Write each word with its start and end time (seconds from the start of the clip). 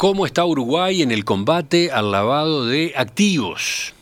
¿Cómo 0.00 0.24
está 0.24 0.46
Uruguay 0.46 1.02
en 1.02 1.10
el 1.10 1.26
combate 1.26 1.90
al 1.92 2.10
lavado 2.10 2.64
de 2.64 2.94
activos? 2.96 3.92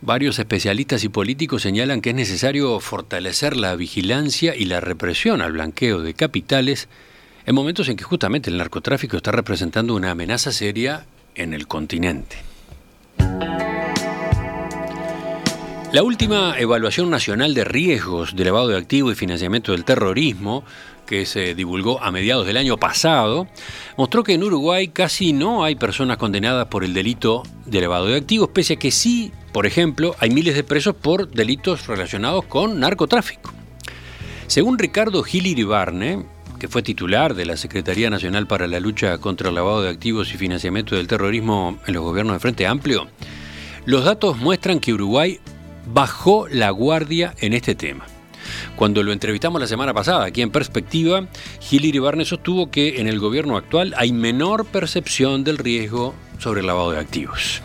Varios 0.00 0.40
especialistas 0.40 1.04
y 1.04 1.08
políticos 1.08 1.62
señalan 1.62 2.00
que 2.00 2.10
es 2.10 2.16
necesario 2.16 2.80
fortalecer 2.80 3.56
la 3.56 3.76
vigilancia 3.76 4.56
y 4.56 4.64
la 4.64 4.80
represión 4.80 5.40
al 5.40 5.52
blanqueo 5.52 6.00
de 6.02 6.14
capitales 6.14 6.88
en 7.46 7.54
momentos 7.54 7.88
en 7.88 7.96
que 7.96 8.02
justamente 8.02 8.50
el 8.50 8.56
narcotráfico 8.56 9.16
está 9.16 9.30
representando 9.30 9.94
una 9.94 10.10
amenaza 10.10 10.50
seria 10.50 11.06
en 11.36 11.54
el 11.54 11.68
continente. 11.68 12.38
La 15.92 16.02
última 16.02 16.58
evaluación 16.58 17.10
nacional 17.10 17.54
de 17.54 17.62
riesgos 17.62 18.34
de 18.34 18.44
lavado 18.44 18.68
de 18.68 18.76
activos 18.76 19.12
y 19.12 19.16
financiamiento 19.16 19.70
del 19.70 19.84
terrorismo, 19.84 20.64
que 21.08 21.24
se 21.24 21.54
divulgó 21.54 22.02
a 22.02 22.10
mediados 22.10 22.46
del 22.46 22.58
año 22.58 22.76
pasado, 22.76 23.48
mostró 23.96 24.22
que 24.22 24.34
en 24.34 24.44
Uruguay 24.44 24.88
casi 24.88 25.32
no 25.32 25.64
hay 25.64 25.74
personas 25.74 26.18
condenadas 26.18 26.66
por 26.66 26.84
el 26.84 26.92
delito 26.92 27.42
de 27.64 27.80
lavado 27.80 28.06
de 28.06 28.16
activos, 28.16 28.50
pese 28.52 28.74
a 28.74 28.76
que 28.76 28.90
sí, 28.90 29.32
por 29.52 29.64
ejemplo, 29.64 30.14
hay 30.20 30.28
miles 30.28 30.54
de 30.54 30.64
presos 30.64 30.94
por 30.94 31.30
delitos 31.30 31.86
relacionados 31.86 32.44
con 32.44 32.78
narcotráfico. 32.78 33.54
Según 34.48 34.78
Ricardo 34.78 35.22
Gil 35.22 35.64
Barne, 35.64 36.26
que 36.60 36.68
fue 36.68 36.82
titular 36.82 37.34
de 37.34 37.46
la 37.46 37.56
Secretaría 37.56 38.10
Nacional 38.10 38.46
para 38.46 38.66
la 38.66 38.78
Lucha 38.78 39.16
contra 39.16 39.48
el 39.48 39.54
Lavado 39.54 39.82
de 39.82 39.88
Activos 39.88 40.34
y 40.34 40.36
Financiamiento 40.36 40.94
del 40.94 41.06
Terrorismo 41.06 41.78
en 41.86 41.94
los 41.94 42.02
gobiernos 42.02 42.34
de 42.34 42.40
Frente 42.40 42.66
Amplio, 42.66 43.08
los 43.86 44.04
datos 44.04 44.36
muestran 44.36 44.78
que 44.78 44.92
Uruguay 44.92 45.40
bajó 45.86 46.48
la 46.48 46.68
guardia 46.68 47.34
en 47.38 47.54
este 47.54 47.74
tema. 47.74 48.04
Cuando 48.76 49.02
lo 49.02 49.12
entrevistamos 49.12 49.60
la 49.60 49.66
semana 49.66 49.94
pasada, 49.94 50.26
aquí 50.26 50.42
en 50.42 50.50
Perspectiva, 50.50 51.26
Gil 51.60 52.00
Barne 52.00 52.24
sostuvo 52.24 52.70
que 52.70 53.00
en 53.00 53.08
el 53.08 53.18
gobierno 53.18 53.56
actual 53.56 53.94
hay 53.96 54.12
menor 54.12 54.66
percepción 54.66 55.44
del 55.44 55.58
riesgo 55.58 56.14
sobre 56.38 56.60
el 56.60 56.66
lavado 56.66 56.92
de 56.92 57.00
activos. 57.00 57.62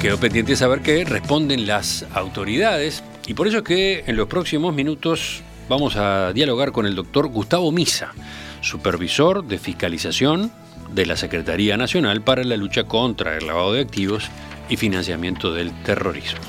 Quedó 0.00 0.18
pendiente 0.18 0.52
de 0.52 0.56
saber 0.56 0.80
qué 0.80 1.04
responden 1.04 1.66
las 1.66 2.04
autoridades 2.12 3.02
y 3.26 3.34
por 3.34 3.48
eso 3.48 3.58
es 3.58 3.64
que 3.64 4.04
en 4.06 4.16
los 4.16 4.28
próximos 4.28 4.74
minutos 4.74 5.42
vamos 5.68 5.96
a 5.96 6.32
dialogar 6.32 6.72
con 6.72 6.86
el 6.86 6.94
doctor 6.94 7.28
Gustavo 7.28 7.72
Misa, 7.72 8.12
supervisor 8.60 9.44
de 9.44 9.58
fiscalización 9.58 10.52
de 10.92 11.06
la 11.06 11.16
Secretaría 11.16 11.76
Nacional 11.76 12.22
para 12.22 12.44
la 12.44 12.56
lucha 12.56 12.84
contra 12.84 13.36
el 13.36 13.46
lavado 13.46 13.72
de 13.72 13.80
activos 13.80 14.28
y 14.68 14.76
financiamiento 14.76 15.52
del 15.52 15.72
terrorismo. 15.82 16.40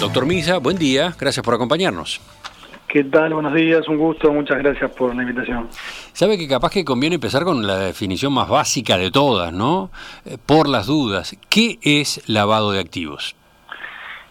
Doctor 0.00 0.26
Misa, 0.26 0.58
buen 0.58 0.78
día, 0.78 1.12
gracias 1.18 1.44
por 1.44 1.54
acompañarnos. 1.54 2.20
¿Qué 2.86 3.02
tal? 3.02 3.34
Buenos 3.34 3.52
días, 3.52 3.88
un 3.88 3.98
gusto, 3.98 4.32
muchas 4.32 4.58
gracias 4.58 4.92
por 4.92 5.12
la 5.14 5.22
invitación. 5.22 5.68
Sabe 6.12 6.38
que 6.38 6.46
capaz 6.46 6.70
que 6.70 6.84
conviene 6.84 7.16
empezar 7.16 7.42
con 7.42 7.66
la 7.66 7.78
definición 7.78 8.32
más 8.32 8.48
básica 8.48 8.96
de 8.96 9.10
todas, 9.10 9.52
¿no? 9.52 9.90
Eh, 10.24 10.38
por 10.46 10.68
las 10.68 10.86
dudas, 10.86 11.36
¿qué 11.50 11.78
es 11.82 12.22
lavado 12.28 12.70
de 12.70 12.78
activos? 12.78 13.34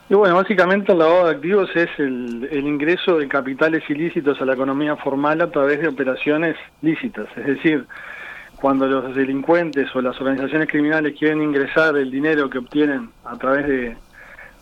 Y 0.10 0.14
bueno, 0.14 0.36
básicamente 0.36 0.94
el 0.94 1.00
lavado 1.00 1.26
de 1.26 1.32
activos 1.32 1.70
es 1.76 1.90
el, 1.98 2.48
el, 2.50 2.66
ingreso 2.66 3.18
de 3.18 3.28
capitales 3.28 3.84
ilícitos 3.90 4.42
a 4.42 4.46
la 4.46 4.54
economía 4.54 4.96
formal 4.96 5.42
a 5.42 5.52
través 5.52 5.82
de 5.82 5.90
operaciones 5.90 6.56
lícitas. 6.82 7.28
Es 7.36 7.46
decir, 7.46 7.86
cuando 8.56 8.88
los 8.88 9.14
delincuentes 9.14 9.94
o 9.94 10.02
las 10.02 10.20
organizaciones 10.22 10.70
criminales 10.70 11.14
quieren 11.20 11.42
ingresar 11.42 11.98
el 11.98 12.10
dinero 12.10 12.50
que 12.50 12.58
obtienen 12.60 13.10
a 13.26 13.38
través 13.38 13.68
de, 13.68 13.98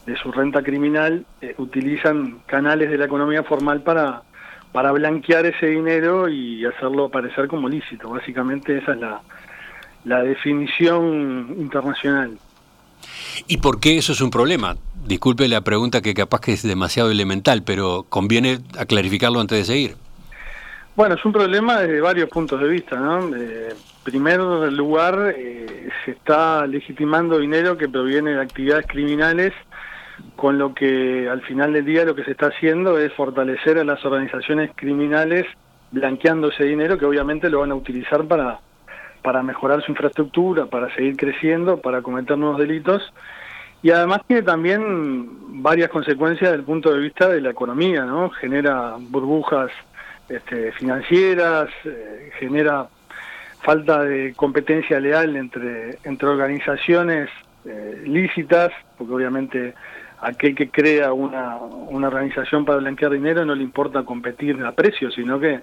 de 0.06 0.16
su 0.18 0.32
renta 0.32 0.62
criminal 0.62 1.26
eh, 1.42 1.56
utilizan 1.58 2.40
canales 2.46 2.90
de 2.90 2.98
la 2.98 3.06
economía 3.06 3.44
formal 3.44 3.82
para, 3.82 4.22
para 4.72 4.92
blanquear 4.92 5.46
ese 5.46 5.68
dinero 5.68 6.30
y 6.30 6.66
hacerlo 6.66 7.06
aparecer 7.06 7.48
como 7.48 7.68
lícito. 7.68 8.10
Básicamente 8.10 8.78
esa 8.78 8.94
es 8.94 9.00
la, 9.00 9.22
la 10.06 10.22
definición 10.22 11.56
internacional. 11.58 12.38
¿Y 13.48 13.58
por 13.58 13.80
qué 13.80 13.98
eso 13.98 14.14
es 14.14 14.22
un 14.22 14.30
problema? 14.32 14.78
Disculpe 15.06 15.48
la 15.48 15.62
pregunta 15.62 16.02
que 16.02 16.14
capaz 16.14 16.42
que 16.42 16.54
es 16.54 16.64
demasiado 16.64 17.12
elemental, 17.12 17.64
pero 17.64 18.06
conviene 18.10 18.60
a 18.78 18.86
clarificarlo 18.86 19.40
antes 19.40 19.58
de 19.60 19.66
seguir. 19.66 19.96
Bueno, 20.96 21.16
es 21.16 21.26
un 21.26 21.34
problema 21.34 21.82
desde 21.82 22.00
varios 22.00 22.30
puntos 22.30 22.60
de 22.62 22.70
vista, 22.70 22.98
¿no? 22.98 23.36
Eh, 23.36 23.74
primero 24.04 24.66
lugar, 24.72 25.34
eh, 25.38 25.90
se 26.06 26.12
está 26.12 26.66
legitimando 26.66 27.38
dinero 27.38 27.78
que 27.78 27.90
proviene 27.90 28.32
de 28.32 28.42
actividades 28.42 28.88
criminales 28.88 29.52
con 30.36 30.58
lo 30.58 30.74
que 30.74 31.30
al 31.30 31.42
final 31.42 31.74
del 31.74 31.86
día 31.86 32.06
lo 32.06 32.16
que 32.16 32.24
se 32.24 32.32
está 32.32 32.48
haciendo 32.48 32.98
es 32.98 33.14
fortalecer 33.14 33.78
a 33.78 33.84
las 33.84 34.04
organizaciones 34.06 34.72
criminales 34.76 35.46
blanqueando 35.92 36.50
ese 36.50 36.66
dinero 36.66 36.98
que 36.98 37.06
obviamente 37.06 37.50
lo 37.50 37.60
van 37.60 37.72
a 37.72 37.76
utilizar 37.76 38.26
para, 38.26 38.60
para 39.22 39.44
mejorar 39.44 39.84
su 39.84 39.92
infraestructura, 39.92 40.66
para 40.66 40.94
seguir 40.96 41.16
creciendo, 41.16 41.78
para 41.78 42.02
cometer 42.02 42.38
nuevos 42.38 42.60
delitos 42.60 43.14
y 43.86 43.92
además 43.92 44.22
tiene 44.26 44.42
también 44.42 45.62
varias 45.62 45.90
consecuencias 45.90 46.50
desde 46.50 46.62
el 46.62 46.66
punto 46.66 46.92
de 46.92 47.00
vista 47.00 47.30
de 47.30 47.40
la 47.40 47.52
economía, 47.52 48.04
¿no? 48.04 48.32
Genera 48.32 48.96
burbujas 48.98 49.70
este, 50.28 50.72
financieras, 50.72 51.70
eh, 51.84 52.32
genera 52.40 52.88
falta 53.62 54.02
de 54.04 54.34
competencia 54.36 55.00
leal 55.00 55.36
entre, 55.36 56.00
entre 56.04 56.28
organizaciones 56.28 57.30
eh, 57.66 58.02
lícitas, 58.06 58.72
porque 58.98 59.14
obviamente 59.14 59.76
aquel 60.22 60.56
que 60.56 60.70
crea 60.70 61.14
una, 61.14 61.58
una 61.58 62.08
organización 62.08 62.66
para 62.66 62.80
blanquear 62.80 63.12
dinero 63.12 63.46
no 63.46 63.56
le 63.56 63.64
importa 63.64 64.04
competir 64.04 64.64
a 64.64 64.72
precio, 64.72 65.12
sino 65.12 65.40
que 65.40 65.62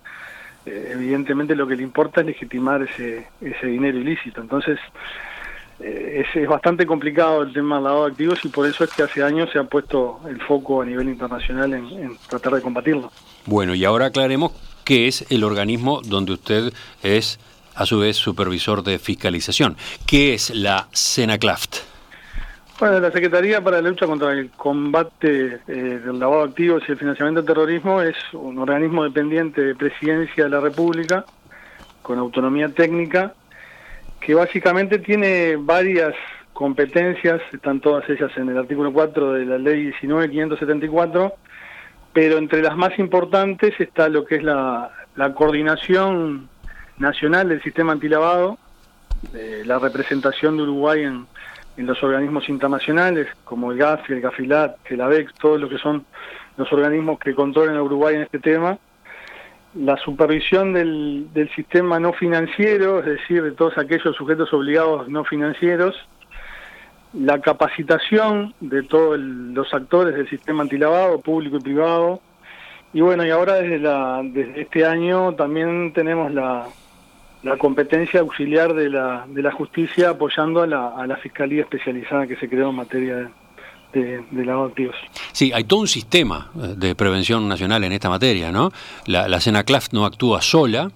eh, 0.67 0.91
evidentemente 0.93 1.57
lo 1.57 1.67
que 1.67 1.77
le 1.77 1.83
importa 1.83 2.21
es 2.21 2.27
legitimar 2.27 2.83
ese, 2.83 3.27
ese 3.41 3.67
dinero 3.67 3.99
ilícito. 3.99 4.41
Entonces, 4.41 4.79
eh, 5.81 6.25
es, 6.35 6.49
bastante 6.49 6.87
complicado 6.87 7.43
el 7.43 7.53
tema 7.53 7.77
del 7.77 7.85
lavado 7.85 8.05
de 8.05 8.13
activos 8.13 8.45
y 8.45 8.49
por 8.49 8.67
eso 8.67 8.85
es 8.85 8.91
que 8.91 9.03
hace 9.03 9.23
años 9.23 9.51
se 9.53 9.59
ha 9.59 9.65
puesto 9.65 10.21
el 10.29 10.41
foco 10.41 10.83
a 10.83 10.85
nivel 10.85 11.09
internacional 11.09 11.73
en, 11.75 12.17
tratar 12.29 12.55
de 12.55 12.63
combatirlo. 12.63 13.11
Bueno, 13.47 13.75
y 13.75 13.85
ahora 13.85 14.07
aclaremos 14.07 14.53
qué 14.85 15.09
es 15.09 15.27
el 15.31 15.43
organismo 15.43 16.01
donde 16.03 16.33
usted 16.33 16.73
es 17.03 17.41
a 17.75 17.87
su 17.87 17.99
vez 17.99 18.17
supervisor 18.17 18.85
de 18.85 18.99
fiscalización. 18.99 19.77
¿Qué 20.07 20.35
es 20.35 20.51
la 20.51 20.89
SENACLAFT? 20.93 21.92
Bueno, 22.83 22.99
la 22.99 23.13
Secretaría 23.13 23.61
para 23.61 23.81
la 23.81 23.91
Lucha 23.91 24.09
contra 24.09 24.33
el 24.33 24.51
Combate 24.51 25.61
eh, 25.69 26.01
del 26.05 26.19
Lavado 26.19 26.43
de 26.43 26.51
Activos 26.51 26.83
y 26.89 26.91
el 26.91 26.99
Financiamiento 26.99 27.41
del 27.41 27.47
Terrorismo 27.47 28.03
es 28.03 28.17
un 28.33 28.59
organismo 28.59 29.05
dependiente 29.05 29.61
de 29.61 29.77
Presidencia 29.77 30.43
de 30.43 30.51
la 30.51 30.59
República, 30.59 31.25
con 32.03 32.19
autonomía 32.19 32.71
técnica, 32.71 33.35
que 34.19 34.35
básicamente 34.35 34.99
tiene 34.99 35.55
varias 35.57 36.13
competencias, 36.53 37.41
están 37.53 37.79
todas 37.79 38.03
ellas 38.11 38.33
en 38.37 38.49
el 38.49 38.59
artículo 38.59 38.93
4 38.93 39.35
de 39.35 39.47
la 39.47 39.59
Ley 39.59 39.93
19.574, 40.03 41.35
pero 42.13 42.37
entre 42.37 42.63
las 42.63 42.77
más 42.77 42.99
importantes 42.99 43.79
está 43.79 44.09
lo 44.09 44.25
que 44.25 44.35
es 44.35 44.43
la, 44.43 44.91
coordinación 45.37 46.49
nacional 46.99 47.49
del 47.49 47.63
sistema 47.63 47.93
antilavado, 47.93 48.59
eh, 49.35 49.63
la 49.65 49.79
representación 49.79 50.57
de 50.57 50.65
Uruguay 50.65 51.05
en 51.05 51.29
en 51.77 51.87
los 51.87 52.03
organismos 52.03 52.49
internacionales, 52.49 53.29
como 53.45 53.73
el 53.73 53.79
GAFI, 53.79 54.15
el 54.15 54.21
GAFILAT, 54.21 54.77
el 54.91 55.01
ABEX, 55.01 55.35
todos 55.35 55.61
lo 55.61 55.69
que 55.69 55.79
son 55.79 56.05
los 56.57 56.71
organismos 56.73 57.19
que 57.19 57.35
controlan 57.35 57.77
a 57.77 57.83
Uruguay 57.83 58.17
en 58.17 58.23
este 58.23 58.39
tema, 58.39 58.79
la 59.75 59.97
supervisión 59.97 60.75
del, 60.75 61.29
del 61.33 61.49
sistema 61.55 61.99
no 61.99 62.13
financiero, 62.13 62.99
es 63.01 63.07
decir, 63.07 63.43
de 63.43 63.53
todos 63.53 63.79
aquellos 63.79 64.15
sujetos 64.17 64.53
obligados 64.53 65.09
no 65.09 65.25
financieros, 65.25 65.97
la 67.15 67.41
capacitación 67.41 68.55
de 68.61 68.83
todos 68.83 69.19
los 69.19 69.73
actores 69.73 70.15
del 70.15 70.29
sistema 70.29 70.63
antilavado, 70.63 71.21
público 71.21 71.57
y 71.57 71.61
privado, 71.61 72.21
y 72.93 73.01
bueno, 73.01 73.25
y 73.25 73.31
ahora 73.31 73.55
desde, 73.55 73.79
la, 73.79 74.21
desde 74.23 74.63
este 74.63 74.85
año 74.85 75.35
también 75.35 75.95
tenemos 75.95 76.33
la, 76.33 76.67
la 77.43 77.57
competencia 77.57 78.21
auxiliar 78.21 78.73
de 78.75 78.89
la, 78.89 79.27
de 79.29 79.43
la 79.43 79.51
justicia 79.51 80.11
apoyando 80.11 80.63
a 80.63 80.67
la, 80.67 80.89
a 80.97 81.07
la 81.07 81.17
fiscalía 81.17 81.63
especializada 81.63 82.27
que 82.27 82.37
se 82.37 82.49
creó 82.49 82.71
en 82.71 82.77
materia 82.77 83.31
de, 83.93 84.23
de, 84.31 84.45
lavado 84.45 84.67
de 84.67 84.71
activos. 84.71 84.97
Sí, 85.33 85.53
hay 85.53 85.65
todo 85.65 85.81
un 85.81 85.89
sistema 85.89 86.51
eh, 86.57 86.75
de 86.77 86.95
prevención 86.95 87.49
nacional 87.49 87.83
en 87.85 87.93
esta 87.93 88.09
materia, 88.09 88.53
¿no? 88.53 88.71
La, 89.07 89.29
la 89.29 89.41
CENACLAF 89.41 89.93
no 89.93 90.05
actúa 90.05 90.41
sola. 90.41 90.91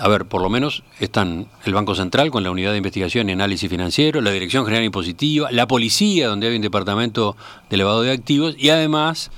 A 0.00 0.08
ver, 0.08 0.24
por 0.24 0.40
lo 0.40 0.48
menos 0.48 0.84
están 1.00 1.48
el 1.66 1.74
Banco 1.74 1.94
Central 1.94 2.30
con 2.30 2.42
la 2.42 2.50
Unidad 2.50 2.70
de 2.70 2.78
Investigación 2.78 3.28
y 3.28 3.32
Análisis 3.32 3.68
Financiero, 3.68 4.22
la 4.22 4.30
Dirección 4.30 4.64
General 4.64 4.84
Impositiva, 4.84 5.52
la 5.52 5.66
Policía, 5.66 6.28
donde 6.28 6.48
hay 6.48 6.56
un 6.56 6.62
departamento 6.62 7.36
de 7.68 7.76
lavado 7.76 8.00
de 8.00 8.10
activos, 8.10 8.54
y 8.56 8.70
además 8.70 9.30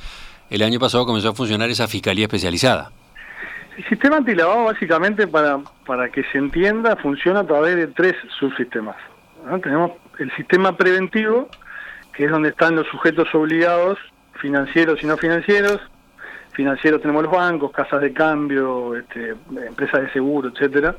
el 0.50 0.62
año 0.62 0.79
pasado 0.79 1.07
comenzó 1.07 1.31
a 1.31 1.35
funcionar 1.35 1.71
esa 1.71 1.89
Fiscalía 1.89 2.27
Especializada. 2.27 2.93
El 3.76 3.85
sistema 3.88 4.19
antilavado 4.19 4.65
básicamente 4.65 5.26
para, 5.26 5.59
para 5.85 6.09
que 6.09 6.23
se 6.25 6.38
entienda 6.38 6.94
funciona 6.97 7.41
a 7.41 7.47
través 7.47 7.76
de 7.76 7.88
tres 7.88 8.15
subsistemas. 8.38 8.97
Tenemos 9.62 9.93
el 10.19 10.35
sistema 10.37 10.76
preventivo, 10.76 11.49
que 12.12 12.26
es 12.26 12.31
donde 12.31 12.50
están 12.50 12.76
los 12.76 12.87
sujetos 12.87 13.35
obligados, 13.35 13.99
financieros 14.41 15.03
y 15.03 15.06
no 15.06 15.17
financieros. 15.17 15.81
Financieros 16.53 17.00
tenemos 17.03 17.25
los 17.25 17.32
bancos, 17.32 17.73
casas 17.73 18.00
de 18.00 18.12
cambio, 18.12 18.94
este, 18.94 19.35
empresas 19.67 20.03
de 20.03 20.12
seguro, 20.12 20.50
etcétera. 20.50 20.94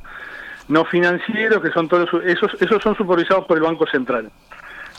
no 0.68 0.84
financieros, 0.84 1.62
que 1.62 1.72
son 1.72 1.88
todos 1.88 2.10
esos, 2.26 2.62
esos 2.62 2.84
son 2.84 2.96
supervisados 2.96 3.46
por 3.46 3.56
el 3.58 3.64
Banco 3.64 3.88
Central. 3.88 4.30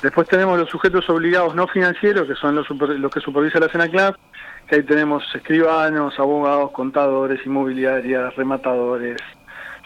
Después 0.02 0.28
tenemos 0.28 0.58
los 0.58 0.70
sujetos 0.70 1.08
obligados 1.11 1.55
no 1.55 1.67
financieros, 1.69 2.26
que 2.26 2.34
son 2.34 2.55
los, 2.55 2.69
los 2.70 3.12
que 3.12 3.20
supervisa 3.20 3.61
la 3.61 3.69
SENACLAP, 3.69 4.17
que 4.66 4.76
ahí 4.76 4.82
tenemos 4.82 5.22
escribanos, 5.34 6.18
abogados, 6.18 6.70
contadores, 6.72 7.44
inmobiliarias, 7.46 8.34
rematadores, 8.36 9.16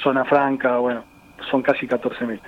zona 0.02 0.24
franca, 0.24 0.78
bueno, 0.78 1.04
son 1.50 1.62
casi 1.62 1.86
14.000. 1.86 2.40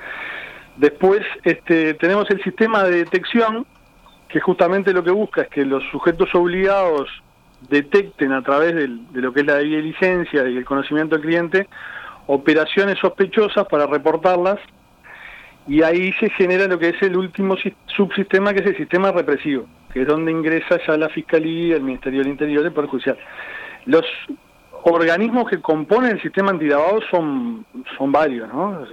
Después 0.77 1.21
este, 1.45 1.95
tenemos 1.95 2.31
el 2.31 2.43
sistema 2.43 2.85
de 2.85 2.99
detección, 2.99 3.67
que 4.29 4.41
justamente 4.41 4.93
lo 4.93 5.05
que 5.05 5.11
busca 5.11 5.43
es 5.43 5.49
que 5.49 5.65
los 5.65 5.83
sujetos 5.91 6.35
obligados 6.35 7.11
detecten 7.69 8.33
a 8.33 8.43
través 8.43 8.75
de 8.75 9.21
lo 9.21 9.33
que 9.33 9.41
es 9.41 9.47
la 9.47 9.61
licencia 9.61 10.49
y 10.49 10.57
el 10.57 10.65
conocimiento 10.65 11.17
del 11.17 11.25
cliente 11.25 11.69
operaciones 12.27 12.99
sospechosas 12.99 13.67
para 13.67 13.87
reportarlas 13.87 14.59
y 15.67 15.83
ahí 15.83 16.13
se 16.15 16.29
genera 16.31 16.67
lo 16.67 16.79
que 16.79 16.89
es 16.91 17.03
el 17.03 17.17
último 17.17 17.57
subsistema 17.87 18.53
que 18.53 18.61
es 18.61 18.67
el 18.67 18.77
sistema 18.77 19.13
represivo, 19.13 19.67
que 19.93 20.03
es 20.03 20.07
donde 20.07 20.33
ingresa 20.33 20.79
ya 20.87 20.97
la 20.97 21.09
Fiscalía, 21.09 21.77
el 21.77 21.83
Ministerio 21.83 22.21
del 22.21 22.29
Interior 22.29 22.63
y 22.63 22.67
el 22.67 22.73
Poder 22.73 22.91
Judicial. 22.91 23.19
Los 23.87 24.05
organismos 24.85 25.49
que 25.49 25.61
componen 25.61 26.13
el 26.13 26.23
sistema 26.23 26.51
antilavado 26.51 27.01
son, 27.11 27.65
son 27.97 28.11
varios, 28.11 28.53
¿no? 28.53 28.85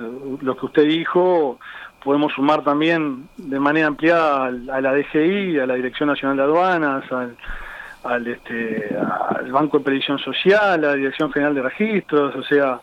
Lo 0.42 0.56
que 0.56 0.66
usted 0.66 0.86
dijo, 0.86 1.60
podemos 2.04 2.34
sumar 2.34 2.64
también 2.64 3.28
de 3.38 3.60
manera 3.60 3.88
ampliada 3.88 4.46
a 4.46 4.82
la 4.82 4.94
DGI, 4.94 5.60
a 5.60 5.66
la 5.66 5.76
Dirección 5.76 6.10
Nacional 6.10 6.38
de 6.38 6.44
Aduanas, 6.44 7.04
al, 8.04 8.28
este, 8.28 8.96
al 9.36 9.52
Banco 9.52 9.80
de 9.80 9.84
Previsión 9.84 10.20
Social, 10.20 10.74
a 10.84 10.90
la 10.90 10.96
Dirección 10.96 11.32
General 11.32 11.56
de 11.56 11.62
Registros, 11.62 12.36
o 12.36 12.44
sea, 12.44 12.80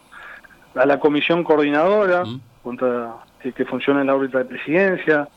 a 0.75 0.87
la 0.87 0.99
Comisión 1.01 1.45
Coordinadora, 1.45 2.25
contra, 2.63 3.15
que, 3.41 3.65
funciona 3.65 4.01
en 4.01 4.09
la 4.09 4.15
órbita 4.15 4.39
de 4.39 4.45
presidencia. 4.45 5.29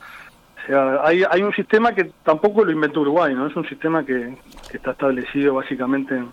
Hay, 1.03 1.23
hay 1.29 1.41
un 1.41 1.53
sistema 1.53 1.93
que 1.93 2.11
tampoco 2.23 2.63
lo 2.63 2.71
inventó 2.71 3.01
Uruguay, 3.01 3.33
¿no? 3.33 3.47
Es 3.47 3.55
un 3.55 3.67
sistema 3.67 4.05
que, 4.05 4.37
que 4.69 4.77
está 4.77 4.91
establecido 4.91 5.55
básicamente 5.55 6.15
en 6.15 6.31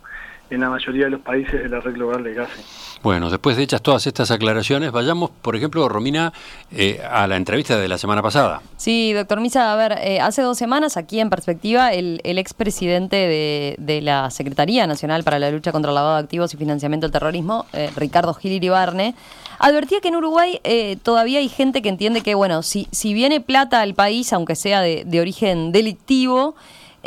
en 0.50 0.60
la 0.60 0.70
mayoría 0.70 1.04
de 1.04 1.10
los 1.10 1.20
países 1.20 1.62
del 1.62 1.74
arreglo 1.74 2.06
global 2.06 2.24
de 2.24 2.34
gases. 2.34 2.86
Bueno, 3.02 3.30
después 3.30 3.56
de 3.56 3.62
hechas 3.62 3.82
todas 3.82 4.06
estas 4.06 4.30
aclaraciones, 4.30 4.90
vayamos, 4.90 5.30
por 5.30 5.54
ejemplo, 5.54 5.88
Romina, 5.88 6.32
eh, 6.72 7.00
a 7.08 7.26
la 7.26 7.36
entrevista 7.36 7.76
de 7.76 7.88
la 7.88 7.98
semana 7.98 8.22
pasada. 8.22 8.62
Sí, 8.76 9.12
doctor 9.12 9.40
Misa, 9.40 9.72
a 9.72 9.76
ver, 9.76 9.98
eh, 10.02 10.20
hace 10.20 10.42
dos 10.42 10.58
semanas 10.58 10.96
aquí 10.96 11.20
en 11.20 11.30
Perspectiva, 11.30 11.92
el, 11.92 12.20
el 12.24 12.38
expresidente 12.38 13.16
de, 13.16 13.76
de, 13.78 14.00
la 14.00 14.30
Secretaría 14.30 14.86
Nacional 14.86 15.24
para 15.24 15.38
la 15.38 15.50
Lucha 15.50 15.72
contra 15.72 15.90
el 15.90 15.94
Lavado 15.94 16.16
de 16.16 16.22
Activos 16.22 16.54
y 16.54 16.56
Financiamiento 16.56 17.06
del 17.06 17.12
Terrorismo, 17.12 17.66
eh, 17.72 17.90
Ricardo 17.96 18.34
Gil 18.34 18.52
Iribarne, 18.52 19.14
advertía 19.58 20.00
que 20.00 20.08
en 20.08 20.16
Uruguay 20.16 20.60
todavía 21.02 21.38
hay 21.38 21.48
gente 21.48 21.82
que 21.82 21.88
entiende 21.88 22.22
que, 22.22 22.34
bueno, 22.34 22.62
si, 22.62 22.88
si 22.90 23.14
viene 23.14 23.40
plata 23.40 23.80
al 23.80 23.94
país, 23.94 24.32
aunque 24.32 24.54
sea 24.54 24.80
de, 24.80 25.04
de 25.06 25.20
origen 25.20 25.72
delictivo, 25.72 26.56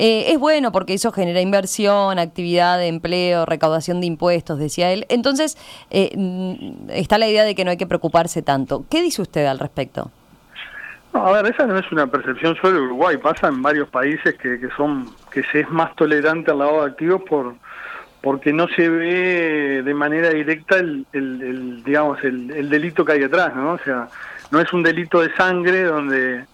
eh, 0.02 0.32
es 0.32 0.40
bueno 0.40 0.72
porque 0.72 0.94
eso 0.94 1.12
genera 1.12 1.42
inversión, 1.42 2.20
actividad 2.20 2.82
empleo, 2.86 3.46
recaudación 3.46 4.00
de 4.00 4.08
impuestos, 4.08 4.58
decía 4.58 4.94
él. 4.94 5.06
Entonces, 5.10 5.58
eh, 5.90 6.12
mm, 6.16 6.90
está 6.92 7.18
la 7.18 7.28
idea 7.28 7.44
de 7.44 7.54
que 7.54 7.66
no 7.66 7.72
hay 7.72 7.78
que 7.78 7.86
preocuparse 7.86 8.42
tanto. 8.42 8.86
¿Qué 8.90 9.02
dice 9.02 9.22
usted 9.22 9.46
al 9.46 9.60
respecto? 9.60 10.10
a 11.12 11.32
ver, 11.32 11.48
esa 11.48 11.66
no 11.66 11.78
es 11.78 11.92
una 11.92 12.08
percepción 12.08 12.56
solo 12.62 12.76
de 12.76 12.86
Uruguay, 12.86 13.18
pasa 13.18 13.48
en 13.48 13.62
varios 13.62 13.90
países 13.90 14.36
que, 14.36 14.58
que 14.60 14.70
son 14.78 15.10
que 15.32 15.44
se 15.52 15.62
es 15.62 15.70
más 15.70 15.94
tolerante 15.96 16.52
al 16.52 16.60
lavado 16.60 16.86
de 16.86 16.92
activos 16.92 17.24
por 17.28 17.56
porque 18.22 18.54
no 18.54 18.68
se 18.70 18.88
ve 18.88 19.82
de 19.84 19.94
manera 19.94 20.30
directa 20.30 20.78
el, 20.78 21.06
el, 21.12 21.84
digamos 21.84 22.24
el, 22.24 22.52
el, 22.52 22.70
delito 22.70 23.04
que 23.04 23.14
hay 23.14 23.20
detrás, 23.20 23.56
¿no? 23.56 23.74
O 23.74 23.80
sea, 23.80 24.08
no 24.52 24.60
es 24.62 24.72
un 24.72 24.84
delito 24.84 25.20
de 25.20 25.34
sangre 25.36 25.84
donde 25.84 26.46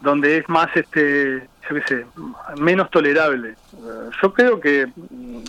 donde 0.00 0.38
es 0.38 0.48
más 0.48 0.68
este 0.74 1.48
yo 1.68 1.76
qué 1.76 1.82
sé, 1.86 2.06
menos 2.60 2.90
tolerable. 2.90 3.54
Yo 4.22 4.32
creo 4.32 4.60
que 4.60 4.86
mm, 4.86 5.42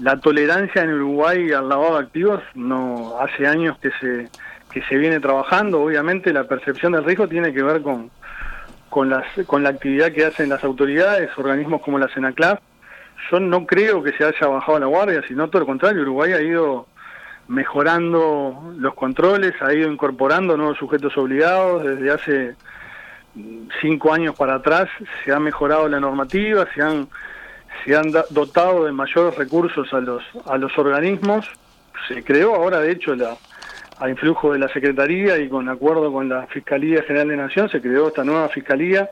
la 0.00 0.18
tolerancia 0.18 0.82
en 0.82 0.94
Uruguay 0.94 1.52
al 1.52 1.68
lavado 1.68 1.98
de 1.98 2.04
activos 2.04 2.42
no 2.54 3.18
hace 3.20 3.46
años 3.46 3.78
que 3.78 3.90
se 4.00 4.28
que 4.70 4.82
se 4.82 4.96
viene 4.96 5.18
trabajando. 5.18 5.82
Obviamente 5.82 6.32
la 6.32 6.44
percepción 6.44 6.92
del 6.92 7.04
riesgo 7.04 7.26
tiene 7.28 7.52
que 7.52 7.62
ver 7.62 7.82
con 7.82 8.10
con 8.88 9.10
las 9.10 9.24
con 9.46 9.62
la 9.62 9.70
actividad 9.70 10.12
que 10.12 10.24
hacen 10.24 10.48
las 10.48 10.62
autoridades, 10.64 11.30
organismos 11.36 11.82
como 11.82 11.98
la 11.98 12.08
Senaclaf. 12.12 12.60
Yo 13.30 13.40
no 13.40 13.66
creo 13.66 14.02
que 14.02 14.12
se 14.12 14.24
haya 14.24 14.46
bajado 14.46 14.78
la 14.78 14.86
guardia, 14.86 15.22
sino 15.28 15.48
todo 15.48 15.60
lo 15.60 15.66
contrario. 15.66 16.02
Uruguay 16.02 16.32
ha 16.32 16.40
ido 16.40 16.86
mejorando 17.48 18.72
los 18.78 18.94
controles, 18.94 19.52
ha 19.60 19.74
ido 19.74 19.90
incorporando 19.90 20.56
nuevos 20.56 20.78
sujetos 20.78 21.16
obligados 21.18 21.84
desde 21.84 22.10
hace 22.10 22.54
cinco 23.80 24.12
años 24.12 24.34
para 24.36 24.56
atrás 24.56 24.88
se 25.24 25.32
ha 25.32 25.38
mejorado 25.38 25.88
la 25.88 26.00
normativa, 26.00 26.66
se 26.74 26.82
han, 26.82 27.08
se 27.84 27.96
han 27.96 28.12
dotado 28.30 28.84
de 28.84 28.92
mayores 28.92 29.36
recursos 29.36 29.92
a 29.92 30.00
los, 30.00 30.22
a 30.46 30.56
los 30.58 30.76
organismos. 30.78 31.48
Se 32.08 32.24
creó 32.24 32.54
ahora, 32.54 32.80
de 32.80 32.92
hecho, 32.92 33.14
la, 33.14 33.36
a 33.98 34.08
influjo 34.08 34.52
de 34.52 34.58
la 34.58 34.68
Secretaría 34.68 35.38
y 35.38 35.48
con 35.48 35.68
acuerdo 35.68 36.12
con 36.12 36.28
la 36.28 36.46
Fiscalía 36.46 37.02
General 37.02 37.28
de 37.28 37.36
Nación, 37.36 37.68
se 37.68 37.80
creó 37.80 38.08
esta 38.08 38.24
nueva 38.24 38.48
Fiscalía 38.48 39.10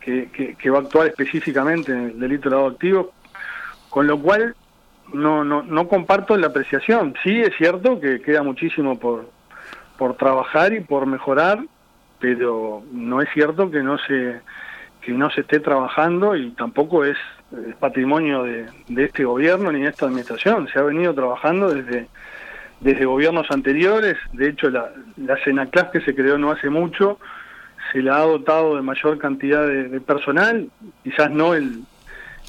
que, 0.00 0.56
que, 0.58 0.70
va 0.70 0.78
a 0.78 0.82
actuar 0.82 1.08
específicamente 1.08 1.92
en 1.92 2.04
el 2.04 2.20
delito 2.20 2.44
de 2.44 2.50
lavado 2.50 2.70
activo, 2.70 3.12
con 3.90 4.06
lo 4.06 4.18
cual 4.20 4.54
no, 5.12 5.44
no, 5.44 5.62
no 5.62 5.88
comparto 5.88 6.36
la 6.36 6.46
apreciación. 6.46 7.14
Sí 7.22 7.40
es 7.40 7.54
cierto 7.56 8.00
que 8.00 8.22
queda 8.22 8.42
muchísimo 8.42 8.98
por, 8.98 9.28
por 9.98 10.16
trabajar 10.16 10.72
y 10.72 10.80
por 10.80 11.06
mejorar, 11.06 11.58
pero 12.26 12.82
no 12.90 13.22
es 13.22 13.28
cierto 13.32 13.70
que 13.70 13.84
no 13.84 13.98
se 13.98 14.40
que 15.00 15.12
no 15.12 15.30
se 15.30 15.42
esté 15.42 15.60
trabajando 15.60 16.34
y 16.34 16.50
tampoco 16.50 17.04
es, 17.04 17.16
patrimonio 17.78 18.42
de, 18.42 18.66
este 18.96 19.24
gobierno 19.24 19.70
ni 19.70 19.82
de 19.82 19.90
esta 19.90 20.06
administración. 20.06 20.66
Se 20.72 20.80
ha 20.80 20.82
venido 20.82 21.14
trabajando 21.14 21.72
desde, 21.72 22.08
desde 22.80 23.04
gobiernos 23.04 23.48
anteriores. 23.52 24.16
De 24.32 24.48
hecho, 24.48 24.68
la, 24.68 24.90
la 25.16 25.36
Senaclas 25.44 25.90
que 25.90 26.00
se 26.00 26.16
creó 26.16 26.36
no 26.36 26.50
hace 26.50 26.68
mucho 26.68 27.20
se 27.92 28.02
la 28.02 28.16
ha 28.16 28.22
dotado 28.22 28.74
de 28.74 28.82
mayor 28.82 29.18
cantidad 29.18 29.64
de, 29.64 30.00
personal, 30.00 30.68
quizás 31.04 31.30
no 31.30 31.54
el, 31.54 31.84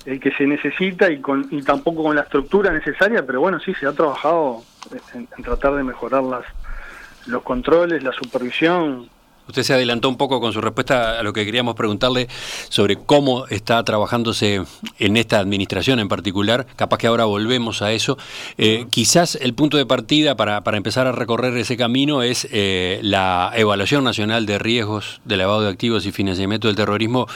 el 0.07 0.19
que 0.19 0.31
se 0.31 0.47
necesita 0.47 1.12
y, 1.12 1.21
con, 1.21 1.47
y 1.51 1.62
tampoco 1.62 2.01
con 2.01 2.15
la 2.15 2.24
estructura 2.24 2.71
necesaria, 2.71 3.24
pero 3.24 3.41
bueno, 3.41 3.59
sí, 3.59 3.75
se 3.75 3.85
ha 3.85 3.94
trabajado 3.94 4.63
en, 5.13 5.27
en 5.38 5.43
tratar 5.43 5.75
de 5.75 5.84
mejorar 5.84 6.24
las, 6.24 6.46
los 7.27 7.43
controles, 7.43 8.01
la 8.01 8.13
supervisión, 8.13 9.10
Usted 9.48 9.63
se 9.63 9.74
adelantó 9.74 10.10
un 10.10 10.18
poco 10.18 10.39
con 10.39 10.54
su 10.54 10.62
respuesta 10.62 11.20
a 11.20 11.24
lo 11.24 11.34
que 11.34 11.46
queríamos 11.46 11.75
preguntarle 11.75 12.27
sobre 12.70 12.98
cómo 12.98 13.48
está 13.48 13.84
trabajándose 13.84 14.63
en 15.00 15.18
esta 15.18 15.39
administración 15.39 16.00
en 16.00 16.08
particular. 16.08 16.68
Capaz 16.75 16.98
que 16.98 17.08
ahora 17.08 17.25
volvemos 17.25 17.82
a 17.82 17.92
eso. 17.92 18.18
Eh, 18.58 18.86
quizás 18.89 19.36
el 19.36 19.54
punto 19.54 19.77
de 19.77 19.86
partida 19.86 20.36
para, 20.36 20.63
para, 20.63 20.77
empezar 20.77 21.08
a 21.08 21.12
recorrer 21.12 21.56
ese 21.58 21.77
camino 21.77 22.22
es 22.24 22.48
eh, 22.51 23.00
la 23.01 23.51
evaluación 23.56 24.04
nacional 24.04 24.46
de 24.46 24.60
riesgos 24.60 25.22
de 25.25 25.38
lavado 25.38 25.62
de 25.62 25.70
activos 25.70 26.06
y 26.06 26.12
financiamiento 26.12 26.68
del 26.68 26.75
terrorismo 26.75 27.27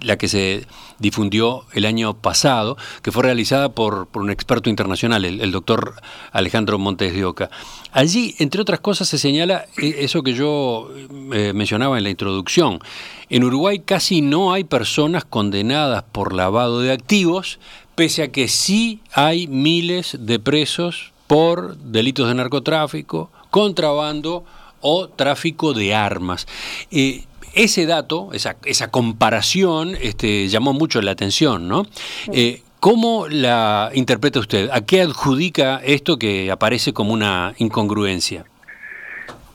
la 0.00 0.16
que 0.16 0.28
se 0.28 0.66
difundió 0.98 1.64
el 1.72 1.84
año 1.84 2.14
pasado, 2.14 2.76
que 3.02 3.12
fue 3.12 3.22
realizada 3.22 3.70
por, 3.70 4.06
por 4.06 4.22
un 4.22 4.30
experto 4.30 4.70
internacional, 4.70 5.24
el, 5.24 5.52
doctor 5.52 5.94
Alejandro 6.32 6.78
Montes 6.78 7.14
de 7.14 7.24
Oca. 7.24 7.50
Allí, 7.92 8.34
entre 8.38 8.60
otras 8.60 8.80
cosas, 8.80 9.08
se 9.08 9.18
señala 9.18 9.66
eh, 9.76 9.96
eso 10.00 10.22
que 10.22 10.34
yo 10.34 10.90
eh, 11.32 11.52
mencionaba 11.54 11.98
en 11.98 12.04
la 12.04 12.10
introducción. 12.10 12.80
En 13.28 13.44
Uruguay 13.44 13.80
casi 13.80 14.22
no 14.22 14.52
hay 14.52 14.64
personas 14.64 15.24
condenadas 15.24 16.04
por 16.12 16.32
lavado 16.32 16.80
de 16.80 16.92
activos, 16.92 17.58
pese 17.94 18.22
a 18.22 18.32
que 18.32 18.48
sí 18.48 19.00
hay 19.12 19.48
miles 19.48 20.16
de 20.20 20.38
presos 20.38 21.12
por 21.26 21.76
delitos 21.76 22.28
de 22.28 22.34
narcotráfico, 22.34 23.30
contrabando 23.50 24.44
o 24.80 25.08
tráfico 25.08 25.74
de 25.74 25.94
armas. 25.94 26.46
Eh, 26.90 27.24
ese 27.58 27.86
dato, 27.86 28.30
esa, 28.32 28.56
esa 28.64 28.90
comparación, 28.90 29.96
este, 30.00 30.48
llamó 30.48 30.72
mucho 30.72 31.02
la 31.02 31.10
atención, 31.10 31.68
¿no? 31.68 31.86
Eh, 32.32 32.62
¿Cómo 32.78 33.26
la 33.28 33.90
interpreta 33.94 34.38
usted? 34.38 34.70
¿A 34.72 34.82
qué 34.82 35.02
adjudica 35.02 35.80
esto 35.82 36.16
que 36.16 36.50
aparece 36.52 36.92
como 36.92 37.12
una 37.12 37.52
incongruencia? 37.58 38.44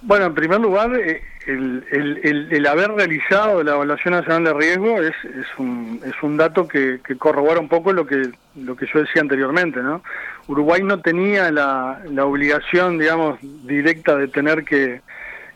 Bueno, 0.01 0.25
en 0.25 0.33
primer 0.33 0.60
lugar, 0.60 0.93
eh, 0.93 1.22
el, 1.48 1.86
el, 1.89 2.48
el, 2.51 2.67
haber 2.67 2.91
realizado 2.91 3.63
la 3.63 3.75
evaluación 3.75 4.13
nacional 4.15 4.43
de 4.43 4.53
riesgo 4.53 5.01
es, 5.01 5.15
es, 5.24 5.48
un, 5.57 6.01
es 6.05 6.22
un 6.22 6.36
dato 6.36 6.67
que, 6.67 7.00
que, 7.05 7.15
corrobora 7.15 7.62
un 7.62 7.69
poco 7.69 7.93
lo 7.93 8.05
que, 8.05 8.29
lo 8.55 8.75
que 8.75 8.86
yo 8.93 9.00
decía 9.00 9.22
anteriormente, 9.22 9.81
¿no? 9.81 10.03
Uruguay 10.48 10.83
no 10.83 11.00
tenía 11.00 11.50
la, 11.51 12.01
la 12.10 12.25
obligación, 12.25 12.98
digamos, 12.98 13.39
directa 13.65 14.17
de 14.17 14.27
tener 14.27 14.65
que, 14.65 15.00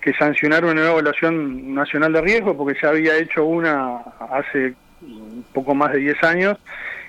que 0.01 0.13
sancionar 0.13 0.63
una 0.63 0.73
nueva 0.73 0.91
evaluación 0.91 1.73
nacional 1.73 2.13
de 2.13 2.21
riesgo, 2.21 2.55
porque 2.55 2.79
ya 2.81 2.89
había 2.89 3.17
hecho 3.17 3.45
una 3.45 3.97
hace 4.31 4.73
poco 5.53 5.75
más 5.75 5.91
de 5.93 5.99
10 5.99 6.23
años, 6.23 6.57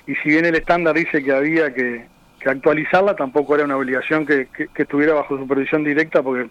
y 0.07 0.15
si 0.17 0.31
bien 0.31 0.45
el 0.45 0.55
estándar 0.55 0.95
dice 0.95 1.23
que 1.23 1.33
había 1.33 1.73
que, 1.73 2.07
actualizarla 2.47 3.15
tampoco 3.15 3.57
era 3.57 3.65
una 3.65 3.77
obligación 3.77 4.25
que, 4.25 4.49
estuviera 4.75 5.13
bajo 5.13 5.37
supervisión 5.37 5.85
directa, 5.85 6.23
porque 6.23 6.49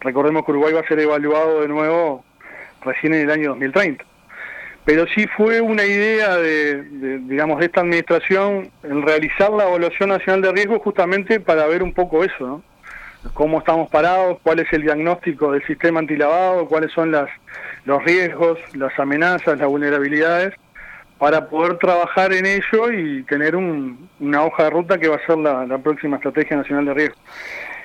recordemos 0.00 0.44
que 0.44 0.50
Uruguay 0.50 0.72
va 0.72 0.80
a 0.80 0.88
ser 0.88 0.98
evaluado 0.98 1.60
de 1.60 1.68
nuevo 1.68 2.24
recién 2.82 3.14
en 3.14 3.20
el 3.22 3.30
año 3.30 3.50
2030. 3.50 4.04
Pero 4.84 5.06
sí 5.08 5.26
fue 5.36 5.60
una 5.60 5.84
idea 5.84 6.36
de, 6.36 6.82
digamos, 7.22 7.58
de 7.58 7.66
esta 7.66 7.80
administración 7.80 8.70
en 8.82 9.02
realizar 9.02 9.50
la 9.50 9.68
evaluación 9.68 10.08
nacional 10.08 10.42
de 10.42 10.52
riesgo 10.52 10.78
justamente 10.78 11.38
para 11.40 11.66
ver 11.66 11.82
un 11.82 11.92
poco 11.92 12.24
eso, 12.24 12.46
¿no? 12.46 12.62
Cómo 13.34 13.58
estamos 13.58 13.88
parados, 13.90 14.38
cuál 14.42 14.60
es 14.60 14.72
el 14.72 14.82
diagnóstico 14.82 15.52
del 15.52 15.64
sistema 15.66 16.00
antilavado, 16.00 16.66
cuáles 16.66 16.92
son 16.92 17.10
las, 17.10 17.28
los 17.84 18.02
riesgos, 18.04 18.58
las 18.74 18.98
amenazas, 18.98 19.58
las 19.58 19.68
vulnerabilidades 19.68 20.54
para 21.18 21.48
poder 21.48 21.78
trabajar 21.78 22.32
en 22.32 22.46
ello 22.46 22.92
y 22.92 23.22
tener 23.24 23.56
una 23.56 24.44
hoja 24.44 24.64
de 24.64 24.70
ruta 24.70 24.98
que 24.98 25.08
va 25.08 25.16
a 25.16 25.26
ser 25.26 25.38
la, 25.38 25.78
próxima 25.78 26.16
Estrategia 26.16 26.56
Nacional 26.56 26.84
de 26.86 26.94
Riesgo. 26.94 27.16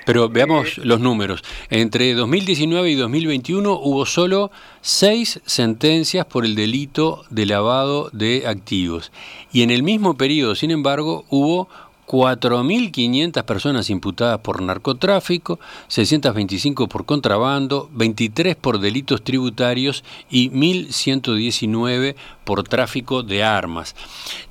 Pero 0.04 0.28
veamos 0.28 0.78
los 0.78 1.00
números. 1.00 1.44
Entre 1.70 2.12
2019 2.14 2.90
y 2.90 2.94
2021 2.96 3.72
hubo 3.72 4.04
solo 4.04 4.50
seis 4.80 5.40
sentencias 5.46 6.26
por 6.26 6.44
el 6.44 6.56
delito 6.56 7.24
de 7.30 7.46
lavado 7.46 8.10
de 8.12 8.44
activos. 8.48 9.12
Y 9.52 9.62
en 9.62 9.70
el 9.70 9.84
mismo 9.84 10.16
periodo, 10.16 10.56
sin 10.56 10.72
embargo, 10.72 11.24
hubo 11.30 11.68
4.500 12.12 13.42
personas 13.44 13.88
imputadas 13.88 14.40
por 14.40 14.60
narcotráfico, 14.60 15.58
625 15.88 16.86
por 16.86 17.06
contrabando, 17.06 17.88
23 17.92 18.54
por 18.54 18.80
delitos 18.80 19.24
tributarios 19.24 20.04
y 20.30 20.50
1.119 20.50 22.14
por 22.44 22.64
tráfico 22.64 23.22
de 23.22 23.44
armas. 23.44 23.96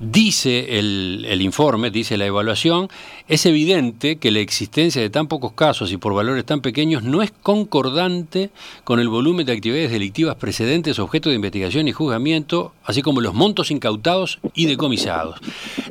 Dice 0.00 0.78
el, 0.80 1.24
el, 1.28 1.40
informe, 1.40 1.92
dice 1.92 2.16
la 2.16 2.26
evaluación, 2.26 2.88
es 3.28 3.46
evidente 3.46 4.16
que 4.16 4.32
la 4.32 4.40
existencia 4.40 5.00
de 5.00 5.10
tan 5.10 5.28
pocos 5.28 5.52
casos 5.52 5.92
y 5.92 5.98
por 5.98 6.14
valores 6.14 6.44
tan 6.44 6.62
pequeños 6.62 7.04
no 7.04 7.22
es 7.22 7.30
concordante 7.30 8.50
con 8.82 8.98
el 8.98 9.08
volumen 9.08 9.46
de 9.46 9.52
actividades 9.52 9.92
delictivas 9.92 10.34
precedentes 10.34 10.98
objeto 10.98 11.28
de 11.28 11.36
investigación 11.36 11.86
y 11.86 11.92
juzgamiento, 11.92 12.72
así 12.84 13.02
como 13.02 13.20
los 13.20 13.34
montos 13.34 13.70
incautados 13.70 14.40
y 14.54 14.66
decomisados. 14.66 15.38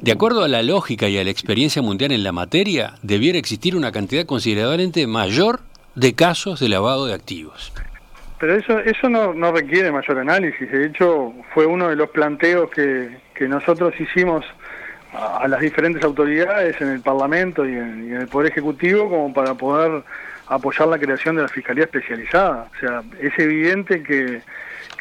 De 0.01 0.11
acuerdo 0.11 0.43
a 0.43 0.47
la 0.47 0.63
lógica 0.63 1.07
y 1.07 1.19
a 1.19 1.23
la 1.23 1.29
experiencia 1.29 1.83
mundial 1.83 2.11
en 2.11 2.23
la 2.23 2.31
materia, 2.31 2.95
debiera 3.03 3.37
existir 3.37 3.75
una 3.75 3.91
cantidad 3.91 4.25
considerablemente 4.25 5.05
mayor 5.05 5.59
de 5.93 6.15
casos 6.15 6.59
de 6.59 6.69
lavado 6.69 7.05
de 7.05 7.13
activos. 7.13 7.71
Pero 8.39 8.55
eso 8.55 8.79
eso 8.79 9.09
no, 9.09 9.35
no 9.35 9.51
requiere 9.51 9.91
mayor 9.91 10.17
análisis. 10.17 10.71
De 10.71 10.87
hecho, 10.87 11.31
fue 11.53 11.67
uno 11.67 11.89
de 11.89 11.95
los 11.95 12.09
planteos 12.09 12.71
que, 12.71 13.15
que 13.35 13.47
nosotros 13.47 13.93
hicimos 13.99 14.43
a, 15.13 15.47
las 15.47 15.61
diferentes 15.61 16.03
autoridades 16.03 16.81
en 16.81 16.89
el 16.89 17.01
Parlamento 17.01 17.63
y 17.63 17.73
en, 17.73 18.11
el 18.13 18.27
Poder 18.27 18.51
Ejecutivo 18.51 19.07
como 19.07 19.31
para 19.31 19.53
poder 19.53 20.01
apoyar 20.47 20.87
la 20.87 20.97
creación 20.97 21.35
de 21.35 21.43
la 21.43 21.47
Fiscalía 21.47 21.83
Especializada. 21.83 22.67
O 22.75 22.79
sea, 22.79 23.03
es 23.19 23.37
evidente 23.37 24.01
que, 24.01 24.41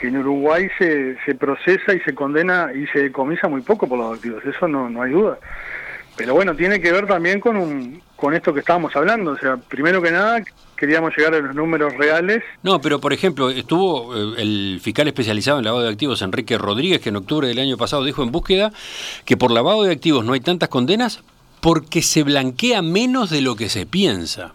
que 0.00 0.08
en 0.08 0.16
Uruguay 0.16 0.68
se, 0.78 1.16
se 1.26 1.34
procesa 1.34 1.94
y 1.94 2.00
se 2.00 2.14
condena 2.14 2.70
y 2.74 2.86
se 2.86 3.00
decomisa 3.00 3.48
muy 3.48 3.60
poco 3.60 3.86
por 3.86 3.98
los 3.98 4.16
activos. 4.16 4.42
Eso 4.44 4.66
no, 4.66 4.88
no 4.88 5.02
hay 5.02 5.12
duda. 5.12 5.38
Pero 6.16 6.34
bueno, 6.34 6.54
tiene 6.54 6.80
que 6.80 6.92
ver 6.92 7.06
también 7.06 7.40
con, 7.40 7.56
un, 7.56 8.02
con 8.16 8.34
esto 8.34 8.52
que 8.52 8.60
estábamos 8.60 8.94
hablando. 8.96 9.32
O 9.32 9.38
sea, 9.38 9.56
primero 9.56 10.02
que 10.02 10.10
nada, 10.10 10.42
queríamos 10.76 11.16
llegar 11.16 11.34
a 11.34 11.38
los 11.38 11.54
números 11.54 11.94
reales. 11.96 12.42
No, 12.62 12.80
pero 12.80 13.00
por 13.00 13.12
ejemplo, 13.12 13.50
estuvo 13.50 14.14
eh, 14.14 14.42
el 14.42 14.80
fiscal 14.82 15.06
especializado 15.08 15.58
en 15.58 15.64
lavado 15.64 15.84
de 15.84 15.90
activos, 15.90 16.22
Enrique 16.22 16.58
Rodríguez, 16.58 17.00
que 17.00 17.10
en 17.10 17.16
octubre 17.16 17.48
del 17.48 17.58
año 17.58 17.76
pasado 17.76 18.04
dijo 18.04 18.22
en 18.22 18.32
búsqueda 18.32 18.72
que 19.24 19.36
por 19.36 19.50
lavado 19.50 19.82
de 19.82 19.92
activos 19.92 20.24
no 20.24 20.32
hay 20.32 20.40
tantas 20.40 20.68
condenas 20.68 21.22
porque 21.60 22.02
se 22.02 22.22
blanquea 22.22 22.82
menos 22.82 23.30
de 23.30 23.42
lo 23.42 23.56
que 23.56 23.68
se 23.68 23.86
piensa. 23.86 24.54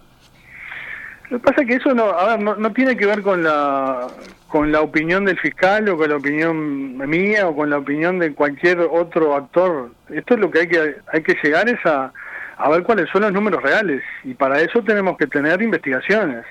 Lo 1.30 1.40
que 1.40 1.44
pasa 1.44 1.62
es 1.62 1.68
que 1.68 1.74
eso 1.76 1.94
no, 1.94 2.06
a 2.10 2.36
ver, 2.36 2.40
no, 2.42 2.74
tiene 2.74 2.96
que 2.96 3.06
ver 3.06 3.22
con 3.22 3.44
la 3.44 4.08
con 4.48 4.72
la 4.72 4.82
opinión 4.82 5.26
del 5.26 5.38
fiscal 5.40 5.90
o 5.90 5.98
con 5.98 6.10
la 6.10 6.18
opinión 6.18 6.98
mía 6.98 7.48
o 7.48 7.56
con 7.56 7.70
la 7.70 7.80
opinión 7.80 8.20
de 8.20 8.34
cualquier 8.34 8.80
otro 8.80 9.36
actor. 9.36 9.90
Esto 10.10 10.36
es 10.36 10.40
lo 10.40 10.52
que 10.52 10.60
hay 10.60 10.68
que 10.68 10.96
hay 11.12 11.24
que 11.24 11.36
llegar 11.44 11.68
es 11.68 11.84
a 11.86 12.12
a 12.58 12.70
ver 12.70 12.84
cuáles 12.84 13.10
son 13.10 13.24
los 13.24 13.34
números 13.34 13.62
reales 13.62 14.02
y 14.24 14.34
para 14.34 14.62
eso 14.62 14.82
tenemos 14.84 15.18
que 15.18 15.28
tener 15.28 15.62
investigaciones. 15.62 16.46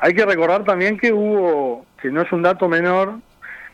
Hay 0.00 0.14
que 0.14 0.24
recordar 0.24 0.64
también 0.64 0.98
que 0.98 1.12
hubo, 1.12 1.84
que 2.00 2.10
no 2.10 2.22
es 2.22 2.32
un 2.32 2.42
dato 2.42 2.68
menor, 2.68 3.14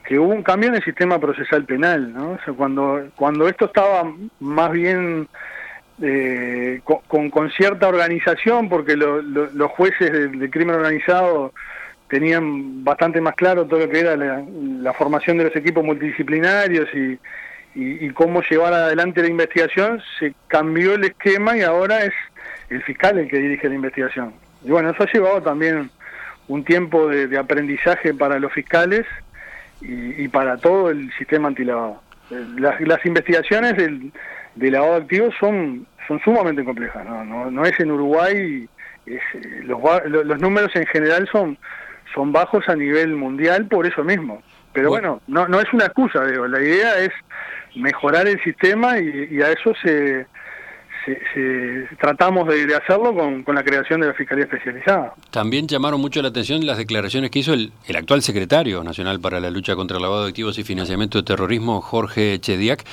que 0.05 0.19
hubo 0.19 0.33
un 0.33 0.43
cambio 0.43 0.69
en 0.69 0.76
el 0.76 0.85
sistema 0.85 1.19
procesal 1.19 1.64
penal, 1.64 2.12
¿no? 2.12 2.33
O 2.33 2.38
sea, 2.45 2.55
cuando, 2.55 3.09
cuando 3.17 3.49
esto 3.49 3.67
estaba 3.67 4.05
más 4.41 4.71
bien 4.71 5.29
eh, 6.02 6.80
con, 6.84 7.30
con, 7.30 7.50
cierta 7.50 7.88
organización, 7.88 8.68
porque 8.68 8.96
los 8.96 9.70
jueces 9.72 10.38
de, 10.38 10.50
crimen 10.50 10.76
organizado 10.76 11.52
tenían 12.08 12.84
bastante 12.84 13.20
más 13.20 13.34
claro 13.34 13.66
todo 13.66 13.80
lo 13.80 13.88
que 13.88 14.00
era 14.00 14.16
la 14.16 14.92
formación 14.92 15.38
de 15.38 15.44
los 15.44 15.56
equipos 15.56 15.84
multidisciplinarios 15.84 16.88
y, 16.94 17.18
y, 17.74 18.10
cómo 18.10 18.42
llevar 18.42 18.72
adelante 18.72 19.22
la 19.22 19.28
investigación, 19.28 20.00
se 20.18 20.34
cambió 20.46 20.94
el 20.94 21.04
esquema 21.04 21.56
y 21.56 21.62
ahora 21.62 22.04
es 22.04 22.12
el 22.70 22.82
fiscal 22.82 23.18
el 23.18 23.28
que 23.28 23.38
dirige 23.38 23.68
la 23.68 23.74
investigación. 23.74 24.32
Y 24.64 24.70
bueno, 24.70 24.90
eso 24.90 25.02
ha 25.02 25.12
llevado 25.12 25.42
también 25.42 25.90
un 26.46 26.64
tiempo 26.64 27.08
de, 27.08 27.36
aprendizaje 27.36 28.14
para 28.14 28.38
los 28.38 28.52
fiscales 28.52 29.06
y, 29.80 30.28
para 30.28 30.56
todo 30.56 30.90
el 30.90 31.12
sistema 31.18 31.48
antilavado. 31.48 32.00
Eh, 32.30 32.42
las, 32.58 32.80
las 32.80 33.04
investigaciones 33.04 33.76
del, 33.76 34.12
de 34.54 34.70
lavado 34.70 34.96
activo 34.96 35.30
son, 35.38 35.87
son 36.06 36.20
sumamente 36.20 36.64
complejas, 36.64 37.04
no, 37.04 37.25
no, 37.25 37.50
no 37.50 37.64
es 37.64 37.78
en 37.80 37.90
Uruguay, 37.90 38.68
es, 39.06 39.20
eh, 39.34 39.62
los, 39.64 39.80
los 40.06 40.40
números 40.40 40.75
en 40.75 40.87
general 40.87 41.28
son, 41.30 41.58
son 42.14 42.32
bajos 42.32 42.68
a 42.68 42.76
nivel 42.76 43.14
mundial 43.14 43.66
por 43.66 43.87
eso 43.87 44.04
mismo. 44.04 44.42
Pero 44.73 44.88
bueno, 44.88 45.20
no, 45.28 45.46
no 45.46 45.61
es 45.61 45.73
una 45.73 45.84
excusa, 45.84 46.26
digo, 46.26 46.49
la 46.49 46.61
idea 46.61 46.99
es 46.99 47.12
mejorar 47.76 48.26
el 48.26 48.42
sistema 48.42 48.99
y, 48.99 49.40
a 49.40 49.52
eso 49.52 49.73
se, 49.80 50.26
tratamos 52.00 52.49
de, 52.49 52.75
hacerlo 52.75 53.14
con, 53.14 53.54
la 53.54 53.62
creación 53.62 54.00
de 54.00 54.08
la 54.08 54.14
Fiscalía 54.14 54.44
Especializada. 54.44 55.14
También 55.30 55.66
llamaron 55.66 56.00
mucho 56.00 56.23
la 56.23 56.28
atención 56.28 56.64
las 56.66 56.78
declaraciones 56.78 57.30
que 57.30 57.40
hizo 57.40 57.52
el, 57.52 57.73
el 57.87 57.96
actual 57.96 58.23
secretario 58.23 58.82
nacional 58.84 59.20
para 59.20 59.40
la 59.40 59.50
lucha 59.50 59.76
contra 59.76 59.96
el 59.96 60.02
lavado 60.02 60.25
de 60.25 60.28
activos 60.30 60.58
y 60.58 60.64
financiamiento 60.64 61.18
de 61.18 61.25
terrorismo, 61.25 61.80
Jorge 61.80 62.38
Chediak, 62.40 62.84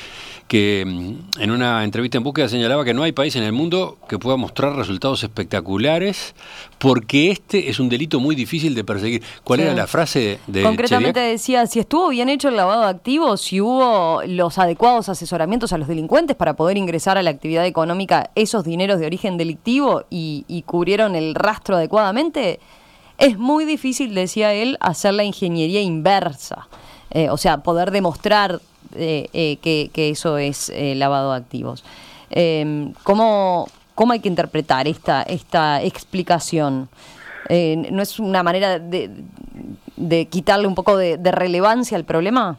que 0.48 0.84
mm, 0.86 1.42
en 1.42 1.52
una 1.52 1.84
entrevista 1.84 2.18
en 2.18 2.24
búsqueda 2.24 2.50
señalaba 2.50 2.84
que 2.84 2.94
no 2.94 3.04
hay 3.04 3.12
país 3.12 3.36
en 3.36 3.44
el 3.44 3.54
mundo 3.54 3.98
que 4.10 4.20
pueda 4.20 4.38
mostrar 4.38 4.76
resultados 4.76 5.24
espectaculares 5.24 6.36
porque 6.82 7.30
este 7.30 7.70
es 7.70 7.80
un 7.80 7.90
delito 7.90 8.20
muy 8.20 8.36
difícil 8.36 8.74
de 8.74 8.84
perseguir. 8.84 9.22
¿Cuál 9.44 9.60
era 9.60 9.76
la 9.76 9.86
frase 9.86 10.40
de 10.48 10.64
Concretamente 10.64 11.20
decía, 11.20 11.68
si 11.68 11.80
estuvo 11.80 12.10
bien 12.10 12.28
hecho 12.28 12.50
el 12.50 12.56
lavado 12.56 12.82
de 12.82 12.88
activos, 12.88 13.42
si 13.42 13.62
hubo 13.62 14.24
los 14.26 14.58
adecuados 14.58 15.08
asesoramientos 15.08 15.74
a 15.74 15.78
los 15.78 15.88
delincuentes 15.88 16.36
para 16.36 16.56
poder 16.56 16.78
ingresar 16.78 17.20
a 17.20 17.22
la 17.22 17.30
actividad 17.30 17.68
económica 17.68 18.32
esos 18.34 18.64
dineros 18.64 19.00
de 19.00 19.06
origen 19.06 19.38
delictivo 19.38 20.06
y, 20.10 20.64
cubrieron 20.66 21.16
el 21.16 21.36
rastro 21.36 21.76
adecuadamente, 21.76 22.60
es 23.20 23.38
muy 23.38 23.66
difícil, 23.66 24.16
decía 24.16 24.52
él, 24.54 24.78
hacer 24.80 25.14
la 25.14 25.24
ingeniería 25.24 25.82
inversa. 25.82 26.68
Eh, 27.12 27.30
o 27.30 27.38
sea, 27.38 27.58
poder 27.58 27.92
demostrar 27.92 28.60
eh, 28.96 29.28
eh, 29.34 29.58
que, 29.62 30.10
eso 30.10 30.40
es 30.40 30.72
lavado 30.76 31.34
de 31.34 31.38
activos. 31.38 31.84
¿cómo, 33.04 33.68
¿Cómo 33.96 34.14
hay 34.14 34.20
que 34.20 34.30
interpretar 34.30 34.88
esta, 34.88 35.24
esta 35.24 35.82
explicación? 35.82 36.90
¿No 37.50 38.02
es 38.02 38.18
una 38.20 38.44
manera 38.44 38.80
de, 38.80 39.10
de 40.02 40.26
quitarle 40.26 40.68
un 40.68 40.76
poco 40.76 40.98
de, 40.98 41.18
relevancia 41.32 41.98
al 41.98 42.06
problema? 42.06 42.58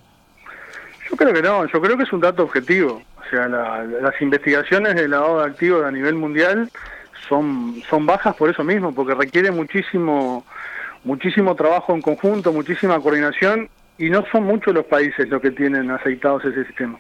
Yo 1.11 1.17
creo 1.17 1.33
que 1.33 1.43
no, 1.43 1.67
yo 1.67 1.81
creo 1.81 1.97
que 1.97 2.05
es 2.05 2.13
un 2.13 2.21
dato 2.21 2.45
objetivo. 2.45 3.03
O 3.21 3.31
sea, 3.31 3.49
las 3.49 4.21
investigaciones 4.21 4.95
de 4.95 5.09
lavado 5.09 5.41
de 5.41 5.47
activos 5.47 5.85
a 5.85 5.91
nivel 5.91 6.15
mundial 6.15 6.71
son, 7.29 7.83
son 7.89 8.07
bajas 8.07 8.35
por 8.37 8.51
eso 8.51 8.63
mismo, 8.63 8.95
porque 8.95 9.15
requiere 9.15 9.51
muchísimo, 9.51 10.45
muchísimo 11.05 11.55
trabajo 11.55 11.95
en 11.95 12.03
conjunto, 12.03 12.53
muchísima 12.53 13.01
coordinación 13.01 13.69
y 13.99 14.11
no 14.11 14.25
son 14.31 14.45
muchos 14.45 14.75
los 14.75 14.85
países 14.87 15.29
los 15.29 15.41
que 15.43 15.51
tienen 15.51 15.91
aceitados 15.91 16.45
ese 16.45 16.65
sistema. 16.65 16.99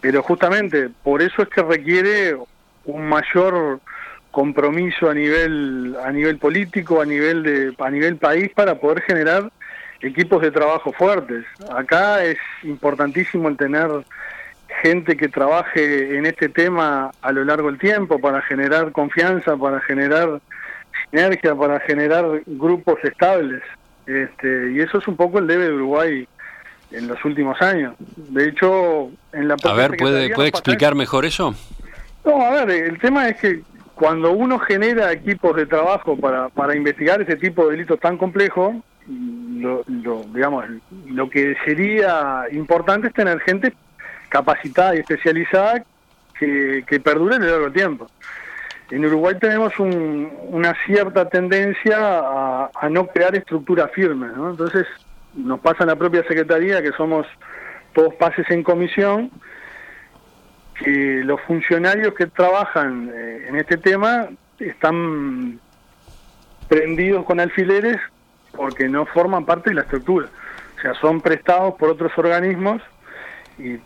Pero 0.00 0.22
justamente 0.22 0.90
por 1.02 1.22
eso 1.22 1.42
es 1.42 1.48
que 1.48 1.62
requiere 1.62 2.36
un 2.84 3.08
mayor 3.08 3.80
compromiso 4.30 5.10
a 5.10 5.14
nivel 5.14 5.96
a 6.02 6.10
nivel 6.10 6.38
político, 6.38 7.00
a 7.00 7.04
nivel 7.04 7.42
de 7.42 7.74
a 7.78 7.90
nivel 7.90 8.16
país 8.16 8.50
para 8.54 8.76
poder 8.76 9.02
generar 9.02 9.50
equipos 10.00 10.42
de 10.42 10.50
trabajo 10.50 10.92
fuertes. 10.92 11.44
Acá 11.70 12.24
es 12.24 12.38
importantísimo 12.64 13.48
el 13.48 13.56
tener 13.56 13.88
gente 14.82 15.16
que 15.16 15.28
trabaje 15.28 16.16
en 16.16 16.26
este 16.26 16.48
tema 16.48 17.12
a 17.20 17.32
lo 17.32 17.44
largo 17.44 17.68
del 17.68 17.78
tiempo 17.78 18.18
para 18.18 18.42
generar 18.42 18.90
confianza, 18.92 19.56
para 19.56 19.80
generar 19.80 20.40
sinergia, 21.10 21.54
para 21.54 21.78
generar 21.80 22.24
grupos 22.46 22.98
estables. 23.04 23.62
Este, 24.06 24.72
y 24.72 24.80
eso 24.80 24.98
es 24.98 25.06
un 25.06 25.16
poco 25.16 25.38
el 25.38 25.46
debe 25.46 25.66
de 25.66 25.74
Uruguay 25.74 26.26
en 26.90 27.06
los 27.06 27.24
últimos 27.24 27.60
años. 27.62 27.94
De 28.16 28.48
hecho, 28.48 29.10
en 29.32 29.48
la 29.48 29.56
A 29.62 29.72
ver, 29.74 29.96
¿puede, 29.96 30.30
¿puede 30.34 30.48
explicar 30.48 30.94
mejor 30.94 31.24
eso? 31.24 31.54
No, 32.24 32.40
a 32.40 32.50
ver, 32.64 32.70
el 32.70 32.98
tema 32.98 33.28
es 33.28 33.40
que 33.40 33.62
cuando 33.94 34.32
uno 34.32 34.58
genera 34.58 35.12
equipos 35.12 35.56
de 35.56 35.66
trabajo 35.66 36.16
para, 36.16 36.48
para 36.48 36.76
investigar 36.76 37.20
ese 37.20 37.36
tipo 37.36 37.64
de 37.64 37.72
delitos 37.72 38.00
tan 38.00 38.16
complejos, 38.16 38.76
lo, 39.08 39.84
digamos, 40.32 40.64
lo 41.06 41.28
que 41.28 41.56
sería 41.64 42.44
importante 42.52 43.08
es 43.08 43.14
tener 43.14 43.40
gente 43.40 43.72
capacitada 44.28 44.94
y 44.94 45.00
especializada 45.00 45.84
que, 46.38 46.84
que 46.86 47.00
perdure 47.00 47.36
en 47.36 47.42
el 47.42 47.50
largo 47.50 47.72
tiempo. 47.72 48.06
En 48.92 49.06
Uruguay 49.06 49.34
tenemos 49.40 49.72
una 49.78 50.74
cierta 50.84 51.26
tendencia 51.26 51.96
a, 51.98 52.88
no 52.90 53.06
crear 53.06 53.34
estructuras 53.34 53.90
firmes, 53.92 54.36
¿no? 54.36 54.50
Entonces 54.50 54.86
nos 55.34 55.60
pasa 55.60 55.84
en 55.84 55.88
la 55.88 55.96
propia 55.96 56.22
Secretaría 56.24 56.82
que 56.82 56.92
somos 56.92 57.26
todos 57.94 58.12
pases 58.16 58.50
en 58.50 58.62
comisión, 58.62 59.30
que 60.82 61.22
los 61.24 61.40
funcionarios 61.42 62.14
que 62.14 62.26
trabajan 62.26 63.10
eh, 63.14 63.46
en 63.48 63.56
este 63.56 63.76
tema 63.76 64.28
están 64.58 65.58
prendidos 66.68 67.24
con 67.24 67.40
alfileres 67.40 67.98
porque 68.52 68.88
no 68.88 69.06
forman 69.06 69.44
parte 69.44 69.70
de 69.70 69.76
la 69.76 69.82
estructura. 69.82 70.28
O 70.78 70.80
sea, 70.80 70.94
son 70.94 71.20
prestados 71.20 71.74
por 71.74 71.90
otros 71.90 72.12
organismos 72.16 72.82
y, 73.58 73.78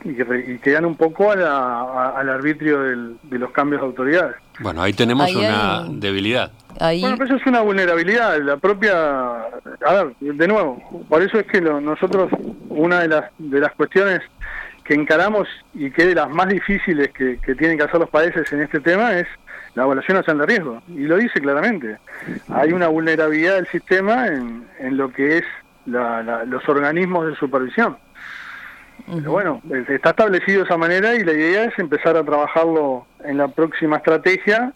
quedan 0.59 0.85
un 0.85 0.97
poco 0.97 1.31
al 1.31 2.29
arbitrio 2.29 2.81
de 2.81 3.39
los 3.39 3.51
cambios 3.51 3.83
de 3.83 3.87
autoridades. 3.87 4.37
Bueno, 4.61 4.83
ahí 4.83 4.93
tenemos 4.93 5.35
una 5.35 5.85
debilidad. 5.89 6.53
Bueno, 6.79 7.17
pero 7.17 7.25
eso 7.25 7.37
es 7.37 7.47
una 7.47 7.61
vulnerabilidad, 7.61 8.39
la 8.41 8.57
propia... 8.57 8.93
A 9.85 9.93
ver, 9.95 10.17
de 10.21 10.49
nuevo, 10.49 11.07
por 11.09 11.23
eso 11.23 11.39
es 11.39 11.47
que 11.47 11.61
nosotros, 11.61 12.31
una 12.69 13.01
de 13.01 13.09
las, 13.09 13.25
de 13.39 13.61
las 13.61 13.73
cuestiones 13.73 14.21
que 14.87 14.95
encaramos 14.95 15.49
y 15.75 15.91
que 15.91 16.07
de 16.07 16.15
las 16.15 16.31
más 16.31 16.49
difíciles 16.49 17.11
que, 17.11 17.39
tienen 17.59 17.77
que 17.77 17.85
hacer 17.85 18.01
los 18.01 18.11
países 18.11 18.51
en 18.53 18.63
este 18.63 18.81
tema 18.81 19.19
es 19.19 19.27
la 19.75 19.83
evaluación 19.83 20.17
nacional 20.17 20.47
de 20.47 20.55
riesgo. 20.55 20.83
Y 20.89 21.05
lo 21.05 21.17
dice 21.17 21.41
claramente. 21.41 21.99
Hay 22.49 22.73
una 22.73 22.89
vulnerabilidad 22.89 23.57
del 23.57 23.67
sistema 23.67 24.29
en, 24.29 24.67
en 24.79 24.97
lo 24.97 25.13
que 25.13 25.39
es 25.39 25.45
los 25.87 26.69
organismos 26.69 27.27
de 27.27 27.37
supervisión. 27.37 27.97
Pero 29.07 29.31
bueno, 29.31 29.63
está 29.89 30.11
establecido 30.11 30.61
de 30.61 30.65
esa 30.65 30.77
manera 30.77 31.15
y 31.15 31.23
la 31.23 31.33
idea 31.33 31.65
es 31.65 31.79
empezar 31.79 32.17
a 32.17 32.25
trabajarlo 32.25 33.07
en 33.25 33.37
la 33.39 33.49
próxima 33.49 33.99
estrategia 33.99 34.73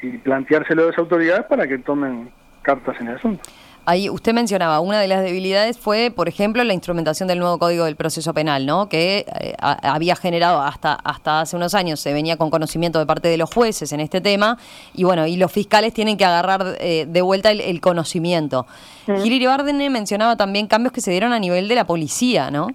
y 0.00 0.18
planteárselo 0.18 0.84
a 0.84 0.86
las 0.86 0.98
autoridades 0.98 1.44
para 1.46 1.66
que 1.66 1.78
tomen 1.78 2.30
cartas 2.62 2.98
en 3.00 3.08
el 3.08 3.16
asunto. 3.16 3.42
Ahí 3.86 4.10
usted 4.10 4.32
mencionaba, 4.32 4.80
una 4.80 5.00
de 5.00 5.08
las 5.08 5.22
debilidades 5.22 5.78
fue, 5.78 6.12
por 6.14 6.28
ejemplo, 6.28 6.62
la 6.64 6.74
instrumentación 6.74 7.28
del 7.28 7.38
nuevo 7.38 7.58
Código 7.58 7.86
del 7.86 7.96
Proceso 7.96 8.34
Penal, 8.34 8.66
¿no? 8.66 8.88
que 8.88 9.26
eh, 9.40 9.54
había 9.58 10.16
generado 10.16 10.60
hasta, 10.60 10.94
hasta 10.94 11.40
hace 11.40 11.56
unos 11.56 11.74
años, 11.74 11.98
se 12.00 12.12
venía 12.12 12.36
con 12.36 12.50
conocimiento 12.50 12.98
de 12.98 13.06
parte 13.06 13.28
de 13.28 13.36
los 13.36 13.52
jueces 13.52 13.92
en 13.92 14.00
este 14.00 14.20
tema, 14.20 14.58
y 14.94 15.04
bueno, 15.04 15.26
y 15.26 15.36
los 15.36 15.50
fiscales 15.50 15.94
tienen 15.94 16.16
que 16.16 16.24
agarrar 16.24 16.76
eh, 16.78 17.06
de 17.08 17.22
vuelta 17.22 17.50
el, 17.50 17.80
conocimiento. 17.80 18.66
Mm. 19.06 19.22
Gil 19.22 19.90
mencionaba 19.90 20.36
también 20.36 20.66
cambios 20.66 20.92
que 20.92 21.00
se 21.00 21.10
dieron 21.10 21.32
a 21.32 21.38
nivel 21.38 21.66
de 21.68 21.74
la 21.74 21.84
policía, 21.84 22.50
¿no? 22.50 22.68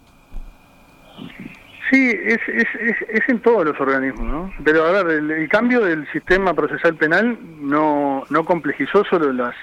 Sí, 1.91 2.09
es, 2.09 2.39
es, 2.47 2.67
es, 3.09 3.29
en 3.29 3.39
todos 3.41 3.63
los 3.63 3.79
organismos, 3.79 4.25
¿no? 4.25 4.53
Pero 4.63 4.85
a 4.85 5.03
ver, 5.03 5.07
el, 5.07 5.47
cambio 5.49 5.81
del 5.81 6.11
sistema 6.11 6.53
procesal 6.53 6.95
penal 6.95 7.37
no, 7.59 8.23
no 8.29 8.43
complejizó 8.43 9.03
solo 9.05 9.31
las, 9.31 9.53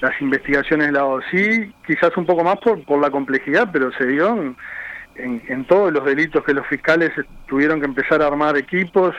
las 0.00 0.20
investigaciones 0.20 0.88
de 0.88 0.92
la 0.92 1.04
sí, 1.30 1.72
quizás 1.86 2.16
un 2.16 2.26
poco 2.26 2.42
más 2.42 2.58
por, 2.58 2.82
por 2.84 3.00
la 3.00 3.10
complejidad, 3.10 3.68
pero 3.72 3.92
se 3.92 4.04
dio 4.06 4.36
en, 5.16 5.42
en, 5.48 5.64
todos 5.66 5.92
los 5.92 6.04
delitos 6.04 6.44
que 6.44 6.54
los 6.54 6.66
fiscales 6.66 7.10
tuvieron 7.46 7.78
que 7.78 7.86
empezar 7.86 8.20
a 8.20 8.26
armar 8.26 8.56
equipos, 8.56 9.14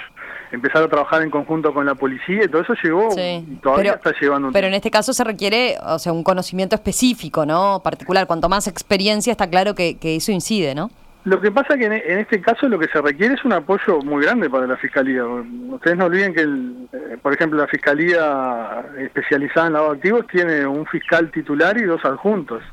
empezar 0.51 0.83
a 0.83 0.89
trabajar 0.89 1.21
en 1.21 1.29
conjunto 1.29 1.73
con 1.73 1.85
la 1.85 1.95
policía 1.95 2.43
y 2.43 2.47
todo 2.49 2.63
eso 2.63 2.73
llegó 2.83 3.09
y 3.17 3.55
todavía 3.61 3.93
está 3.93 4.13
llevando 4.19 4.49
un 4.49 4.53
Pero 4.53 4.67
en 4.67 4.73
este 4.73 4.91
caso 4.91 5.13
se 5.13 5.23
requiere, 5.23 5.77
o 5.85 5.99
sea, 5.99 6.11
un 6.11 6.23
conocimiento 6.23 6.75
específico, 6.75 7.45
¿no? 7.45 7.81
Particular, 7.81 8.27
cuanto 8.27 8.49
más 8.49 8.67
experiencia 8.67 9.31
está 9.31 9.49
claro 9.49 9.73
que, 9.73 9.97
que 9.97 10.17
eso 10.17 10.33
incide, 10.33 10.75
¿no? 10.75 10.89
Lo 11.23 11.39
que 11.39 11.51
pasa 11.51 11.77
que 11.77 11.85
en, 11.85 12.19
este 12.19 12.41
caso 12.41 12.67
lo 12.67 12.79
que 12.79 12.87
se 12.87 12.99
requiere 12.99 13.35
es 13.35 13.45
un 13.45 13.53
apoyo 13.53 13.99
muy 13.99 14.23
grande 14.23 14.49
para 14.49 14.65
la 14.65 14.75
Fiscalía. 14.77 15.23
Ustedes 15.23 15.95
no 15.95 16.05
olviden 16.05 16.33
que, 16.33 16.41
eh, 16.41 17.17
por 17.21 17.33
ejemplo, 17.33 17.59
la 17.59 17.67
Fiscalía 17.67 18.83
especializada 18.97 19.67
en 19.67 19.73
lavado 19.73 19.93
activos 19.93 20.25
tiene 20.27 20.65
un 20.65 20.85
fiscal 20.87 21.29
titular 21.29 21.77
y 21.77 21.83
dos 21.83 22.03
adjuntos. 22.05 22.63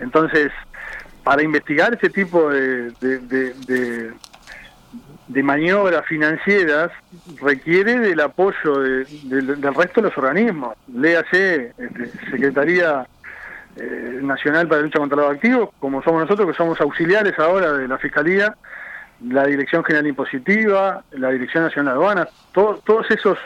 Entonces, 0.00 0.52
para 1.22 1.42
investigar 1.42 1.92
este 1.92 2.08
tipo 2.08 2.48
de, 2.48 2.92
de, 5.28 5.42
maniobras 5.42 6.06
financieras 6.06 6.90
requiere 7.42 7.98
del 7.98 8.20
apoyo 8.20 8.78
del 8.80 9.74
resto 9.74 10.00
de 10.00 10.08
los 10.08 10.16
organismos. 10.16 10.76
Léase, 10.94 11.72
este, 11.76 12.06
Secretaría 12.30 13.06
eh, 13.76 14.20
nacional 14.22 14.66
para 14.68 14.80
la 14.80 14.86
lucha 14.86 14.98
contra 14.98 15.18
los 15.18 15.30
activos, 15.30 15.70
como 15.78 16.02
somos 16.02 16.22
nosotros, 16.22 16.48
que 16.48 16.56
somos 16.56 16.80
auxiliares 16.80 17.38
ahora 17.38 17.72
de 17.74 17.86
la 17.86 17.98
Fiscalía, 17.98 18.56
la 19.28 19.46
Dirección 19.46 19.84
General 19.84 20.06
Impositiva, 20.06 21.04
la 21.12 21.30
Dirección 21.30 21.64
Nacional 21.64 21.94
de 21.94 22.00
Aduanas, 22.00 22.28
todos 22.52 23.10
esos, 23.10 23.38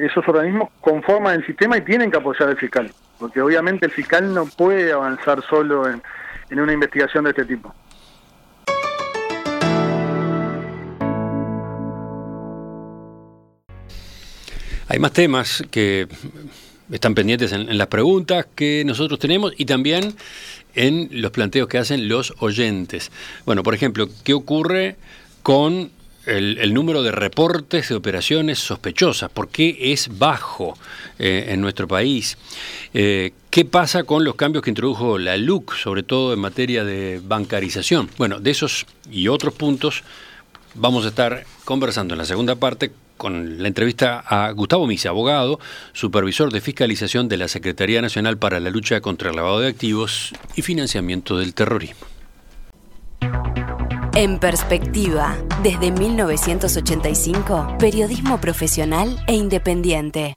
esos 0.00 0.28
organismos 0.28 0.70
conforman 0.80 1.34
el 1.34 1.46
sistema 1.46 1.76
y 1.76 1.80
tienen 1.82 2.10
que 2.10 2.18
apoyar 2.18 2.48
al 2.48 2.56
fiscal, 2.56 2.92
porque 3.18 3.40
obviamente 3.40 3.86
el 3.86 3.92
fiscal 3.92 4.32
no 4.32 4.46
puede 4.46 4.92
avanzar 4.92 5.42
solo 5.42 5.88
en, 5.88 6.02
en 6.50 6.60
una 6.60 6.72
investigación 6.72 7.24
de 7.24 7.30
este 7.30 7.44
tipo. 7.44 7.74
Hay 14.88 14.98
más 14.98 15.12
temas 15.12 15.64
que 15.70 16.06
están 16.90 17.14
pendientes 17.14 17.52
en, 17.52 17.76
las 17.78 17.86
preguntas 17.86 18.46
que 18.54 18.82
nosotros 18.84 19.18
tenemos 19.18 19.52
y 19.56 19.64
también 19.64 20.14
en 20.74 21.08
los 21.12 21.30
planteos 21.30 21.68
que 21.68 21.78
hacen 21.78 22.08
los 22.08 22.34
oyentes. 22.38 23.10
Bueno, 23.44 23.62
por 23.62 23.74
ejemplo, 23.74 24.08
¿qué 24.24 24.34
ocurre 24.34 24.96
con 25.42 25.90
el, 26.26 26.72
número 26.72 27.02
de 27.02 27.12
reportes 27.12 27.88
de 27.88 27.94
operaciones 27.94 28.58
sospechosas? 28.58 29.30
¿Por 29.30 29.48
qué 29.48 29.92
es 29.92 30.18
bajo 30.18 30.76
eh, 31.18 31.46
en 31.48 31.60
nuestro 31.60 31.88
país? 31.88 32.38
Eh, 32.94 33.32
¿Qué 33.50 33.64
pasa 33.64 34.04
con 34.04 34.24
los 34.24 34.34
cambios 34.34 34.64
que 34.64 34.70
introdujo 34.70 35.18
la 35.18 35.36
LUC, 35.36 35.74
sobre 35.74 36.02
todo 36.02 36.32
en 36.32 36.38
materia 36.38 36.84
de 36.84 37.20
bancarización? 37.22 38.08
Bueno, 38.16 38.40
de 38.40 38.50
esos 38.50 38.86
y 39.10 39.28
otros 39.28 39.54
puntos 39.54 40.02
vamos 40.74 41.04
a 41.04 41.08
estar 41.08 41.44
conversando 41.64 42.14
en 42.14 42.18
la 42.18 42.24
segunda 42.24 42.56
parte 42.56 42.92
con 43.22 43.62
la 43.62 43.68
entrevista 43.68 44.18
a 44.18 44.50
Gustavo 44.50 44.88
Misa, 44.88 45.10
abogado, 45.10 45.60
supervisor 45.92 46.52
de 46.52 46.60
fiscalización 46.60 47.28
de 47.28 47.36
la 47.36 47.46
Secretaría 47.46 48.02
Nacional 48.02 48.36
para 48.36 48.58
la 48.58 48.68
Lucha 48.68 49.00
contra 49.00 49.30
el 49.30 49.36
Lavado 49.36 49.60
de 49.60 49.68
Activos 49.68 50.32
y 50.56 50.62
Financiamiento 50.62 51.38
del 51.38 51.54
Terrorismo. 51.54 52.04
En 54.16 54.40
perspectiva, 54.40 55.36
desde 55.62 55.92
1985, 55.92 57.76
periodismo 57.78 58.40
profesional 58.40 59.16
e 59.28 59.34
independiente. 59.34 60.34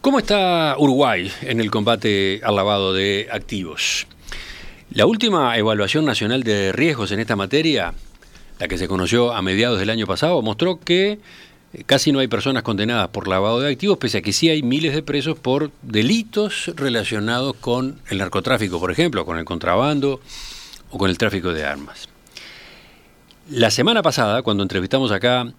¿Cómo 0.00 0.18
está 0.18 0.76
Uruguay 0.78 1.30
en 1.42 1.60
el 1.60 1.70
combate 1.70 2.40
al 2.42 2.56
lavado 2.56 2.94
de 2.94 3.28
activos? 3.30 4.06
La 4.96 5.04
última 5.04 5.54
evaluación 5.58 6.06
nacional 6.06 6.42
de 6.42 6.72
riesgos 6.72 7.12
en 7.12 7.20
esta 7.20 7.36
materia, 7.36 7.92
la 8.58 8.66
que 8.66 8.78
se 8.78 8.88
conoció 8.88 9.34
a 9.34 9.42
mediados 9.42 9.78
del 9.78 9.90
año 9.90 10.06
pasado, 10.06 10.40
mostró 10.40 10.80
que 10.80 11.18
eh, 11.74 11.84
casi 11.84 12.12
no 12.12 12.20
hay 12.20 12.28
personas 12.28 12.62
condenadas 12.62 13.08
por 13.08 13.28
lavado 13.28 13.60
de 13.60 13.70
activos, 13.70 13.98
pese 13.98 14.16
a 14.16 14.22
que 14.22 14.32
sí 14.32 14.48
hay 14.48 14.62
miles 14.62 14.94
de 14.94 15.02
presos 15.02 15.38
por 15.38 15.70
delitos 15.82 16.72
relacionados 16.76 17.56
con 17.56 18.00
el 18.08 18.16
narcotráfico, 18.16 18.80
por 18.80 18.90
ejemplo, 18.90 19.26
con 19.26 19.36
el 19.36 19.44
contrabando 19.44 20.22
o 20.90 20.96
con 20.96 21.10
el 21.10 21.18
tráfico 21.18 21.52
de 21.52 21.66
armas. 21.66 22.08
La 23.50 23.70
semana 23.70 24.00
pasada, 24.00 24.40
cuando 24.40 24.62
entrevistamos 24.62 25.12
acá 25.12 25.52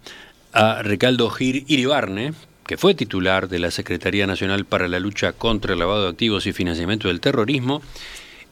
a 0.52 0.82
Ricardo 0.82 1.30
Gir 1.30 1.62
Iribarne, 1.68 2.34
que 2.66 2.76
fue 2.76 2.94
titular 2.94 3.48
de 3.48 3.60
la 3.60 3.70
Secretaría 3.70 4.26
Nacional 4.26 4.64
para 4.64 4.88
la 4.88 4.98
Lucha 4.98 5.32
contra 5.32 5.74
el 5.74 5.78
Lavado 5.78 6.02
de 6.02 6.10
Activos 6.10 6.44
y 6.48 6.52
Financiamiento 6.52 7.06
del 7.06 7.20
Terrorismo, 7.20 7.82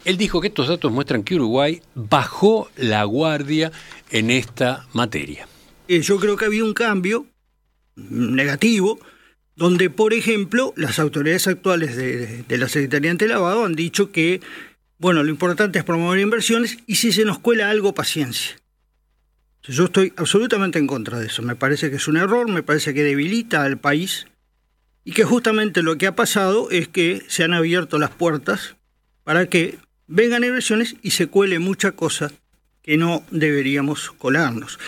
él 0.07 0.17
dijo 0.17 0.41
que 0.41 0.49
estos 0.49 0.69
datos 0.69 0.93
muestran 0.93 1.25
que 1.25 1.35
Uruguay 1.35 1.83
bajó 1.97 2.71
la 2.77 3.03
guardia 3.03 3.73
en 4.11 4.31
esta 4.31 4.87
materia. 4.93 5.49
Eh, 5.89 6.01
yo 6.01 6.19
creo 6.19 6.37
que 6.37 6.45
había 6.45 6.65
un 6.65 6.75
cambio 6.75 7.27
negativo, 7.97 9.01
donde, 9.57 9.91
por 9.91 10.15
ejemplo, 10.15 10.73
las 10.77 11.01
autoridades 11.01 11.49
actuales 11.49 11.97
de, 11.97 12.45
la 12.57 12.69
Secretaría 12.69 13.15
Lavado 13.27 13.65
han 13.65 13.75
dicho 13.75 14.13
que, 14.13 14.41
bueno, 14.99 15.25
lo 15.25 15.31
importante 15.31 15.81
es 15.81 15.85
promover 15.85 16.21
inversiones 16.21 16.79
y 16.87 16.97
si 16.97 17.11
se 17.11 17.25
nos 17.25 17.41
cuela 17.41 17.69
algo, 17.69 17.93
paciencia. 17.93 18.57
Yo 19.65 19.87
estoy 19.87 20.13
absolutamente 20.17 20.79
en 20.79 20.87
contra 20.87 21.19
de 21.19 21.27
eso. 21.27 21.43
Me 21.43 21.57
parece 21.57 21.91
que 21.91 21.97
es 21.97 22.07
un 22.07 22.17
error, 22.17 22.49
me 22.49 22.63
parece 22.63 22.95
que 22.95 23.03
debilita 23.03 23.65
al 23.65 23.81
país 23.81 24.29
y 25.03 25.11
que 25.13 25.25
justamente 25.25 25.83
lo 25.83 25.99
que 25.99 26.07
ha 26.07 26.15
pasado 26.15 26.71
es 26.71 26.87
que 26.87 27.25
se 27.27 27.43
han 27.43 27.55
abierto 27.55 27.99
las 27.99 28.11
puertas 28.11 28.77
para 29.25 29.47
que 29.47 29.79
vengan 30.07 30.45
inversiones 30.45 30.97
y 31.03 31.11
se 31.11 31.27
cuele 31.27 31.59
mucha 31.59 31.93
cosa 31.93 32.33
que 32.83 32.97
no 32.97 33.25
deberíamos 33.31 34.13
colarnos. 34.13 34.79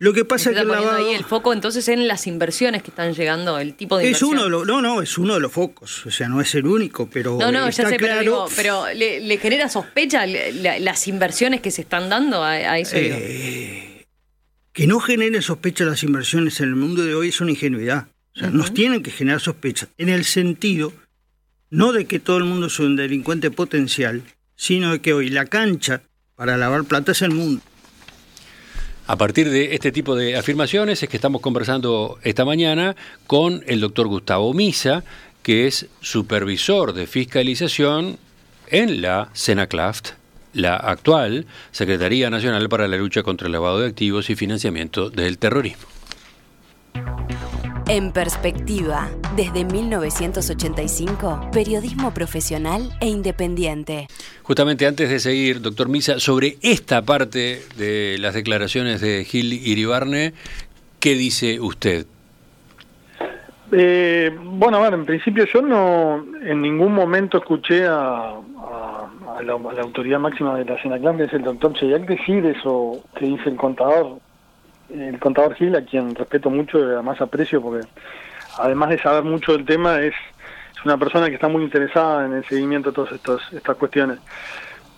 Lo 0.00 0.12
que 0.12 0.24
pasa 0.24 0.50
es 0.50 0.56
que 0.56 0.62
el 0.62 0.68
lavado... 0.68 0.92
ahí 0.92 1.12
el 1.12 1.24
foco 1.24 1.52
entonces 1.52 1.88
en 1.88 2.06
las 2.06 2.28
inversiones 2.28 2.84
que 2.84 2.90
están 2.90 3.14
llegando, 3.14 3.58
el 3.58 3.74
tipo 3.74 3.98
de 3.98 4.08
es 4.08 4.22
uno 4.22 4.44
de 4.44 4.50
los, 4.50 4.64
no, 4.64 4.80
no, 4.80 5.02
es 5.02 5.18
uno 5.18 5.34
de 5.34 5.40
los 5.40 5.50
focos, 5.50 6.06
o 6.06 6.10
sea, 6.12 6.28
no 6.28 6.40
es 6.40 6.54
el 6.54 6.66
único, 6.66 7.10
pero 7.10 7.36
No, 7.40 7.50
no, 7.50 7.66
está 7.66 7.82
ya 7.82 7.88
sé, 7.88 7.96
claro, 7.96 8.46
pero, 8.54 8.86
¿le, 8.94 9.38
genera 9.38 9.68
sospecha 9.68 10.24
las 10.26 11.08
inversiones 11.08 11.60
que 11.60 11.72
se 11.72 11.82
están 11.82 12.08
dando 12.08 12.44
a, 12.44 12.78
eso? 12.78 12.94
Eh, 12.96 14.06
que 14.72 14.86
no 14.86 15.00
generen 15.00 15.42
sospecha 15.42 15.84
las 15.84 16.04
inversiones 16.04 16.60
en 16.60 16.68
el 16.68 16.76
mundo 16.76 17.04
de 17.04 17.16
hoy 17.16 17.30
es 17.30 17.40
una 17.40 17.50
ingenuidad. 17.50 18.06
O 18.36 18.38
sea, 18.38 18.50
nos 18.50 18.72
tienen 18.72 19.02
que 19.02 19.10
generar 19.10 19.40
sospecha 19.40 19.88
en 19.98 20.10
el 20.10 20.24
sentido 20.24 20.92
no 21.70 21.92
de 21.92 22.04
que 22.04 22.20
todo 22.20 22.38
el 22.38 22.44
mundo 22.44 22.68
es 22.68 22.78
un 22.78 22.94
delincuente 22.94 23.50
potencial, 23.50 24.22
sino 24.58 24.92
de 24.92 25.00
que 25.00 25.14
hoy 25.14 25.30
la 25.30 25.46
cancha 25.46 26.02
para 26.34 26.58
lavar 26.58 26.84
plata 26.84 27.12
es 27.12 27.22
el 27.22 27.30
mundo. 27.30 27.62
A 29.06 29.16
partir 29.16 29.48
de 29.48 29.74
este 29.74 29.90
tipo 29.90 30.14
de 30.14 30.36
afirmaciones 30.36 31.02
es 31.02 31.08
que 31.08 31.16
estamos 31.16 31.40
conversando 31.40 32.18
esta 32.24 32.44
mañana 32.44 32.94
con 33.26 33.64
el 33.66 33.80
doctor 33.80 34.06
Gustavo 34.08 34.52
Misa, 34.52 35.04
que 35.42 35.66
es 35.66 35.86
supervisor 36.02 36.92
de 36.92 37.06
fiscalización 37.06 38.18
en 38.66 39.00
la 39.00 39.30
Senaclaft, 39.32 40.10
la 40.52 40.76
actual 40.76 41.46
Secretaría 41.70 42.28
Nacional 42.28 42.68
para 42.68 42.88
la 42.88 42.98
Lucha 42.98 43.22
contra 43.22 43.46
el 43.46 43.52
Lavado 43.52 43.80
de 43.80 43.88
Activos 43.88 44.28
y 44.28 44.34
Financiamiento 44.34 45.08
del 45.08 45.38
Terrorismo. 45.38 45.86
En 47.90 48.12
perspectiva, 48.12 49.08
desde 49.34 49.64
1985, 49.64 51.48
periodismo 51.50 52.12
profesional 52.12 52.90
e 53.00 53.06
independiente. 53.06 54.08
Justamente 54.42 54.86
antes 54.86 55.08
de 55.08 55.18
seguir, 55.18 55.62
doctor 55.62 55.88
Misa, 55.88 56.20
sobre 56.20 56.58
esta 56.60 57.00
parte 57.00 57.62
de 57.78 58.18
las 58.20 58.34
declaraciones 58.34 59.00
de 59.00 59.24
Gil 59.24 59.54
Iribarne, 59.54 60.34
¿qué 61.00 61.14
dice 61.14 61.60
usted? 61.60 62.04
Eh, 63.72 64.36
bueno, 64.38 64.76
a 64.76 64.80
ver, 64.82 64.92
en 64.92 65.06
principio 65.06 65.46
yo 65.46 65.62
no 65.62 66.26
en 66.42 66.60
ningún 66.60 66.92
momento 66.92 67.38
escuché 67.38 67.86
a, 67.86 68.34
la, 69.42 69.52
autoridad 69.82 70.20
máxima 70.20 70.58
de 70.58 70.66
la 70.66 70.82
Senaclan, 70.82 71.16
que 71.16 71.24
es 71.24 71.32
el 71.32 71.42
doctor 71.42 71.72
Cheyak, 71.72 72.06
decir 72.06 72.44
eso 72.44 73.02
que 73.18 73.24
dice 73.24 73.48
el 73.48 73.56
contador 73.56 74.18
el 74.90 75.18
contador 75.18 75.54
Gil, 75.54 75.76
a 75.76 75.84
quien 75.84 76.14
respeto 76.14 76.50
mucho 76.50 76.78
y 76.78 76.82
además 76.82 77.20
aprecio 77.20 77.60
porque 77.60 77.86
además 78.58 78.90
de 78.90 78.98
saber 78.98 79.24
mucho 79.24 79.52
del 79.52 79.64
tema, 79.64 80.00
es, 80.00 80.14
una 80.84 80.96
persona 80.96 81.28
que 81.28 81.34
está 81.34 81.48
muy 81.48 81.64
interesada 81.64 82.24
en 82.24 82.34
el 82.34 82.44
seguimiento 82.44 82.90
de 82.90 82.94
todas 82.94 83.12
estas, 83.12 83.52
estas 83.52 83.76
cuestiones. 83.76 84.18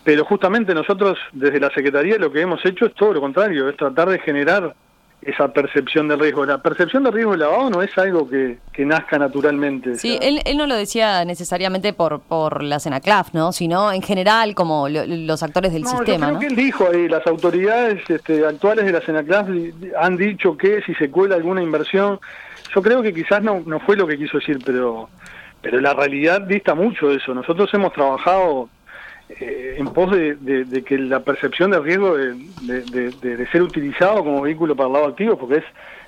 Pero 0.04 0.24
justamente 0.24 0.74
nosotros 0.74 1.18
desde 1.32 1.60
la 1.60 1.70
Secretaría 1.70 2.18
lo 2.18 2.30
que 2.32 2.40
hemos 2.40 2.64
hecho 2.64 2.86
es 2.86 2.94
todo 2.94 3.14
lo 3.14 3.20
contrario, 3.20 3.68
es 3.68 3.76
tratar 3.76 4.08
de 4.08 4.18
generar 4.18 4.74
esa 5.22 5.52
percepción 5.52 6.08
de 6.08 6.16
riesgo. 6.16 6.46
La 6.46 6.62
percepción 6.62 7.04
de 7.04 7.10
riesgo 7.10 7.32
de 7.32 7.38
lavado 7.38 7.70
no 7.70 7.82
es 7.82 7.96
algo 7.98 8.28
que, 8.28 8.58
nazca 8.78 9.18
naturalmente. 9.18 9.96
Sí, 9.96 10.18
él, 10.22 10.40
él, 10.46 10.56
no 10.56 10.66
lo 10.66 10.74
decía 10.74 11.22
necesariamente 11.26 11.92
por, 11.92 12.20
por 12.20 12.62
la 12.62 12.80
CENACLAF, 12.80 13.34
¿no? 13.34 13.52
sino 13.52 13.92
en 13.92 14.00
general 14.00 14.54
como 14.54 14.88
los 14.88 15.42
actores 15.42 15.74
del 15.74 15.84
sistema. 15.84 16.32
Yo 16.32 16.38
creo 16.38 16.40
que 16.40 16.46
él 16.46 16.56
dijo 16.56 16.88
ahí, 16.90 17.06
las 17.06 17.26
autoridades 17.26 18.00
este, 18.08 18.46
actuales 18.46 18.86
de 18.86 18.92
la 18.92 19.02
CENACLAF 19.02 19.48
han 20.00 20.16
dicho 20.16 20.56
que 20.56 20.80
si 20.82 20.94
se 20.94 21.10
cuela 21.10 21.34
alguna 21.36 21.62
inversión, 21.62 22.18
yo 22.74 22.80
creo 22.80 23.02
que 23.02 23.12
quizás 23.12 23.42
no, 23.42 23.62
no 23.66 23.80
fue 23.80 23.96
lo 23.96 24.06
que 24.06 24.16
quiso 24.16 24.38
decir, 24.38 24.58
pero, 24.64 25.10
pero 25.60 25.78
la 25.80 25.92
realidad 25.92 26.40
dista 26.40 26.74
mucho 26.74 27.08
de 27.08 27.16
eso. 27.16 27.34
Nosotros 27.34 27.68
hemos 27.74 27.92
trabajado 27.92 28.70
eh, 29.38 29.76
en 29.78 29.86
pos 29.88 30.10
de, 30.10 30.82
que 30.84 30.98
la 30.98 31.20
percepción 31.20 31.70
de 31.70 31.78
riesgo 31.78 32.16
de, 32.16 33.48
ser 33.52 33.62
utilizado 33.62 34.24
como 34.24 34.40
vehículo 34.42 34.74
para 34.74 34.88
el 34.88 34.92
lado 34.92 35.06
activo, 35.06 35.38
porque 35.38 35.58
es 35.58 35.64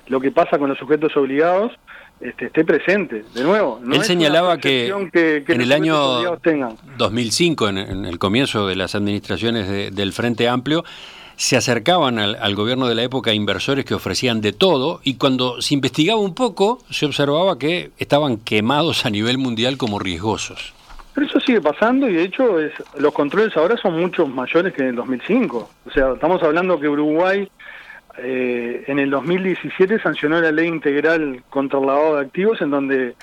lo 0.07 0.19
que 0.19 0.31
pasa 0.31 0.57
con 0.57 0.69
los 0.69 0.77
sujetos 0.77 1.15
obligados, 1.15 1.71
este, 2.19 2.47
esté 2.47 2.65
presente. 2.65 3.23
De 3.33 3.43
nuevo, 3.43 3.79
él 3.91 4.03
señalaba 4.03 4.57
que, 4.57 4.87
en 4.87 5.61
el 5.61 5.71
año 5.71 5.95
2005, 6.97 7.69
en, 7.69 7.77
el 8.05 8.19
comienzo 8.19 8.67
de 8.67 8.75
las 8.75 8.93
administraciones 8.95 9.95
del 9.95 10.11
Frente 10.11 10.49
Amplio, 10.49 10.83
se 11.35 11.55
acercaban 11.55 12.19
al, 12.19 12.35
al, 12.35 12.55
gobierno 12.55 12.87
de 12.87 12.95
la 12.95 13.03
época 13.03 13.33
inversores 13.33 13.85
que 13.85 13.95
ofrecían 13.95 14.41
de 14.41 14.53
todo 14.53 14.99
y 15.03 15.15
cuando 15.15 15.61
se 15.61 15.73
investigaba 15.73 16.19
un 16.19 16.35
poco 16.35 16.79
se 16.91 17.05
observaba 17.05 17.57
que 17.57 17.91
estaban 17.97 18.37
quemados 18.37 19.05
a 19.05 19.09
nivel 19.09 19.37
mundial 19.37 19.77
como 19.77 19.97
riesgosos. 19.97 20.73
Pero 21.13 21.27
eso 21.27 21.39
sigue 21.39 21.61
pasando 21.61 22.09
y 22.09 22.13
de 22.13 22.23
hecho 22.23 22.59
es, 22.59 22.71
los 22.97 23.13
controles 23.13 23.55
ahora 23.55 23.77
son 23.77 23.99
mucho 23.99 24.25
mayores 24.25 24.73
que 24.73 24.81
en 24.81 24.89
el 24.89 24.95
2005. 24.95 25.69
O 25.85 25.91
sea, 25.91 26.13
estamos 26.13 26.41
hablando 26.41 26.79
que 26.79 26.89
Uruguay 26.89 27.49
eh, 28.17 28.83
en 28.87 28.99
el 28.99 29.09
2017 29.09 29.99
sancionó 29.99 30.41
la 30.41 30.51
ley 30.51 30.67
integral 30.67 31.43
contra 31.49 31.79
el 31.79 31.85
lavado 31.85 32.15
de 32.15 32.21
activos 32.21 32.61
en 32.61 32.71
donde 32.71 33.15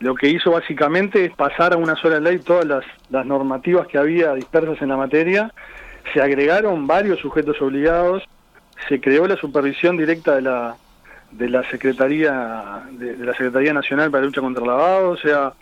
lo 0.00 0.14
que 0.14 0.28
hizo 0.28 0.50
básicamente 0.50 1.26
es 1.26 1.32
pasar 1.32 1.74
a 1.74 1.76
una 1.76 1.94
sola 1.96 2.20
ley 2.20 2.38
todas 2.38 2.64
las, 2.64 2.84
las 3.10 3.26
normativas 3.26 3.86
que 3.86 3.98
había 3.98 4.32
dispersas 4.34 4.80
en 4.80 4.88
la 4.88 4.96
materia, 4.96 5.52
se 6.12 6.22
agregaron 6.22 6.86
varios 6.86 7.20
sujetos 7.20 7.60
obligados, 7.60 8.22
se 8.88 9.00
creó 9.00 9.26
la 9.26 9.36
supervisión 9.36 9.96
directa 9.96 10.36
de 10.36 10.42
la 10.42 10.76
de 11.30 11.48
la 11.48 11.62
Secretaría 11.70 12.82
de, 12.90 13.14
de 13.14 13.24
la 13.24 13.32
Secretaría 13.32 13.72
Nacional 13.72 14.10
para 14.10 14.22
la 14.22 14.26
Lucha 14.26 14.40
contra 14.40 14.64
el 14.64 14.68
Lavado, 14.68 15.10
o 15.10 15.16
sea, 15.16 15.52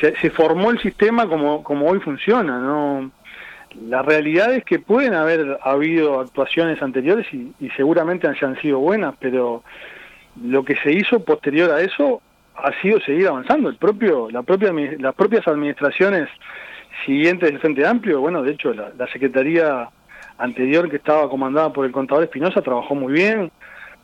se, 0.00 0.30
formó 0.30 0.70
el 0.70 0.80
sistema 0.80 1.26
como, 1.26 1.62
como 1.62 1.86
hoy 1.86 2.00
funciona, 2.00 2.58
¿no? 2.58 3.10
La 3.88 4.02
realidad 4.02 4.54
es 4.54 4.64
que 4.64 4.78
pueden 4.78 5.14
haber 5.14 5.58
habido 5.62 6.20
actuaciones 6.20 6.80
anteriores 6.80 7.26
y, 7.32 7.52
seguramente 7.76 8.28
hayan 8.28 8.58
sido 8.60 8.78
buenas, 8.78 9.14
pero 9.18 9.64
lo 10.42 10.64
que 10.64 10.76
se 10.76 10.92
hizo 10.92 11.24
posterior 11.24 11.70
a 11.70 11.80
eso 11.80 12.22
ha 12.56 12.72
sido 12.80 13.00
seguir 13.00 13.26
avanzando. 13.26 13.68
El 13.68 13.76
propio, 13.76 14.30
la 14.30 14.42
propia, 14.42 14.72
las 14.72 15.14
propias 15.14 15.46
administraciones 15.48 16.28
siguientes 17.04 17.50
del 17.50 17.58
Frente 17.58 17.84
Amplio, 17.84 18.20
bueno, 18.20 18.42
de 18.42 18.52
hecho 18.52 18.72
la, 18.72 19.06
secretaría 19.12 19.88
anterior 20.38 20.88
que 20.88 20.96
estaba 20.96 21.28
comandada 21.28 21.72
por 21.72 21.84
el 21.84 21.92
contador 21.92 22.24
Espinosa 22.24 22.62
trabajó 22.62 22.94
muy 22.94 23.12
bien. 23.12 23.50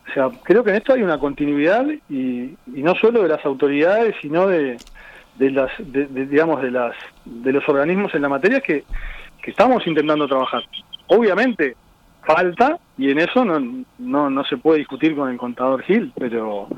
O 0.08 0.12
sea, 0.12 0.30
creo 0.42 0.64
que 0.64 0.70
en 0.70 0.76
esto 0.76 0.94
hay 0.94 1.02
una 1.02 1.18
continuidad 1.18 1.86
y, 2.08 2.56
y 2.66 2.82
no 2.82 2.96
solo 2.96 3.22
de 3.22 3.28
las 3.28 3.44
autoridades, 3.44 4.16
sino 4.20 4.48
de, 4.48 4.76
de 5.36 5.50
las, 5.50 5.70
digamos, 5.78 6.62
de 6.62 6.70
las, 6.70 6.94
de 7.24 7.52
los 7.52 7.68
organismos 7.68 8.14
en 8.14 8.22
la 8.22 8.28
materia 8.28 8.60
que, 8.60 8.84
que 9.42 9.50
estamos 9.50 9.86
intentando 9.86 10.26
trabajar. 10.28 10.62
Obviamente 11.06 11.76
falta 12.24 12.78
y 12.98 13.10
en 13.10 13.18
eso 13.18 13.44
no, 13.44 13.84
no, 13.98 14.30
no 14.30 14.44
se 14.44 14.56
puede 14.56 14.78
discutir 14.78 15.16
con 15.16 15.30
el 15.30 15.38
contador 15.38 15.82
Gil, 15.82 16.12
pero, 16.18 16.68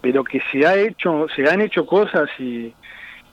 pero 0.00 0.24
que 0.24 0.40
se 0.50 0.66
ha 0.66 0.76
hecho, 0.76 1.26
se 1.34 1.48
han 1.48 1.60
hecho 1.60 1.84
cosas 1.86 2.28
y, 2.38 2.72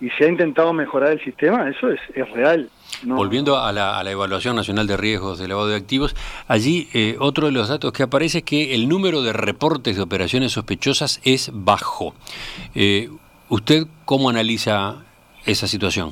y 0.01 0.09
se 0.17 0.25
ha 0.25 0.27
intentado 0.27 0.73
mejorar 0.73 1.11
el 1.11 1.23
sistema, 1.23 1.69
eso 1.69 1.89
es, 1.89 1.99
es 2.13 2.29
real. 2.31 2.69
Volviendo 3.03 3.57
a 3.57 3.71
la, 3.71 3.97
a 3.97 4.03
la, 4.03 4.11
evaluación 4.11 4.55
nacional 4.55 4.85
de 4.85 4.97
riesgos 4.97 5.39
de 5.39 5.47
lavado 5.47 5.69
de 5.69 5.75
activos, 5.75 6.15
allí 6.47 6.89
eh, 6.93 7.15
otro 7.19 7.47
de 7.47 7.53
los 7.53 7.69
datos 7.69 7.91
que 7.93 8.03
aparece 8.03 8.39
es 8.39 8.43
que 8.43 8.75
el 8.75 8.87
número 8.87 9.21
de 9.21 9.33
reportes 9.33 9.95
de 9.95 10.01
operaciones 10.01 10.51
sospechosas 10.51 11.21
es 11.23 11.51
bajo. 11.53 12.13
Eh, 12.75 13.09
¿Usted 13.53 13.83
cómo 14.05 14.31
analiza 14.31 14.95
esa 15.45 15.67
situación? 15.67 16.11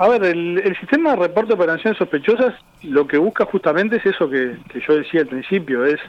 A 0.00 0.08
ver, 0.08 0.24
el, 0.24 0.76
sistema 0.80 1.10
de 1.10 1.16
reporte 1.16 1.50
de 1.50 1.54
operaciones 1.54 1.96
sospechosas 1.96 2.56
lo 2.82 3.06
que 3.06 3.18
busca 3.18 3.44
justamente 3.44 3.98
es 3.98 4.06
eso 4.06 4.28
que, 4.28 4.56
yo 4.84 4.96
decía 4.96 5.20
al 5.20 5.28
principio, 5.28 5.84
es 5.84 6.00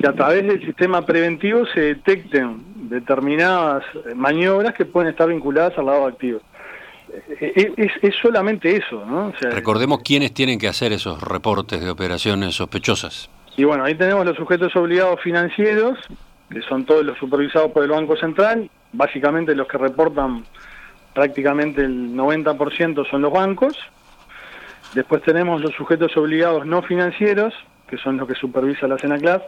que 0.00 0.06
a 0.06 0.12
través 0.12 0.46
del 0.46 0.64
sistema 0.64 1.04
preventivo 1.04 1.66
se 1.66 1.80
detecten 1.80 2.62
determinadas 2.88 3.82
maniobras 4.14 4.72
que 4.74 4.84
pueden 4.84 5.10
estar 5.10 5.28
vinculadas 5.28 5.76
al 5.78 5.86
lado 5.86 6.06
activo. 6.06 6.38
Eh, 7.40 7.72
eh, 7.76 7.90
es, 8.02 8.14
solamente 8.22 8.76
eso, 8.76 9.04
¿no? 9.04 9.32
Recordemos 9.50 10.02
quiénes 10.04 10.32
tienen 10.32 10.60
que 10.60 10.68
hacer 10.68 10.92
esos 10.92 11.20
reportes 11.20 11.80
de 11.80 11.90
operaciones 11.90 12.54
sospechosas. 12.54 13.28
Y 13.56 13.64
bueno, 13.64 13.82
ahí 13.82 13.96
tenemos 13.96 14.24
los 14.24 14.36
sujetos 14.36 14.76
obligados 14.76 15.20
financieros, 15.22 15.98
que 16.48 16.62
son 16.62 16.84
todos 16.84 17.04
los 17.04 17.18
supervisados 17.18 17.72
por 17.72 17.82
el 17.82 17.90
Banco 17.90 18.16
Central, 18.16 18.70
básicamente 18.94 19.54
los 19.54 19.68
que 19.68 19.78
reportan 19.78 20.44
prácticamente 21.12 21.82
el 21.82 22.14
90% 22.14 23.08
son 23.08 23.22
los 23.22 23.32
bancos. 23.32 23.78
Después 24.94 25.22
tenemos 25.22 25.60
los 25.60 25.74
sujetos 25.74 26.16
obligados 26.16 26.66
no 26.66 26.82
financieros, 26.82 27.54
que 27.88 27.96
son 27.98 28.16
los 28.16 28.28
que 28.28 28.34
supervisa 28.34 28.86
la 28.86 28.98
Senaclaf, 28.98 29.42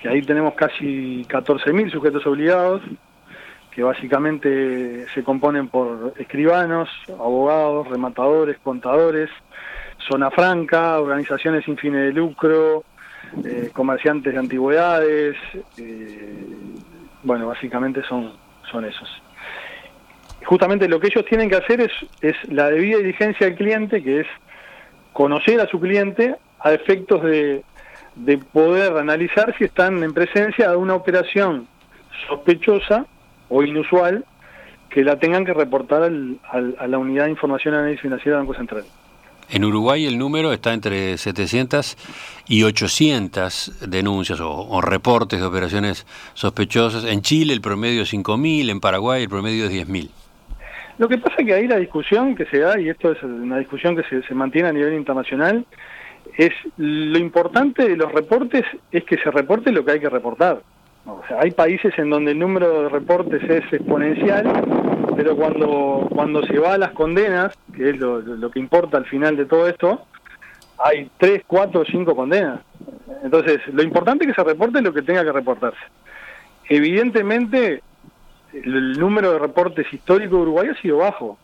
que 0.00 0.08
ahí 0.08 0.22
tenemos 0.22 0.54
casi 0.54 1.24
14.000 1.28 1.92
sujetos 1.92 2.26
obligados, 2.26 2.82
que 3.70 3.82
básicamente 3.82 5.06
se 5.14 5.22
componen 5.22 5.68
por 5.68 6.14
escribanos, 6.18 6.88
abogados, 7.08 7.88
rematadores, 7.88 8.58
contadores, 8.58 9.30
zona 10.08 10.30
franca, 10.30 11.00
organizaciones 11.00 11.64
sin 11.64 11.76
fines 11.76 12.02
de 12.02 12.12
lucro, 12.12 12.84
eh, 13.44 13.70
comerciantes 13.72 14.32
de 14.32 14.38
antigüedades, 14.38 15.36
eh, 15.78 16.44
bueno, 17.22 17.46
básicamente 17.46 18.02
son 18.02 18.32
son 18.72 18.84
esos. 18.84 19.08
Justamente 20.44 20.88
lo 20.88 20.98
que 20.98 21.06
ellos 21.06 21.24
tienen 21.26 21.48
que 21.48 21.56
hacer 21.56 21.80
es, 21.80 21.92
es 22.20 22.34
la 22.48 22.68
debida 22.70 22.98
diligencia 22.98 23.46
del 23.46 23.56
cliente, 23.56 24.02
que 24.02 24.20
es 24.20 24.26
conocer 25.12 25.60
a 25.60 25.68
su 25.68 25.78
cliente, 25.78 26.34
a 26.58 26.72
efectos 26.72 27.22
de, 27.22 27.62
de 28.16 28.38
poder 28.38 28.96
analizar 28.96 29.54
si 29.56 29.64
están 29.64 30.02
en 30.02 30.12
presencia 30.12 30.70
de 30.70 30.76
una 30.76 30.94
operación 30.94 31.68
sospechosa 32.28 33.06
o 33.48 33.62
inusual 33.62 34.24
que 34.90 35.04
la 35.04 35.18
tengan 35.18 35.44
que 35.44 35.54
reportar 35.54 36.02
al, 36.02 36.38
a 36.50 36.86
la 36.86 36.98
Unidad 36.98 37.24
de 37.24 37.30
Información 37.30 37.74
y 37.74 37.78
Análisis 37.78 38.02
Financiera 38.02 38.38
del 38.38 38.46
Banco 38.46 38.58
Central. 38.58 38.84
En 39.52 39.66
Uruguay 39.66 40.06
el 40.06 40.16
número 40.16 40.50
está 40.50 40.72
entre 40.72 41.18
700 41.18 41.98
y 42.48 42.62
800 42.62 43.90
denuncias 43.90 44.40
o, 44.40 44.80
reportes 44.80 45.40
de 45.40 45.46
operaciones 45.46 46.06
sospechosas. 46.32 47.04
En 47.04 47.20
Chile 47.20 47.52
el 47.52 47.60
promedio 47.60 48.02
es 48.02 48.14
5.000, 48.14 48.70
en 48.70 48.80
Paraguay 48.80 49.24
el 49.24 49.28
promedio 49.28 49.66
es 49.66 49.86
10.000. 49.86 50.08
Lo 50.96 51.06
que 51.06 51.18
pasa 51.18 51.36
es 51.38 51.46
que 51.46 51.52
ahí 51.52 51.68
la 51.68 51.76
discusión 51.76 52.34
que 52.34 52.46
se 52.46 52.60
da, 52.60 52.80
y 52.80 52.88
esto 52.88 53.12
es 53.12 53.22
una 53.22 53.58
discusión 53.58 53.94
que 53.94 54.04
se, 54.04 54.22
se 54.22 54.34
mantiene 54.34 54.70
a 54.70 54.72
nivel 54.72 54.94
internacional, 54.94 55.66
es 56.38 56.52
lo 56.78 57.18
importante 57.18 57.86
de 57.86 57.96
los 57.96 58.10
reportes 58.10 58.64
es 58.90 59.04
que 59.04 59.18
se 59.18 59.30
reporte 59.30 59.70
lo 59.70 59.84
que 59.84 59.92
hay 59.92 60.00
que 60.00 60.08
reportar. 60.08 60.62
O 61.04 61.20
sea, 61.28 61.40
hay 61.40 61.50
países 61.50 61.92
en 61.98 62.08
donde 62.08 62.30
el 62.30 62.38
número 62.38 62.84
de 62.84 62.88
reportes 62.88 63.42
es 63.42 63.70
exponencial, 63.70 64.46
pero 65.16 65.36
cuando, 65.36 66.08
cuando 66.10 66.44
se 66.46 66.58
va 66.58 66.74
a 66.74 66.78
las 66.78 66.92
condenas, 66.92 67.54
que 67.74 67.90
es 67.90 67.98
lo, 67.98 68.50
que 68.50 68.58
importa 68.58 68.96
al 68.98 69.06
final 69.06 69.36
de 69.36 69.46
todo 69.46 69.68
esto, 69.68 70.02
hay 70.78 71.10
tres, 71.18 71.42
cuatro, 71.46 71.84
cinco 71.84 72.14
condenas. 72.14 72.60
Entonces, 73.22 73.60
lo 73.72 73.82
importante 73.82 74.24
es 74.24 74.30
que 74.30 74.42
se 74.42 74.46
reporte 74.46 74.82
lo 74.82 74.92
que 74.92 75.02
tenga 75.02 75.24
que 75.24 75.32
reportarse. 75.32 75.80
Evidentemente, 76.68 77.82
el 78.52 78.98
número 78.98 79.32
de 79.32 79.38
reportes 79.38 79.92
históricos 79.92 80.38
de 80.38 80.42
Uruguay 80.42 80.68
ha 80.68 80.80
sido 80.80 80.98
bajo. 80.98 81.38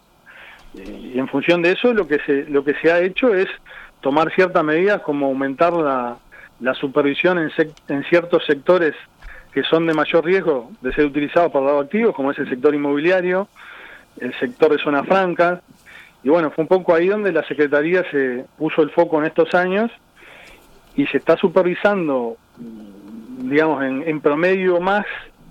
Y 0.74 1.18
en 1.18 1.28
función 1.28 1.62
de 1.62 1.72
eso, 1.72 1.92
lo 1.94 2.06
que 2.06 2.18
se, 2.20 2.44
lo 2.44 2.64
que 2.64 2.74
se 2.74 2.92
ha 2.92 3.00
hecho 3.00 3.34
es 3.34 3.48
tomar 4.00 4.32
ciertas 4.34 4.64
medidas 4.64 5.02
como 5.02 5.26
aumentar 5.26 5.72
la, 5.72 6.16
la 6.60 6.74
supervisión 6.74 7.38
en, 7.38 7.50
en 7.88 8.04
ciertos 8.04 8.44
sectores 8.44 8.94
que 9.58 9.64
son 9.64 9.88
de 9.88 9.92
mayor 9.92 10.24
riesgo 10.24 10.70
de 10.80 10.92
ser 10.92 11.06
utilizados 11.06 11.50
por 11.50 11.64
lado 11.64 11.80
activos, 11.80 12.14
como 12.14 12.30
es 12.30 12.38
el 12.38 12.48
sector 12.48 12.72
inmobiliario, 12.76 13.48
el 14.20 14.32
sector 14.38 14.70
de 14.70 14.78
zonas 14.78 15.04
francas. 15.04 15.58
Y 16.22 16.28
bueno, 16.28 16.52
fue 16.52 16.62
un 16.62 16.68
poco 16.68 16.94
ahí 16.94 17.08
donde 17.08 17.32
la 17.32 17.42
Secretaría 17.42 18.08
se 18.08 18.44
puso 18.56 18.82
el 18.82 18.90
foco 18.90 19.18
en 19.18 19.26
estos 19.26 19.52
años 19.54 19.90
y 20.94 21.06
se 21.08 21.16
está 21.18 21.36
supervisando, 21.36 22.36
digamos, 22.56 23.82
en, 23.82 24.08
en 24.08 24.20
promedio 24.20 24.80
más 24.80 25.06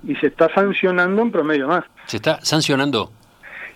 y 0.06 0.16
se 0.16 0.28
está 0.28 0.48
sancionando 0.54 1.22
en 1.22 1.30
promedio 1.30 1.68
más. 1.68 1.84
¿Se 2.06 2.16
está 2.16 2.40
sancionando? 2.42 3.12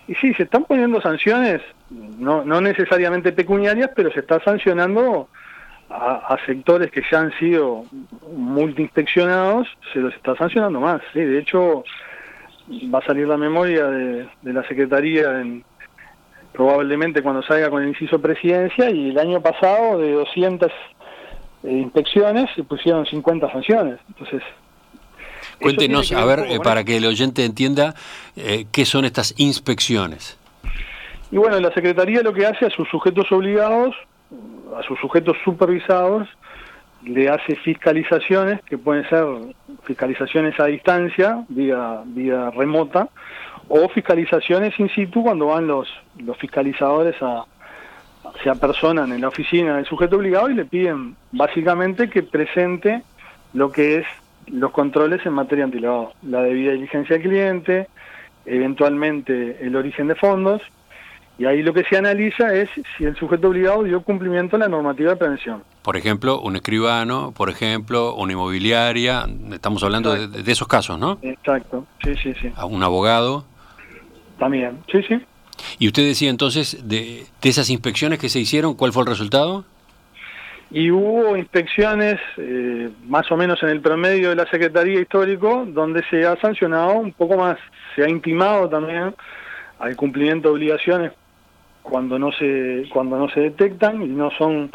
Y 0.08 0.14
sí, 0.14 0.32
se 0.32 0.44
están 0.44 0.64
poniendo 0.64 1.02
sanciones, 1.02 1.60
no, 1.90 2.42
no 2.42 2.62
necesariamente 2.62 3.32
pecuniarias, 3.32 3.90
pero 3.94 4.10
se 4.10 4.20
está 4.20 4.42
sancionando 4.42 5.28
a, 5.92 6.36
sectores 6.46 6.90
que 6.90 7.02
ya 7.10 7.20
han 7.20 7.32
sido 7.38 7.84
multi-inspeccionados, 8.34 9.68
se 9.92 10.00
los 10.00 10.14
está 10.14 10.34
sancionando 10.36 10.80
más. 10.80 11.00
¿sí? 11.12 11.20
De 11.20 11.38
hecho, 11.38 11.84
va 12.92 12.98
a 13.00 13.06
salir 13.06 13.26
la 13.26 13.36
memoria 13.36 13.86
de, 13.86 14.28
la 14.42 14.66
Secretaría 14.66 15.40
en, 15.40 15.64
probablemente 16.52 17.22
cuando 17.22 17.42
salga 17.42 17.70
con 17.70 17.82
el 17.82 17.88
inciso 17.88 18.20
presidencia 18.20 18.90
y 18.90 19.10
el 19.10 19.18
año 19.18 19.40
pasado 19.40 19.98
de 19.98 20.12
200 20.12 20.70
eh, 21.64 21.70
inspecciones 21.70 22.50
se 22.56 22.64
pusieron 22.64 23.06
50 23.06 23.52
sanciones. 23.52 23.98
Entonces, 24.08 24.42
Cuéntenos, 25.60 26.12
a 26.12 26.24
ver, 26.24 26.40
eh, 26.48 26.58
para 26.60 26.84
que 26.84 26.96
el 26.96 27.04
oyente 27.04 27.44
entienda, 27.44 27.94
eh, 28.36 28.66
qué 28.72 28.84
son 28.84 29.04
estas 29.04 29.34
inspecciones. 29.38 30.38
Y 31.30 31.36
bueno, 31.36 31.58
la 31.60 31.72
Secretaría 31.72 32.22
lo 32.22 32.32
que 32.32 32.46
hace 32.46 32.66
a 32.66 32.70
sus 32.70 32.88
sujetos 32.88 33.30
obligados 33.32 33.94
a 34.76 34.82
sus 34.82 34.98
sujetos 34.98 35.36
supervisados 35.44 36.28
le 37.04 37.28
hace 37.28 37.56
fiscalizaciones, 37.56 38.62
que 38.62 38.78
pueden 38.78 39.08
ser 39.08 39.24
fiscalizaciones 39.84 40.58
a 40.60 40.66
distancia, 40.66 41.44
vía, 41.48 42.02
vía 42.04 42.50
remota, 42.50 43.08
o 43.68 43.88
fiscalizaciones 43.88 44.78
in 44.78 44.88
situ 44.88 45.22
cuando 45.22 45.46
van 45.46 45.66
los, 45.66 45.88
los 46.18 46.36
fiscalizadores 46.36 47.16
a, 47.22 47.44
se 48.42 48.50
apersonan 48.50 49.12
en 49.12 49.20
la 49.20 49.28
oficina 49.28 49.76
del 49.76 49.86
sujeto 49.86 50.16
obligado 50.16 50.50
y 50.50 50.54
le 50.54 50.64
piden 50.64 51.16
básicamente 51.32 52.08
que 52.08 52.22
presente 52.22 53.02
lo 53.52 53.70
que 53.70 53.98
es 53.98 54.06
los 54.46 54.72
controles 54.72 55.24
en 55.26 55.32
materia 55.32 55.64
antilavado, 55.64 56.12
la 56.22 56.42
debida 56.42 56.72
diligencia 56.72 57.16
del 57.16 57.28
cliente, 57.28 57.88
eventualmente 58.44 59.58
el 59.64 59.76
origen 59.76 60.08
de 60.08 60.14
fondos, 60.14 60.62
y 61.42 61.44
ahí 61.44 61.60
lo 61.60 61.74
que 61.74 61.82
se 61.82 61.96
analiza 61.96 62.54
es 62.54 62.70
si 62.96 63.02
el 63.02 63.16
sujeto 63.16 63.48
obligado 63.48 63.82
dio 63.82 64.00
cumplimiento 64.02 64.54
a 64.54 64.60
la 64.60 64.68
normativa 64.68 65.10
de 65.10 65.16
prevención. 65.16 65.64
Por 65.82 65.96
ejemplo, 65.96 66.40
un 66.40 66.54
escribano, 66.54 67.34
por 67.36 67.50
ejemplo, 67.50 68.14
una 68.14 68.32
inmobiliaria, 68.32 69.26
estamos 69.50 69.82
hablando 69.82 70.14
de, 70.14 70.52
esos 70.52 70.68
casos, 70.68 71.00
¿no? 71.00 71.18
Exacto, 71.20 71.84
sí, 72.04 72.14
sí, 72.22 72.32
sí. 72.40 72.52
¿A 72.54 72.64
un 72.64 72.84
abogado? 72.84 73.44
También, 74.38 74.78
sí, 74.92 75.02
sí. 75.02 75.20
Y 75.80 75.88
usted 75.88 76.04
decía 76.04 76.30
entonces, 76.30 76.88
de, 76.88 77.26
de 77.40 77.48
esas 77.48 77.70
inspecciones 77.70 78.20
que 78.20 78.28
se 78.28 78.38
hicieron, 78.38 78.74
¿cuál 78.74 78.92
fue 78.92 79.02
el 79.02 79.08
resultado? 79.08 79.64
Y 80.70 80.92
hubo 80.92 81.36
inspecciones 81.36 82.20
eh, 82.36 82.88
más 83.08 83.28
o 83.32 83.36
menos 83.36 83.60
en 83.64 83.70
el 83.70 83.80
promedio 83.80 84.28
de 84.28 84.36
la 84.36 84.46
Secretaría 84.48 85.00
Histórico, 85.00 85.64
donde 85.66 86.04
se 86.08 86.24
ha 86.24 86.36
sancionado 86.36 86.92
un 86.92 87.12
poco 87.12 87.36
más, 87.36 87.58
se 87.96 88.04
ha 88.04 88.08
intimado 88.08 88.68
también 88.68 89.12
al 89.80 89.96
cumplimiento 89.96 90.48
de 90.48 90.54
obligaciones 90.54 91.12
cuando 91.82 92.18
no 92.18 92.32
se 92.32 92.84
cuando 92.92 93.18
no 93.18 93.28
se 93.30 93.40
detectan 93.40 94.02
y 94.02 94.06
no 94.06 94.30
son 94.30 94.70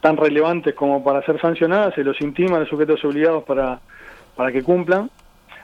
tan 0.00 0.16
relevantes 0.16 0.74
como 0.74 1.02
para 1.04 1.24
ser 1.24 1.40
sancionadas, 1.40 1.94
se 1.94 2.02
los 2.02 2.20
intima 2.20 2.56
a 2.56 2.60
los 2.60 2.68
sujetos 2.68 3.04
obligados 3.04 3.44
para, 3.44 3.80
para 4.34 4.50
que 4.50 4.62
cumplan. 4.62 5.10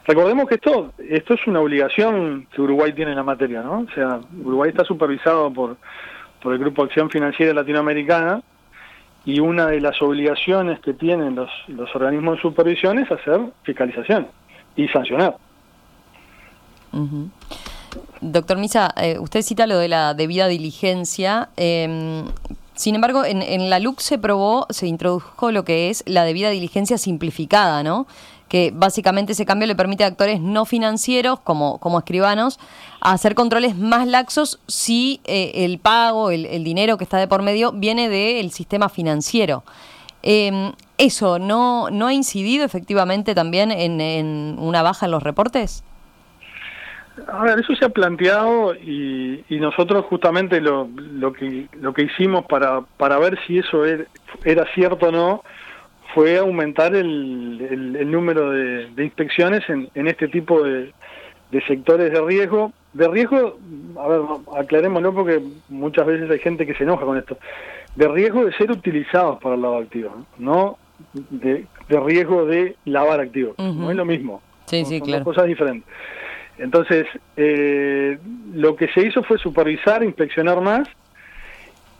Recordemos 0.07 0.47
que 0.49 0.55
esto, 0.55 0.93
esto 0.99 1.35
es 1.35 1.47
una 1.47 1.61
obligación 1.61 2.47
que 2.53 2.63
Uruguay 2.63 2.93
tiene 2.93 3.11
en 3.11 3.17
la 3.17 3.25
materia, 3.25 3.63
¿no? 3.63 3.81
O 3.81 3.95
sea, 3.95 4.21
Uruguay 4.43 4.71
está 4.71 4.85
supervisado 4.85 5.53
por, 5.53 5.77
por 6.41 6.53
el 6.53 6.61
Grupo 6.61 6.85
Acción 6.85 7.11
Financiera 7.11 7.53
Latinoamericana 7.53 8.41
y 9.25 9.41
una 9.41 9.67
de 9.67 9.81
las 9.81 10.01
obligaciones 10.01 10.79
que 10.81 10.95
tienen 10.95 11.35
los, 11.35 11.51
los 11.67 11.95
organismos 11.95 12.37
de 12.37 12.43
supervisión 12.43 12.99
es 13.01 13.11
hacer 13.11 13.41
fiscalización 13.65 14.29
y 14.77 14.89
sancionar. 14.89 15.37
Doctor 18.21 18.59
Misa, 18.59 18.93
eh, 18.97 19.19
usted 19.19 19.43
cita 19.43 19.67
lo 19.67 19.79
de 19.79 19.89
la 19.89 20.15
debida 20.15 20.49
diligencia. 20.49 21.51
Em, 21.57 22.25
sin 22.75 22.95
embargo, 22.95 23.25
en, 23.25 23.71
la 23.71 23.79
LUC 23.81 24.01
se 24.01 24.19
probó, 24.19 24.67
se 24.71 24.87
introdujo 24.87 25.51
lo 25.51 25.65
que 25.65 25.91
es 25.91 26.05
la 26.07 26.25
debida 26.25 26.51
diligencia 26.51 26.97
simplificada, 26.99 27.83
¿no? 27.83 28.07
Que 28.49 28.73
básicamente 28.75 29.33
ese 29.33 29.45
cambio 29.45 29.67
le 29.67 29.75
permite 29.75 30.05
a 30.05 30.07
actores 30.07 30.41
no 30.41 30.65
financieros, 30.65 31.41
como, 31.41 31.79
como 31.79 31.99
escribanos, 31.99 32.59
hacer 33.01 33.35
controles 33.35 33.77
más 33.77 34.07
laxos 34.07 34.61
si 34.69 35.21
eh, 35.25 35.53
el 35.65 35.79
pago, 35.79 36.31
el, 36.31 36.65
dinero 36.65 36.99
que 36.99 37.05
está 37.05 37.19
de 37.19 37.29
por 37.29 37.43
medio, 37.43 37.73
viene 37.73 38.09
del 38.09 38.53
sistema 38.53 38.89
financiero. 38.89 39.65
Em, 40.23 40.73
¿Eso 40.99 41.39
no, 41.39 41.91
no 41.91 42.07
ha 42.07 42.15
incidido 42.15 42.65
efectivamente 42.65 43.35
también 43.35 43.71
en, 43.71 44.01
en 44.01 44.57
una 44.59 44.83
baja 44.83 45.07
en 45.07 45.13
los 45.13 45.23
reportes? 45.23 45.83
A 47.27 47.43
ver, 47.43 47.59
eso 47.59 47.75
se 47.75 47.85
ha 47.85 47.89
planteado 47.89 48.75
y, 48.75 49.45
nosotros 49.51 50.05
justamente 50.07 50.61
lo, 50.61 50.89
lo, 50.97 51.33
que, 51.33 51.67
lo 51.81 51.93
que 51.93 52.03
hicimos 52.03 52.45
para, 52.47 52.83
para 52.97 53.19
ver 53.19 53.39
si 53.47 53.59
eso 53.59 53.85
er, 53.85 54.09
era, 54.45 54.65
cierto 54.75 55.09
o 55.09 55.13
no 55.13 55.43
fue 56.15 56.39
aumentar 56.39 56.95
el, 56.95 57.97
el, 57.99 58.11
número 58.11 58.51
de, 58.51 59.05
inspecciones 59.05 59.69
en, 59.69 59.91
en, 59.95 60.07
este 60.07 60.29
tipo 60.29 60.63
de, 60.63 60.93
de, 61.51 61.61
sectores 61.67 62.13
de 62.13 62.21
riesgo. 62.23 62.73
De 62.93 63.09
riesgo, 63.09 63.59
a 63.99 64.09
ver, 64.09 64.21
aclarémoslo 64.57 65.13
porque 65.13 65.43
muchas 65.69 66.07
veces 66.07 66.31
hay 66.31 66.39
gente 66.39 66.67
que 66.67 66.75
se 66.75 66.85
enoja 66.85 67.05
con 67.05 67.19
esto. 67.19 67.37
De 67.97 68.09
riesgo 68.09 68.45
de 68.45 68.53
ser 68.53 68.71
utilizados 68.71 69.41
para 69.43 69.57
el 69.57 69.63
lavado 69.63 69.83
activo, 69.83 70.27
no 70.39 70.79
de, 71.13 71.67
de 71.89 72.01
riesgo 72.01 72.47
de 72.47 72.77
lavar 72.85 73.21
activos. 73.21 73.59
No 73.59 73.91
es 73.91 73.97
lo 73.97 74.05
mismo. 74.05 74.41
Sí, 74.67 74.85
sí, 74.85 75.01
claro. 75.01 75.25
Son 75.25 75.35
cosas 75.35 75.47
diferentes. 75.47 75.89
Entonces, 76.59 77.07
eh, 77.37 78.19
lo 78.53 78.75
que 78.77 78.89
se 78.89 79.07
hizo 79.07 79.23
fue 79.23 79.39
supervisar, 79.39 80.03
inspeccionar 80.03 80.61
más, 80.61 80.89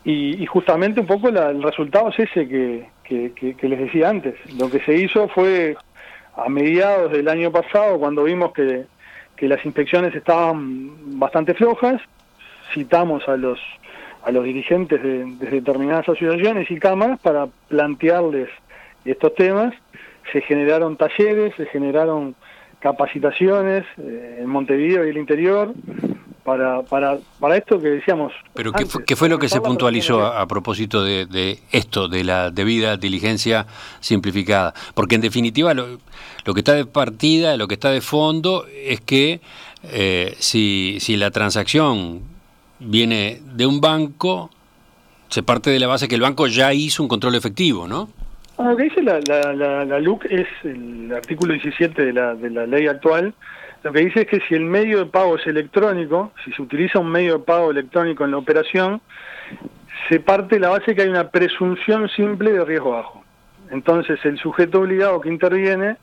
y, 0.05 0.47
justamente 0.47 1.01
un 1.01 1.07
poco 1.07 1.29
el 1.29 1.63
resultado 1.63 2.09
es 2.09 2.19
ese 2.19 2.49
que, 2.49 2.89
que, 3.05 3.69
les 3.69 3.79
decía 3.79 4.09
antes. 4.09 4.35
Lo 4.59 4.71
que 4.71 4.81
se 4.81 4.95
hizo 4.95 5.29
fue 5.29 5.77
a 6.35 6.49
mediados 6.49 7.13
del 7.13 7.29
año 7.29 7.53
pasado, 7.53 7.99
cuando 7.99 8.25
vimos 8.25 8.53
que, 8.53 8.87
que 9.37 9.49
las 9.49 9.63
inspecciones 9.67 10.15
estaban 10.15 11.19
bastante 11.19 11.53
flojas, 11.53 12.01
citamos 12.73 13.29
a 13.29 13.37
los 13.37 13.59
a 14.25 14.33
los 14.33 14.45
dirigentes 14.45 15.03
de, 15.03 15.25
de, 15.25 15.51
determinadas 15.51 16.09
asociaciones 16.09 16.71
y 16.71 16.79
cámaras 16.79 17.21
para 17.21 17.47
plantearles 17.69 18.49
estos 19.05 19.35
temas. 19.35 19.75
Se 20.33 20.41
generaron 20.43 20.97
talleres, 20.97 21.55
se 21.57 21.67
generaron 21.67 22.35
capacitaciones 22.81 23.85
eh, 23.99 24.39
en 24.41 24.49
Montevideo 24.49 25.07
y 25.07 25.11
el 25.11 25.17
interior 25.17 25.73
para, 26.45 26.83
para, 26.83 27.19
para 27.39 27.57
esto 27.57 27.79
que 27.79 27.89
decíamos. 27.89 28.33
Pero 28.55 28.73
¿qué, 28.73 28.87
fue, 28.87 29.05
¿qué 29.05 29.17
fue 29.17 29.29
lo 29.29 29.39
que 29.39 29.51
se 29.51 29.61
puntualizó 29.61 30.25
a, 30.25 30.47
propósito 30.47 31.05
de, 31.05 31.59
esto, 31.73 32.09
de 32.09 32.25
la 32.25 32.51
debida 32.51 32.97
diligencia 32.97 33.67
simplificada? 34.01 34.73
Porque 34.95 35.17
en 35.17 35.21
definitiva 35.21 35.75
lo, 35.75 35.99
lo, 36.45 36.55
que 36.55 36.61
está 36.61 36.73
de 36.73 36.87
partida, 36.87 37.57
lo 37.59 37.69
que 37.69 37.75
está 37.75 37.91
de 37.91 38.01
fondo 38.01 38.65
es 38.73 39.03
que 39.03 39.41
eh, 39.83 40.35
si, 40.39 40.97
si 41.01 41.17
la 41.17 41.31
transacción 41.31 42.23
viene 42.79 43.43
de 43.45 43.67
un 43.67 43.83
banco, 43.83 44.51
se 45.29 45.43
parte 45.43 45.69
de 45.69 45.79
la 45.79 45.87
base 45.87 46.09
que 46.09 46.15
el 46.15 46.23
banco 46.23 46.47
ya 46.47 46.73
hizo 46.73 47.03
un 47.03 47.09
control 47.09 47.35
efectivo, 47.35 47.87
¿no? 47.87 48.09
Lo 48.65 48.77
que 48.77 48.85
dice 48.85 49.03
la, 49.03 49.21
la, 49.21 49.85
la, 49.85 50.01
LUC 50.01 50.25
es 50.27 50.47
el 50.65 51.13
artículo 51.15 51.55
17 51.55 52.05
de 52.05 52.13
la, 52.13 52.35
de 52.35 52.51
la 52.51 52.67
ley 52.67 52.87
actual, 52.87 53.33
lo 53.85 53.93
que 53.93 54.01
dice 54.01 54.23
es 54.23 54.27
que 54.27 54.41
si 54.49 54.55
el 54.55 54.65
medio 54.65 54.99
de 54.99 55.07
pago 55.07 55.37
es 55.37 55.47
electrónico, 55.47 56.33
si 56.45 56.53
se 56.53 56.63
utiliza 56.63 56.99
un 56.99 57.11
medio 57.11 57.39
de 57.39 57.45
pago 57.45 57.71
electrónico 57.71 58.25
en 58.25 58.33
la 58.33 58.39
operación, 58.39 59.01
se 60.09 60.19
parte 60.19 60.59
la 60.59 60.71
base 60.71 60.95
que 60.95 61.03
hay 61.03 61.09
una 61.09 61.31
presunción 61.31 62.09
simple 62.09 62.53
de 62.53 62.65
riesgo 62.65 62.91
bajo. 62.91 63.25
Entonces 63.71 64.19
el 64.25 64.39
sujeto 64.39 64.81
obligado 64.81 65.21
que 65.21 65.29
interviene 65.29 65.97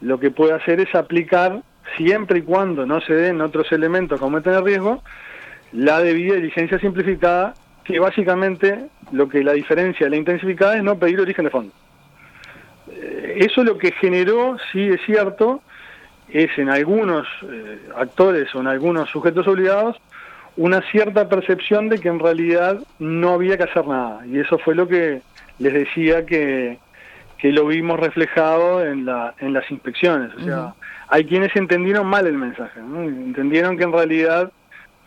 lo 0.00 0.18
que 0.20 0.30
puede 0.30 0.52
hacer 0.52 0.80
es 0.80 0.94
aplicar, 0.94 1.62
siempre 1.96 2.40
y 2.40 2.42
cuando 2.42 2.84
no 2.84 3.00
se 3.00 3.14
den 3.14 3.40
otros 3.40 3.70
elementos 3.72 4.18
que 4.18 4.24
aumenten 4.24 4.54
el 4.54 4.64
riesgo, 4.64 5.02
la 5.72 6.00
debida 6.00 6.34
diligencia 6.34 6.78
simplificada, 6.78 7.54
que 7.84 7.98
básicamente 7.98 8.88
lo 9.10 9.28
que 9.28 9.42
la 9.42 9.52
diferencia 9.52 10.06
de 10.06 10.10
la 10.10 10.16
intensificada 10.16 10.76
es 10.76 10.82
no 10.82 10.98
pedir 10.98 11.20
origen 11.20 11.44
de 11.44 11.50
fondo. 11.50 11.72
Eh, 12.92 13.38
eso 13.40 13.64
lo 13.64 13.78
que 13.78 13.92
generó, 13.92 14.56
sí 14.72 14.88
es 14.88 15.00
cierto, 15.04 15.62
es 16.28 16.50
en 16.58 16.70
algunos 16.70 17.26
eh, 17.42 17.78
actores 17.96 18.54
o 18.54 18.60
en 18.60 18.66
algunos 18.66 19.10
sujetos 19.10 19.46
obligados 19.46 19.96
una 20.56 20.82
cierta 20.90 21.28
percepción 21.28 21.88
de 21.88 21.98
que 21.98 22.08
en 22.08 22.18
realidad 22.18 22.78
no 22.98 23.30
había 23.34 23.56
que 23.56 23.64
hacer 23.64 23.86
nada. 23.86 24.26
Y 24.26 24.38
eso 24.38 24.58
fue 24.58 24.74
lo 24.74 24.86
que 24.86 25.22
les 25.58 25.72
decía 25.72 26.26
que, 26.26 26.78
que 27.38 27.52
lo 27.52 27.66
vimos 27.66 27.98
reflejado 27.98 28.84
en, 28.84 29.06
la, 29.06 29.34
en 29.38 29.52
las 29.52 29.70
inspecciones. 29.70 30.34
O 30.36 30.40
sea, 30.40 30.74
hay 31.08 31.24
quienes 31.24 31.54
entendieron 31.56 32.06
mal 32.06 32.26
el 32.26 32.36
mensaje, 32.36 32.80
entendieron 32.80 33.76
que 33.76 33.84
en 33.84 33.92
realidad 33.92 34.52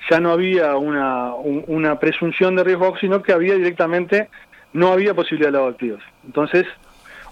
ya 0.10 0.19
no 0.19 0.32
había 0.32 0.76
una, 0.76 1.34
una 1.34 2.00
presunción 2.00 2.56
de 2.56 2.63
riesgo, 2.63 2.95
sino 3.00 3.24
que 3.24 3.32
había 3.32 3.56
directamente, 3.56 4.30
no 4.74 4.91
había 4.91 5.13
posibilidad 5.13 5.50
de 5.50 5.54
lavado 5.54 5.71
activos. 5.71 6.02
Entonces, 6.26 6.65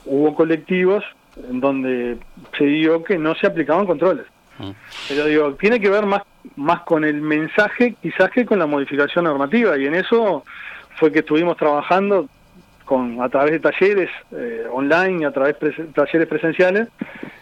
hubo 0.05 0.35
colectivos 0.35 1.03
en 1.49 1.59
donde 1.59 2.17
se 2.57 2.65
dio 2.65 3.03
que 3.03 3.17
no 3.17 3.35
se 3.35 3.47
aplicaban 3.47 3.85
controles. 3.85 4.25
Mm. 4.59 4.71
Pero 5.07 5.25
digo, 5.25 5.53
tiene 5.55 5.79
que 5.79 5.89
ver 5.89 6.05
más, 6.05 6.21
más 6.55 6.81
con 6.81 7.03
el 7.03 7.21
mensaje 7.21 7.95
quizás 8.01 8.29
que 8.29 8.45
con 8.45 8.59
la 8.59 8.67
modificación 8.67 9.25
normativa 9.25 9.77
y 9.77 9.87
en 9.87 9.95
eso 9.95 10.43
fue 10.97 11.11
que 11.11 11.19
estuvimos 11.19 11.57
trabajando 11.57 12.27
con 12.85 13.21
a 13.21 13.29
través 13.29 13.53
de 13.53 13.59
talleres 13.59 14.09
eh, 14.31 14.65
online, 14.71 15.25
a 15.25 15.31
través 15.31 15.59
de 15.59 15.71
talleres 15.93 16.27
presenciales, 16.27 16.87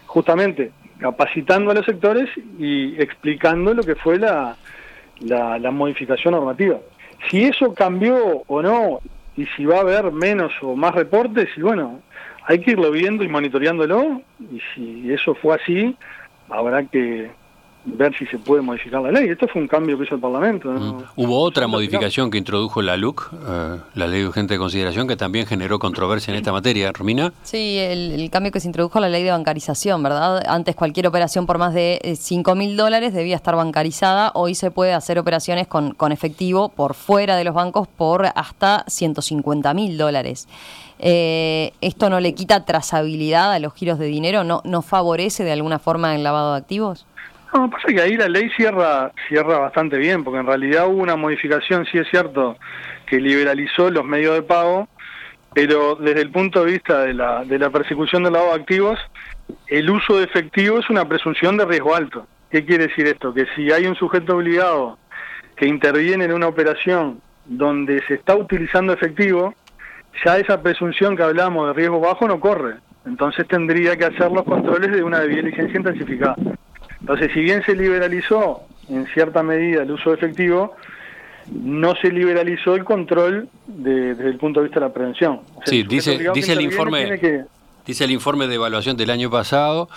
justamente 0.06 0.72
capacitando 1.00 1.72
a 1.72 1.74
los 1.74 1.86
sectores 1.86 2.30
y 2.60 3.02
explicando 3.02 3.74
lo 3.74 3.84
que 3.84 3.96
fue 3.96 4.20
la, 4.20 4.56
la, 5.20 5.58
la 5.58 5.72
modificación 5.72 6.34
normativa. 6.34 6.78
Si 7.30 7.44
eso 7.44 7.74
cambió 7.74 8.44
o 8.48 8.62
no, 8.62 9.00
y 9.36 9.46
si 9.56 9.66
va 9.66 9.78
a 9.78 9.82
haber 9.82 10.12
menos 10.12 10.52
o 10.62 10.76
más 10.76 10.94
reportes, 10.94 11.50
y 11.58 11.62
bueno, 11.62 12.02
hay 12.46 12.60
que 12.60 12.72
irlo 12.72 12.92
viendo 12.92 13.24
y 13.24 13.30
monitoreándolo, 13.30 14.22
y 14.40 14.60
si 14.74 15.12
eso 15.12 15.36
fue 15.36 15.56
así, 15.56 15.96
habrá 16.50 16.84
que 16.84 17.32
ver 17.86 18.16
si 18.18 18.26
se 18.28 18.38
puede 18.38 18.62
modificar 18.62 19.02
la 19.02 19.12
ley. 19.12 19.30
Esto 19.30 19.48
fue 19.48 19.62
un 19.62 19.68
cambio 19.68 19.98
que 19.98 20.04
hizo 20.04 20.16
el 20.16 20.22
Parlamento. 20.22 20.70
Mm. 20.70 21.04
Hubo 21.16 21.40
otra 21.40 21.68
modificación 21.68 22.30
que 22.30 22.38
introdujo 22.38 22.82
la 22.82 22.98
LUC, 22.98 23.30
eh, 23.34 23.78
la 23.96 24.08
Ley 24.08 24.22
de 24.22 24.28
Urgente 24.28 24.54
de 24.54 24.60
Consideración, 24.60 25.08
que 25.08 25.16
también 25.16 25.46
generó 25.46 25.80
controversia 25.80 26.32
en 26.32 26.38
esta 26.38 26.52
materia. 26.52 26.92
Romina. 26.92 27.34
Sí, 27.44 27.78
el, 27.80 28.30
cambio 28.32 28.52
que 28.52 28.60
se 28.60 28.68
introdujo 28.68 29.00
la 29.00 29.10
ley 29.10 29.24
de 29.24 29.32
bancarización, 29.32 30.02
¿verdad? 30.04 30.44
Antes 30.48 30.76
cualquier 30.76 31.08
operación 31.08 31.46
por 31.46 31.58
más 31.58 31.74
de 31.74 32.16
5 32.18 32.52
eh, 32.52 32.56
mil 32.56 32.78
dólares 32.78 33.14
debía 33.14 33.36
estar 33.36 33.56
bancarizada. 33.56 34.32
Hoy 34.36 34.56
se 34.56 34.72
puede 34.72 34.94
hacer 34.94 35.20
operaciones 35.20 35.68
con, 35.68 35.94
con 35.94 36.12
efectivo 36.12 36.70
por 36.70 36.94
fuera 36.94 37.36
de 37.36 37.44
los 37.44 37.54
bancos 37.54 37.88
por 37.88 38.28
hasta 38.36 38.86
150 38.88 39.74
mil 39.74 39.98
dólares. 39.98 40.48
Eh, 41.04 41.74
¿Esto 41.82 42.10
no 42.12 42.20
le 42.20 42.34
quita 42.36 42.64
trazabilidad 42.64 43.52
a 43.54 43.60
los 43.60 43.74
giros 43.74 43.98
de 43.98 44.06
dinero? 44.06 44.44
¿No, 44.44 44.62
¿No 44.66 44.84
favorece 44.84 45.44
de 45.44 45.52
alguna 45.52 45.80
forma 45.80 46.16
el 46.16 46.24
lavado 46.24 46.52
de 46.52 46.60
activos? 46.60 47.08
No, 47.54 47.70
pasa 47.70 47.88
que 47.88 48.02
ahí 48.02 48.16
la 48.16 48.30
ley 48.30 48.50
cierra, 48.56 49.12
cierra 49.28 49.60
bastante 49.60 49.98
bien, 49.98 50.24
porque 50.24 50.40
en 50.40 50.48
realidad 50.48 50.88
hubo 50.88 51.02
una 51.02 51.18
modificación, 51.18 51.86
sí 51.86 51.98
es 51.98 52.08
cierto, 52.10 52.58
que 53.06 53.20
liberalizó 53.20 53.90
los 53.90 54.06
medios 54.06 54.36
de 54.36 54.42
pago, 54.42 54.88
pero 55.54 55.96
desde 55.96 56.22
el 56.22 56.32
punto 56.32 56.64
de 56.64 56.72
vista 56.72 57.02
de 57.04 57.14
la, 57.14 57.44
de 57.44 57.60
la 57.60 57.70
persecución 57.70 58.24
del 58.24 58.34
lavado 58.34 58.54
de 58.54 58.62
activos, 58.62 59.00
el 59.68 59.90
uso 59.90 60.18
de 60.18 60.24
efectivo 60.24 60.80
es 60.80 60.90
una 60.90 61.08
presunción 61.08 61.58
de 61.58 61.66
riesgo 61.66 61.94
alto. 61.94 62.26
¿Qué 62.50 62.64
quiere 62.64 62.88
decir 62.88 63.08
esto? 63.08 63.34
Que 63.34 63.46
si 63.56 63.70
hay 63.72 63.86
un 63.86 63.96
sujeto 63.96 64.38
obligado 64.38 64.98
que 65.58 65.68
interviene 65.68 66.26
en 66.26 66.34
una 66.34 66.48
operación 66.48 67.22
donde 67.46 68.02
se 68.08 68.14
está 68.14 68.36
utilizando 68.36 68.94
efectivo, 68.94 69.54
ya 70.26 70.38
esa 70.38 70.62
presunción 70.62 71.18
que 71.18 71.24
hablamos 71.24 71.68
de 71.68 71.74
riesgo 71.74 72.00
bajo 72.00 72.28
no 72.28 72.40
corre. 72.40 72.76
Entonces 73.06 73.46
tendría 73.48 73.98
que 73.98 74.06
hacer 74.06 74.32
los 74.32 74.44
controles 74.44 74.92
de 74.92 75.04
una 75.04 75.20
debida 75.20 75.42
licencia 75.42 75.78
intensificada. 75.78 76.36
Entonces, 77.02 77.32
si 77.34 77.42
bien 77.42 77.64
se 77.64 77.76
liberalizó 77.76 78.62
en 78.90 79.06
cierta 79.08 79.44
medida 79.44 79.84
el 79.84 79.92
uso 79.92 80.14
efectivo, 80.14 80.76
no 81.52 81.96
se 81.96 82.10
liberalizó 82.10 82.76
el 82.76 82.84
control 82.84 83.50
desde 83.68 84.28
el 84.28 84.38
punto 84.38 84.60
de 84.60 84.68
vista 84.68 84.80
de 84.80 84.86
la 84.86 84.94
prevención. 84.94 85.42
sí, 85.66 85.84
dice, 85.84 86.20
dice 86.34 86.54
el 86.54 86.62
informe. 86.62 87.48
Dice 87.84 88.04
el 88.04 88.12
informe 88.12 88.48
de 88.48 88.56
evaluación 88.56 88.96
del 88.96 89.10
año 89.10 89.32
pasado, 89.32 89.90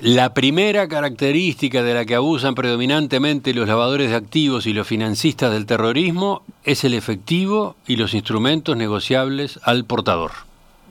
la 0.00 0.34
primera 0.34 0.88
característica 0.88 1.84
de 1.84 1.94
la 1.94 2.04
que 2.04 2.16
abusan 2.16 2.56
predominantemente 2.56 3.54
los 3.54 3.68
lavadores 3.68 4.10
de 4.10 4.16
activos 4.16 4.66
y 4.66 4.72
los 4.72 4.88
financistas 4.88 5.52
del 5.52 5.64
terrorismo 5.64 6.42
es 6.64 6.82
el 6.82 6.92
efectivo 6.92 7.76
y 7.86 7.96
los 7.96 8.14
instrumentos 8.14 8.76
negociables 8.76 9.60
al 9.62 9.84
portador. 9.84 10.32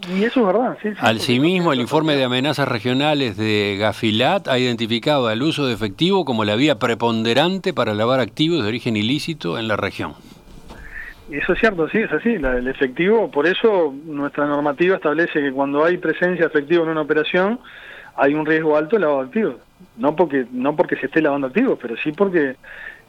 Y 0.09 0.23
eso 0.23 0.41
es 0.41 0.45
verdad, 0.45 0.77
sí. 0.81 0.89
sí 1.19 1.39
mismo 1.39 1.71
el 1.71 1.79
informe 1.79 2.15
de 2.15 2.25
amenazas 2.25 2.67
regionales 2.67 3.37
de 3.37 3.77
Gafilat 3.79 4.47
ha 4.47 4.59
identificado 4.59 5.31
el 5.31 5.41
uso 5.41 5.65
de 5.65 5.73
efectivo 5.73 6.25
como 6.25 6.43
la 6.43 6.55
vía 6.55 6.77
preponderante 6.77 7.73
para 7.73 7.93
lavar 7.93 8.19
activos 8.19 8.63
de 8.63 8.67
origen 8.67 8.97
ilícito 8.97 9.57
en 9.57 9.67
la 9.67 9.77
región. 9.77 10.13
Eso 11.31 11.53
es 11.53 11.59
cierto, 11.59 11.87
sí, 11.89 11.99
es 11.99 12.11
así. 12.11 12.29
el 12.29 12.67
efectivo, 12.67 13.31
por 13.31 13.47
eso 13.47 13.93
nuestra 14.05 14.45
normativa 14.45 14.97
establece 14.97 15.39
que 15.39 15.51
cuando 15.51 15.85
hay 15.85 15.97
presencia 15.97 16.45
de 16.45 16.47
efectivo 16.47 16.83
en 16.83 16.89
una 16.89 17.01
operación, 17.01 17.59
hay 18.15 18.33
un 18.33 18.45
riesgo 18.45 18.75
alto 18.75 18.97
de 18.97 19.01
lavado 19.01 19.21
de 19.21 19.27
activos. 19.27 19.55
No 19.97 20.15
porque, 20.15 20.45
no 20.51 20.75
porque 20.75 20.95
se 20.97 21.05
esté 21.05 21.21
lavando 21.21 21.47
activos, 21.47 21.79
pero 21.81 21.95
sí 21.97 22.11
porque 22.11 22.55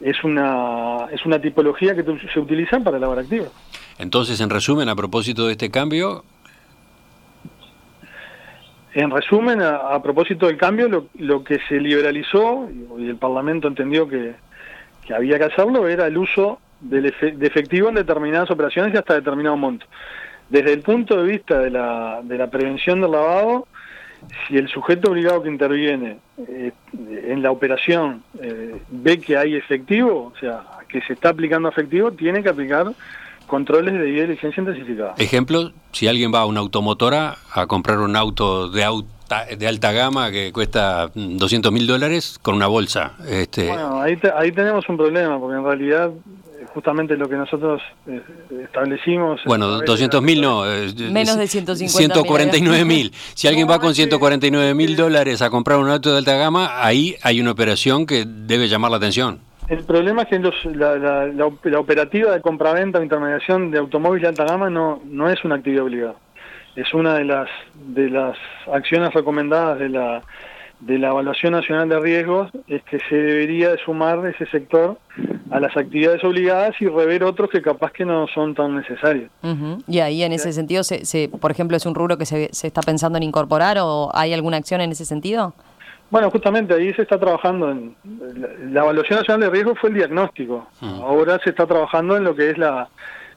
es 0.01 0.23
una, 0.23 1.07
es 1.11 1.25
una 1.25 1.39
tipología 1.39 1.95
que 1.95 2.03
se 2.33 2.39
utiliza 2.39 2.79
para 2.79 2.99
lavar 2.99 3.19
activos. 3.19 3.49
Entonces, 3.97 4.39
en 4.41 4.49
resumen, 4.49 4.89
a 4.89 4.95
propósito 4.95 5.45
de 5.45 5.53
este 5.53 5.69
cambio, 5.69 6.23
en 8.95 9.11
resumen, 9.11 9.61
a, 9.61 10.01
propósito 10.01 10.47
del 10.47 10.55
cambio, 10.55 11.07
lo, 11.15 11.43
que 11.43 11.59
se 11.67 11.81
liberalizó 11.81 12.69
y 12.97 13.09
el 13.09 13.17
Parlamento 13.17 13.67
entendió 13.67 14.07
que, 14.07 14.33
había 15.13 15.37
que 15.37 15.43
hacerlo 15.43 15.87
era 15.87 16.07
el 16.07 16.17
uso 16.17 16.59
del 16.79 17.03
de 17.03 17.47
efectivo 17.47 17.89
en 17.89 17.95
determinadas 17.95 18.49
operaciones 18.49 18.93
y 18.93 18.97
hasta 18.97 19.13
determinado 19.13 19.57
monto. 19.57 19.85
Desde 20.49 20.71
el 20.71 20.81
punto 20.81 21.21
de 21.21 21.29
vista 21.29 21.59
de 21.59 21.71
la, 21.71 22.21
de 22.23 22.37
la 22.37 22.49
prevención 22.49 23.01
del 23.01 23.11
lavado, 23.11 23.67
si 24.47 24.57
el 24.57 24.69
sujeto 24.69 25.11
obligado 25.11 25.43
que 25.43 25.49
interviene 25.49 26.19
eh, 26.47 26.71
en 27.27 27.41
la 27.41 27.51
operación 27.51 28.23
eh, 28.41 28.77
ve 28.89 29.19
que 29.19 29.35
hay 29.35 29.55
efectivo, 29.55 30.31
o 30.33 30.39
sea, 30.39 30.63
que 30.87 31.01
se 31.01 31.13
está 31.13 31.29
aplicando 31.29 31.67
efectivo, 31.67 32.13
tiene 32.13 32.41
que 32.41 32.49
aplicar 32.49 32.87
controles 33.47 33.93
de 33.93 34.27
licencia 34.27 34.61
intensificada. 34.61 35.15
Ejemplo, 35.17 35.71
si 35.91 36.07
alguien 36.07 36.33
va 36.33 36.41
a 36.41 36.45
una 36.45 36.59
automotora 36.59 37.37
a 37.53 37.67
comprar 37.67 37.99
un 37.99 38.15
auto 38.15 38.69
de, 38.69 38.85
de 39.57 39.67
alta 39.67 39.91
gama 39.91 40.31
que 40.31 40.51
cuesta 40.51 41.09
200 41.13 41.71
mil 41.71 41.87
dólares 41.87 42.39
con 42.41 42.55
una 42.55 42.67
bolsa. 42.67 43.13
Este... 43.27 43.67
Bueno, 43.67 44.01
ahí, 44.01 44.17
ahí 44.37 44.51
tenemos 44.51 44.87
un 44.89 44.97
problema, 44.97 45.39
porque 45.39 45.57
en 45.57 45.63
realidad 45.63 46.11
eh, 46.59 46.65
justamente 46.73 47.15
lo 47.17 47.27
que 47.27 47.35
nosotros 47.35 47.81
eh, 48.07 48.21
establecimos... 48.63 49.41
Bueno, 49.45 49.81
200 49.81 50.21
mil 50.21 50.41
no. 50.41 50.65
Eh, 50.71 50.93
Menos 51.11 51.37
de 51.37 51.47
150 51.47 52.13
149 52.13 52.85
mil. 52.85 53.11
Si 53.35 53.47
alguien 53.47 53.69
va 53.69 53.79
con 53.79 53.95
149 53.95 54.73
mil 54.73 54.95
dólares 54.95 55.41
a 55.41 55.49
comprar 55.49 55.79
un 55.79 55.89
auto 55.89 56.11
de 56.11 56.19
alta 56.19 56.35
gama, 56.35 56.83
ahí 56.85 57.15
hay 57.21 57.41
una 57.41 57.51
operación 57.51 58.05
que 58.05 58.25
debe 58.25 58.67
llamar 58.67 58.91
la 58.91 58.97
atención. 58.97 59.39
El 59.67 59.83
problema 59.83 60.23
es 60.23 60.27
que 60.27 60.39
la, 60.75 60.95
la, 60.97 61.25
la, 61.25 61.79
operativa 61.79 62.31
de 62.31 62.41
compraventa 62.41 62.99
o 62.99 63.03
intermediación 63.03 63.71
de 63.71 63.79
automóviles 63.79 64.21
de 64.21 64.27
alta 64.29 64.45
gama 64.45 64.69
no, 64.69 65.01
no 65.05 65.29
es 65.29 65.43
una 65.43 65.55
actividad 65.55 65.83
obligada. 65.83 66.15
Es 66.75 66.93
una 66.93 67.15
de 67.15 67.25
las, 67.25 67.49
de 67.73 68.09
las 68.09 68.37
acciones 68.71 69.13
recomendadas 69.13 69.79
de 69.79 69.89
la, 69.89 70.21
de 70.81 70.99
la 70.99 71.09
evaluación 71.09 71.53
nacional 71.53 71.89
de 71.89 71.99
riesgos 71.99 72.51
es 72.67 72.83
que 72.83 72.99
se 73.09 73.15
debería 73.15 73.71
de 73.71 73.77
sumar 73.79 74.23
ese 74.27 74.45
sector 74.47 74.99
a 75.49 75.59
las 75.59 75.75
actividades 75.75 76.23
obligadas 76.23 76.75
y 76.79 76.87
rever 76.87 77.23
otros 77.23 77.49
que 77.49 77.61
capaz 77.61 77.91
que 77.91 78.05
no 78.05 78.27
son 78.27 78.53
tan 78.53 78.75
necesarios. 78.75 79.31
Y 79.87 79.99
ahí 79.99 80.23
en 80.23 80.33
ese 80.33 80.51
sentido, 80.53 80.83
se, 80.83 81.29
por 81.29 81.51
ejemplo, 81.51 81.77
¿es 81.77 81.85
un 81.85 81.95
rubro 81.95 82.17
que 82.17 82.25
se, 82.25 82.49
se 82.51 82.67
está 82.67 82.81
pensando 82.81 83.17
en 83.17 83.23
incorporar 83.23 83.77
o 83.79 84.11
hay 84.13 84.33
alguna 84.33 84.57
acción 84.57 84.81
en 84.81 84.91
ese 84.91 85.05
sentido? 85.05 85.53
Bueno, 86.09 86.29
justamente 86.29 86.73
ahí 86.73 86.93
se 86.93 87.01
está 87.01 87.19
trabajando 87.19 87.71
en 87.71 87.95
la 88.73 88.81
evaluación 88.81 89.19
nacional 89.19 89.41
de 89.41 89.49
riesgos 89.49 89.79
fue 89.79 89.89
el 89.89 89.95
diagnóstico. 89.95 90.67
Mm. 90.81 91.01
Ahora 91.01 91.39
se 91.43 91.49
está 91.49 91.65
trabajando 91.65 92.15
en 92.15 92.23
lo 92.23 92.35
que 92.35 92.51
es 92.51 92.57
la, 92.57 92.87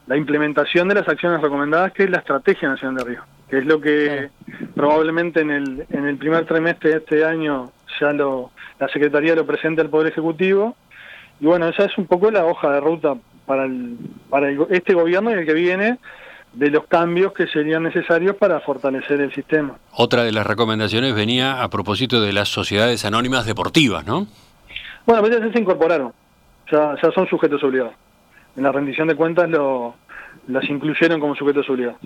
la 0.07 0.17
implementación 0.17 0.89
de 0.89 0.97
las 0.97 1.09
acciones 1.09 1.41
recomendadas, 1.41 1.93
que 1.93 2.05
es 2.05 2.11
la 2.11 2.19
estrategia 2.19 2.69
nacional 2.69 2.97
de 2.97 3.05
riesgos 3.05 3.29
que 3.49 3.59
es 3.59 3.67
lo 3.67 3.81
que 3.81 4.31
probablemente 4.75 5.41
en 5.41 5.51
el, 5.51 5.87
en 5.91 6.07
el 6.07 6.17
primer 6.19 6.45
trimestre 6.45 6.91
de 6.91 6.97
este 6.99 7.25
año 7.25 7.73
ya 8.01 8.13
lo, 8.13 8.51
la 8.79 8.89
Secretaría 8.89 9.35
lo 9.35 9.47
presenta 9.47 9.83
al 9.83 9.89
Poder 9.89 10.13
Ejecutivo. 10.13 10.77
Y 11.41 11.47
bueno, 11.47 11.69
esa 11.69 11.85
es 11.85 11.97
un 11.97 12.07
poco 12.07 12.31
la 12.31 12.45
hoja 12.45 12.73
de 12.73 12.81
ruta 12.81 13.15
para, 13.47 13.65
el, 13.65 13.97
para 14.29 14.51
este 14.71 14.95
gobierno 14.95 15.31
y 15.31 15.35
el 15.35 15.47
que 15.47 15.55
viene 15.55 15.99
de 16.59 16.71
los 16.71 16.87
cambios 16.87 17.33
que 17.33 17.47
serían 17.47 17.85
necesarios 17.85 18.35
para 18.35 18.59
fortalecer 18.59 19.21
el 19.21 19.33
sistema. 19.33 19.79
Otra 19.93 20.25
de 20.25 20.33
las 20.33 20.45
recomendaciones 20.45 21.15
venía 21.15 21.63
a 21.63 21.71
propósito 21.71 22.21
de 22.21 22.33
las 22.33 22.49
sociedades 22.49 23.05
anónimas 23.05 23.47
deportivas, 23.47 24.05
¿no? 24.05 24.27
Bueno, 25.07 25.23
pues 25.23 25.39
ya 25.39 25.53
se 25.53 25.59
incorporaron, 25.61 26.13
ya, 26.71 26.97
ya 27.01 27.13
son 27.13 27.29
sujetos 27.29 27.63
obligados. 27.63 27.95
En 28.57 28.65
la 28.65 28.73
rendición 28.73 29.07
de 29.07 29.15
cuentas 29.15 29.49
lo, 29.49 29.95
las 30.49 30.69
incluyeron 30.69 31.21
como 31.21 31.37
sujetos 31.37 31.71
obligados. 31.71 32.01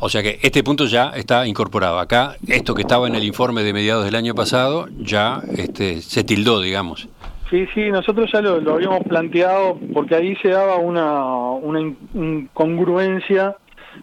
O 0.00 0.08
sea 0.08 0.24
que 0.24 0.40
este 0.42 0.64
punto 0.64 0.86
ya 0.86 1.10
está 1.10 1.46
incorporado. 1.46 2.00
Acá, 2.00 2.34
esto 2.48 2.74
que 2.74 2.82
estaba 2.82 3.06
en 3.06 3.14
el 3.14 3.22
informe 3.22 3.62
de 3.62 3.72
mediados 3.72 4.04
del 4.04 4.16
año 4.16 4.34
pasado, 4.34 4.88
ya 4.98 5.40
este, 5.56 6.02
se 6.02 6.24
tildó, 6.24 6.60
digamos. 6.60 7.08
Sí, 7.52 7.66
sí, 7.74 7.90
nosotros 7.90 8.30
ya 8.32 8.40
lo, 8.40 8.72
habíamos 8.72 9.04
planteado 9.04 9.78
porque 9.92 10.14
ahí 10.14 10.34
se 10.36 10.48
daba 10.48 10.76
una, 10.76 11.22
una 11.50 11.80
incongruencia 12.14 13.56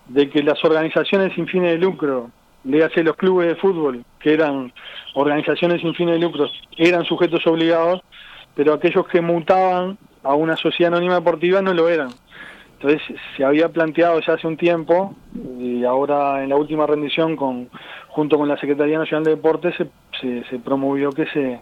de 0.07 0.29
que 0.29 0.43
las 0.43 0.63
organizaciones 0.63 1.33
sin 1.33 1.47
fines 1.47 1.71
de 1.71 1.79
lucro, 1.79 2.29
le 2.63 2.83
hace 2.83 3.03
los 3.03 3.15
clubes 3.15 3.47
de 3.47 3.55
fútbol, 3.55 4.05
que 4.19 4.33
eran 4.33 4.71
organizaciones 5.15 5.81
sin 5.81 5.95
fines 5.95 6.19
de 6.19 6.27
lucro, 6.27 6.47
eran 6.77 7.05
sujetos 7.05 7.47
obligados, 7.47 8.03
pero 8.53 8.71
aquellos 8.71 9.07
que 9.07 9.19
mutaban 9.19 9.97
a 10.21 10.35
una 10.35 10.55
sociedad 10.55 10.93
anónima 10.93 11.15
deportiva 11.15 11.59
no 11.59 11.73
lo 11.73 11.89
eran. 11.89 12.09
Entonces 12.73 13.01
se 13.35 13.43
había 13.43 13.69
planteado 13.69 14.19
ya 14.21 14.33
hace 14.33 14.45
un 14.45 14.57
tiempo 14.57 15.15
y 15.59 15.83
ahora 15.85 16.43
en 16.43 16.49
la 16.49 16.55
última 16.55 16.85
rendición 16.85 17.35
con 17.35 17.67
junto 18.09 18.37
con 18.37 18.47
la 18.47 18.57
Secretaría 18.57 18.99
Nacional 18.99 19.23
de 19.23 19.31
Deportes 19.31 19.75
se, 19.75 20.43
se, 20.49 20.59
promovió 20.59 21.11
que 21.11 21.25
se 21.27 21.59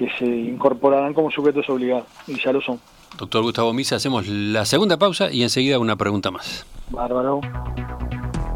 que 0.00 0.08
se 0.18 0.24
incorporaran 0.24 1.12
como 1.12 1.30
sujetos 1.30 1.68
obligados 1.68 2.06
y 2.26 2.42
ya 2.42 2.52
lo 2.52 2.62
son. 2.62 2.80
Doctor 3.18 3.42
Gustavo 3.42 3.70
Misa, 3.74 3.96
hacemos 3.96 4.26
la 4.26 4.64
segunda 4.64 4.96
pausa 4.96 5.30
y 5.30 5.42
enseguida 5.42 5.78
una 5.78 5.96
pregunta 5.96 6.30
más. 6.30 6.64
Bárbaro. 6.88 7.42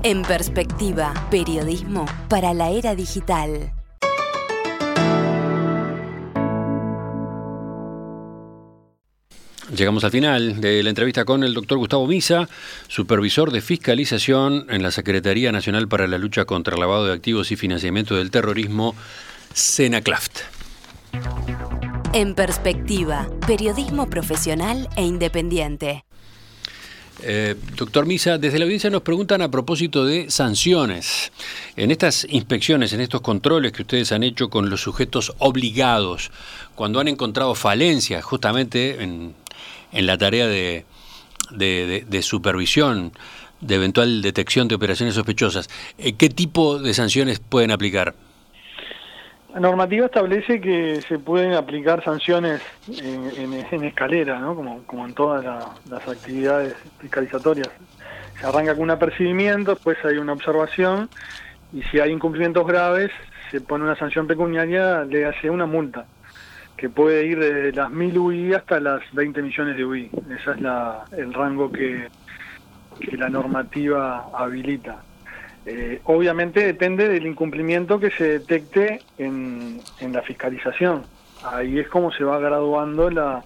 En 0.02 0.22
perspectiva, 0.22 1.12
periodismo 1.30 2.06
para 2.30 2.54
la 2.54 2.70
era 2.70 2.94
digital. 2.94 3.72
Llegamos 9.76 10.04
al 10.04 10.12
final 10.12 10.62
de 10.62 10.82
la 10.82 10.88
entrevista 10.88 11.26
con 11.26 11.44
el 11.44 11.52
doctor 11.52 11.76
Gustavo 11.76 12.06
Misa, 12.06 12.48
supervisor 12.88 13.52
de 13.52 13.60
fiscalización 13.60 14.64
en 14.70 14.82
la 14.82 14.90
Secretaría 14.90 15.52
Nacional 15.52 15.88
para 15.88 16.06
la 16.06 16.16
Lucha 16.16 16.46
contra 16.46 16.74
el 16.74 16.80
Lavado 16.80 17.04
de 17.04 17.12
Activos 17.12 17.52
y 17.52 17.56
Financiamiento 17.56 18.14
del 18.14 18.30
Terrorismo, 18.30 18.94
SENACLAFT. 19.52 20.53
En 22.12 22.34
perspectiva, 22.34 23.28
periodismo 23.46 24.08
profesional 24.08 24.88
e 24.96 25.02
independiente. 25.02 26.04
Eh, 27.22 27.54
doctor 27.76 28.06
Misa, 28.06 28.38
desde 28.38 28.58
la 28.58 28.64
audiencia 28.64 28.90
nos 28.90 29.02
preguntan 29.02 29.40
a 29.42 29.50
propósito 29.50 30.04
de 30.04 30.30
sanciones. 30.30 31.32
En 31.76 31.90
estas 31.90 32.26
inspecciones, 32.28 32.92
en 32.92 33.00
estos 33.00 33.20
controles 33.20 33.72
que 33.72 33.82
ustedes 33.82 34.12
han 34.12 34.22
hecho 34.22 34.50
con 34.50 34.68
los 34.68 34.80
sujetos 34.80 35.32
obligados, 35.38 36.30
cuando 36.74 37.00
han 37.00 37.08
encontrado 37.08 37.54
falencias 37.54 38.24
justamente 38.24 39.02
en 39.02 39.34
la 39.92 40.18
tarea 40.18 40.46
de, 40.46 40.84
de, 41.50 42.22
supervisión, 42.22 43.12
de 43.60 43.74
eventual 43.76 44.22
detección 44.22 44.68
de 44.68 44.74
operaciones 44.74 45.14
sospechosas, 45.14 45.68
eh, 45.98 46.14
¿qué 46.14 46.28
tipo 46.28 46.78
de 46.78 46.94
sanciones 46.94 47.38
pueden 47.40 47.70
aplicar? 47.70 48.14
La 49.54 49.60
normativa 49.60 50.06
establece 50.06 50.60
que 50.60 51.00
se 51.02 51.20
pueden 51.20 51.52
aplicar 51.52 52.02
sanciones 52.02 52.60
en, 52.88 53.84
escalera, 53.84 54.40
¿no? 54.40 54.56
como, 54.56 54.82
como 54.82 55.06
en 55.06 55.14
todas 55.14 55.44
las 55.88 56.08
actividades 56.08 56.74
fiscalizatorias. 56.98 57.68
Se 58.40 58.46
arranca 58.46 58.74
con 58.74 58.82
un 58.82 58.90
apercibimiento, 58.90 59.74
después 59.74 59.96
hay 60.04 60.16
una 60.16 60.32
observación 60.32 61.08
y 61.72 61.82
si 61.82 62.00
hay 62.00 62.10
incumplimientos 62.10 62.66
graves 62.66 63.12
se 63.52 63.60
pone 63.60 63.84
una 63.84 63.94
sanción 63.94 64.26
pecuniaria, 64.26 65.04
le 65.04 65.24
hace 65.24 65.48
una 65.48 65.66
multa 65.66 66.04
que 66.76 66.88
puede 66.88 67.24
ir 67.26 67.38
desde 67.38 67.72
las 67.72 67.90
1000 67.90 68.18
UI 68.18 68.54
hasta 68.54 68.80
las 68.80 69.02
20 69.12 69.40
millones 69.42 69.76
de 69.76 69.84
UI. 69.84 70.10
Ese 70.36 70.50
es 70.50 70.60
la, 70.60 71.04
el 71.16 71.32
rango 71.32 71.70
que, 71.70 72.08
la 73.12 73.28
normativa 73.28 74.28
habilita. 74.34 75.02
Eh, 75.66 76.00
obviamente 76.04 76.60
depende 76.60 77.08
del 77.08 77.26
incumplimiento 77.26 77.98
que 77.98 78.10
se 78.10 78.24
detecte 78.38 79.00
en, 79.18 79.80
en, 80.00 80.12
la 80.12 80.22
fiscalización. 80.22 81.02
Ahí 81.42 81.78
es 81.78 81.88
como 81.88 82.12
se 82.12 82.22
va 82.22 82.38
graduando 82.38 83.10
la, 83.10 83.42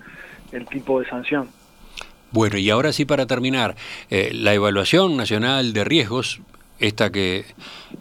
el 0.53 0.67
tipo 0.67 1.01
de 1.01 1.09
sanción. 1.09 1.49
Bueno, 2.31 2.59
y 2.59 2.69
ahora 2.71 2.93
sí 2.93 3.05
para 3.05 3.27
terminar, 3.27 3.77
eh, 4.11 4.31
la 4.35 4.53
evaluación 4.53 5.17
nacional 5.17 5.73
de 5.73 5.85
riesgos, 5.85 6.41
esta 6.79 7.11
que 7.11 7.45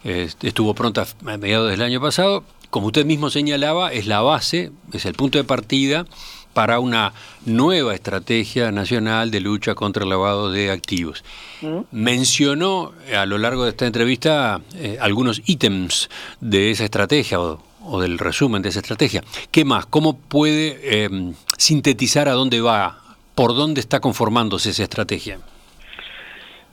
eh, 0.04 0.28
estuvo 0.42 0.74
pronta 0.74 1.02
a 1.02 1.36
mediados 1.38 1.70
del 1.70 1.82
año 1.82 2.00
pasado, 2.00 2.44
como 2.70 2.88
usted 2.88 3.06
mismo 3.06 3.30
señalaba, 3.30 3.92
es 3.92 4.06
la 4.06 4.20
base, 4.20 4.72
es 4.92 5.06
el 5.06 5.14
punto 5.14 5.38
de 5.38 5.44
partida 5.44 6.04
para 6.52 6.80
una 6.80 7.12
nueva 7.46 7.94
estrategia 7.94 8.72
nacional 8.72 9.30
de 9.30 9.40
lucha 9.40 9.74
contra 9.74 10.04
el 10.04 10.10
lavado 10.10 10.50
de 10.50 10.70
activos. 10.70 11.24
Mm. 11.62 11.78
Mencionó 11.92 12.92
a 13.16 13.26
lo 13.26 13.38
largo 13.38 13.64
de 13.64 13.70
esta 13.70 13.86
entrevista 13.86 14.60
eh, 14.74 14.98
algunos 15.00 15.42
ítems 15.46 16.08
de 16.40 16.70
esa 16.70 16.84
estrategia 16.84 17.40
o, 17.40 18.00
del 18.00 18.18
resumen 18.18 18.62
de 18.62 18.68
esa 18.68 18.80
estrategia. 18.80 19.24
¿Qué 19.50 19.64
más? 19.64 19.86
¿Cómo 19.86 20.18
puede 20.18 21.04
em, 21.04 21.34
sintetizar 21.56 22.28
a 22.28 22.32
dónde 22.32 22.60
va? 22.60 22.98
¿Por 23.34 23.54
dónde 23.54 23.80
está 23.80 24.00
conformándose 24.00 24.70
esa 24.70 24.82
estrategia? 24.82 25.38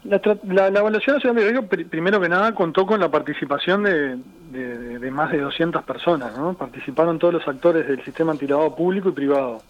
La, 0.06 0.68
evaluación 0.68 1.16
nacional 1.16 1.44
de 1.44 1.52
riesgo, 1.52 1.68
primero 1.68 2.22
que 2.22 2.30
nada, 2.30 2.54
contó 2.54 2.86
con 2.86 3.00
la 3.00 3.10
participación 3.10 3.84
de, 3.84 4.18
de, 4.52 5.12
más 5.12 5.32
de 5.32 5.40
200 5.40 5.84
personas, 5.84 6.38
¿no? 6.38 6.54
Participaron 6.54 7.18
todos 7.18 7.34
los 7.34 7.48
actores 7.48 7.88
del 7.88 8.04
sistema 8.04 8.32
antilavado 8.32 8.76
público 8.76 9.10
y 9.10 9.14
privado. 9.14 9.62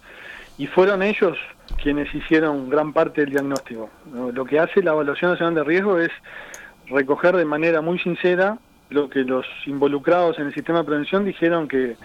Y 0.58 0.66
fueron 0.66 1.02
ellos 1.02 1.38
quienes 1.82 2.14
hicieron 2.14 2.68
gran 2.68 2.92
parte 2.92 3.22
del 3.22 3.30
diagnóstico. 3.30 3.88
Lo 4.12 4.44
que 4.44 4.58
hace 4.58 4.82
la 4.82 4.92
evaluación 4.92 5.30
nacional 5.30 5.54
de 5.54 5.64
riesgo 5.64 5.98
es 5.98 6.10
recoger 6.88 7.34
de 7.36 7.44
manera 7.44 7.80
muy 7.80 7.98
sincera 7.98 8.58
lo 8.90 9.08
que 9.08 9.20
los 9.20 9.46
involucrados 9.66 10.38
en 10.38 10.46
el 10.46 10.54
sistema 10.54 10.80
de 10.80 10.84
prevención 10.84 11.24
dijeron 11.24 11.66
que, 11.66 11.96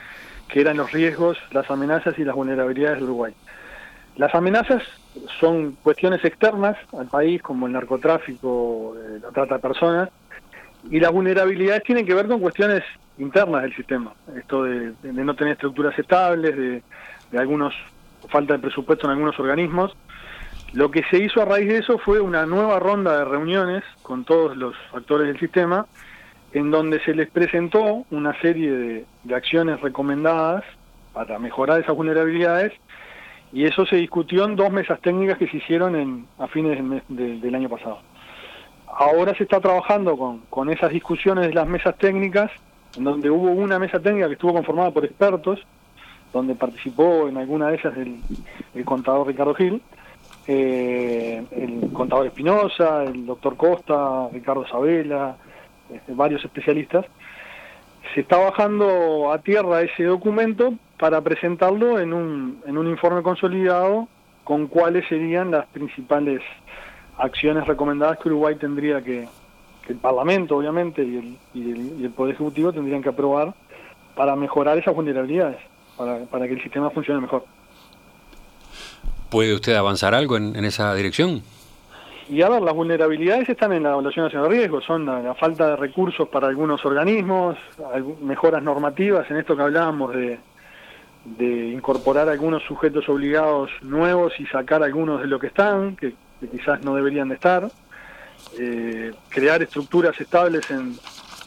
que 0.48 0.62
eran 0.62 0.78
los 0.78 0.92
riesgos, 0.92 1.38
las 1.52 1.70
amenazas 1.70 2.18
y 2.18 2.24
las 2.24 2.36
vulnerabilidades 2.36 3.00
de 3.00 3.04
Uruguay. 3.04 3.34
Las 4.22 4.36
amenazas 4.36 4.84
son 5.40 5.72
cuestiones 5.82 6.24
externas 6.24 6.78
al 6.96 7.08
país, 7.08 7.42
como 7.42 7.66
el 7.66 7.74
narcotráfico, 7.74 8.96
eh, 8.96 9.18
la 9.20 9.32
trata 9.32 9.56
de 9.56 9.62
personas, 9.62 10.10
y 10.92 11.00
las 11.00 11.12
vulnerabilidades 11.12 11.82
tienen 11.82 12.06
que 12.06 12.14
ver 12.14 12.28
con 12.28 12.40
cuestiones 12.40 12.84
internas 13.18 13.64
del 13.64 13.76
sistema, 13.76 14.14
esto 14.38 14.66
de, 14.66 14.94
no 15.02 15.34
tener 15.34 15.54
estructuras 15.54 15.98
estables, 15.98 16.56
de, 16.56 16.84
algunos 17.36 17.74
falta 18.30 18.54
de 18.54 18.60
presupuesto 18.60 19.08
en 19.08 19.14
algunos 19.14 19.40
organismos. 19.40 19.98
Lo 20.74 20.92
que 20.92 21.02
se 21.10 21.18
hizo 21.18 21.42
a 21.42 21.46
raíz 21.46 21.70
de 21.70 21.80
eso 21.80 21.98
fue 21.98 22.20
una 22.20 22.46
nueva 22.46 22.78
ronda 22.78 23.18
de 23.18 23.26
reuniones 23.26 23.84
con 24.04 24.24
todos 24.24 24.56
los 24.56 24.76
actores 24.94 25.26
del 25.30 25.40
sistema, 25.40 25.88
en 26.54 26.70
donde 26.70 27.04
se 27.04 27.16
les 27.16 27.32
presentó 27.32 28.06
una 28.12 28.40
serie 28.40 28.72
de, 29.24 29.36
acciones 29.36 29.82
recomendadas 29.82 30.64
para 31.12 31.40
mejorar 31.40 31.82
esas 31.82 31.96
vulnerabilidades, 31.96 32.72
y 33.54 33.66
eso 33.66 33.86
se 33.86 33.98
discutió 33.98 34.46
en 34.46 34.56
dos 34.56 34.72
mesas 34.72 35.00
técnicas 35.02 35.38
que 35.38 35.48
se 35.48 35.58
hicieron 35.58 35.96
en, 35.96 36.28
a 36.38 36.48
fines 36.48 36.80
del 37.10 37.56
año 37.56 37.70
pasado. 37.70 38.00
Ahora 38.88 39.36
se 39.36 39.44
está 39.44 39.60
trabajando 39.60 40.18
con, 40.18 40.40
con 40.50 40.70
esas 40.70 40.92
discusiones 40.92 41.48
de 41.48 41.54
las 41.54 41.68
mesas 41.68 41.98
técnicas, 41.98 42.52
en 42.98 43.04
donde 43.04 43.30
hubo 43.30 43.52
una 43.52 43.80
mesa 43.80 44.00
técnica 44.00 44.28
que 44.28 44.34
estuvo 44.34 44.54
conformada 44.54 44.92
por 44.92 45.06
expertos, 45.06 45.60
donde 46.34 46.56
participó 46.56 47.28
en 47.28 47.38
alguna 47.38 47.68
de 47.68 47.76
ellas 47.76 47.94
el, 47.98 48.86
contador 48.86 49.28
Ricardo 49.28 49.54
Gil, 49.54 49.82
eh, 50.48 51.44
el 51.52 51.92
contador 51.94 52.28
Espinosa, 52.28 53.04
el 53.04 53.26
doctor 53.26 53.58
Costa, 53.58 54.30
Ricardo 54.32 54.66
Sabela, 54.68 55.36
este, 55.92 56.14
varios 56.14 56.44
especialistas. 56.44 57.06
Se 58.14 58.22
está 58.22 58.38
bajando 58.38 59.32
a 59.32 59.40
tierra 59.40 59.82
ese 59.82 60.04
documento 60.04 60.74
para 60.98 61.22
presentarlo 61.22 62.00
en 62.00 62.14
un, 62.14 62.62
en 62.66 62.78
un 62.78 62.88
informe 62.88 63.24
consolidado 63.24 64.08
con 64.44 64.68
cuáles 64.68 65.08
serían 65.08 65.52
las 65.52 65.66
principales 65.68 66.42
acciones 67.18 67.66
recomendadas 67.68 68.18
que 68.20 68.30
Uruguay 68.30 68.56
tendría 68.56 69.02
que, 69.02 69.28
que 69.86 69.94
el 69.94 70.00
Parlamento, 70.00 70.58
obviamente, 70.58 71.04
y 71.04 71.18
el, 71.18 71.38
y 71.54 71.72
el, 71.72 72.02
y 72.02 72.06
el 72.06 72.12
Poder 72.12 72.36
Ejecutivo 72.36 72.74
tendrían 72.74 73.02
que 73.02 73.10
aprobar 73.10 73.54
para 74.16 74.36
mejorar 74.36 74.78
esas 74.78 74.94
vulnerabilidades, 74.94 75.58
para, 75.98 76.26
para 76.26 76.48
que 76.48 76.54
el 76.54 76.62
sistema 76.62 76.90
funcione 76.90 77.22
mejor. 77.22 77.46
¿Puede 79.30 79.54
usted 79.54 79.76
avanzar 79.76 80.14
algo 80.14 80.36
en, 80.36 80.56
en 80.56 80.66
esa 80.66 80.94
dirección? 80.94 81.42
Y 82.32 82.42
a 82.44 82.48
ver, 82.48 82.62
las 82.62 82.74
vulnerabilidades 82.74 83.50
están 83.50 83.74
en 83.74 83.84
la 83.84 83.90
evaluación 83.90 84.24
nacional 84.24 84.50
de 84.50 84.56
riesgo, 84.56 84.80
son 84.80 85.06
la, 85.06 85.36
falta 85.36 85.68
de 85.72 85.76
recursos 85.76 86.30
para 86.30 86.48
algunos 86.48 86.86
organismos, 86.86 87.58
mejoras 88.22 88.64
normativas, 88.64 89.30
en 89.30 89.36
esto 89.36 89.54
que 89.58 89.64
hablábamos 89.64 90.14
de, 90.16 90.40
incorporar 91.76 92.30
algunos 92.30 92.64
sujetos 92.64 93.10
obligados 93.10 93.70
nuevos 93.82 94.32
y 94.40 94.46
sacar 94.46 94.82
algunos 94.82 95.20
de 95.20 95.28
lo 95.28 95.40
que 95.40 95.48
están, 95.48 95.98
que, 95.98 96.14
que 96.40 96.48
quizás 96.48 96.82
no 96.86 96.96
deberían 96.96 97.28
de 97.28 97.36
estar, 97.36 97.70
eh, 98.58 99.12
crear 99.28 99.62
estructuras 99.62 100.20
estables 100.22 100.72
en, 100.72 100.96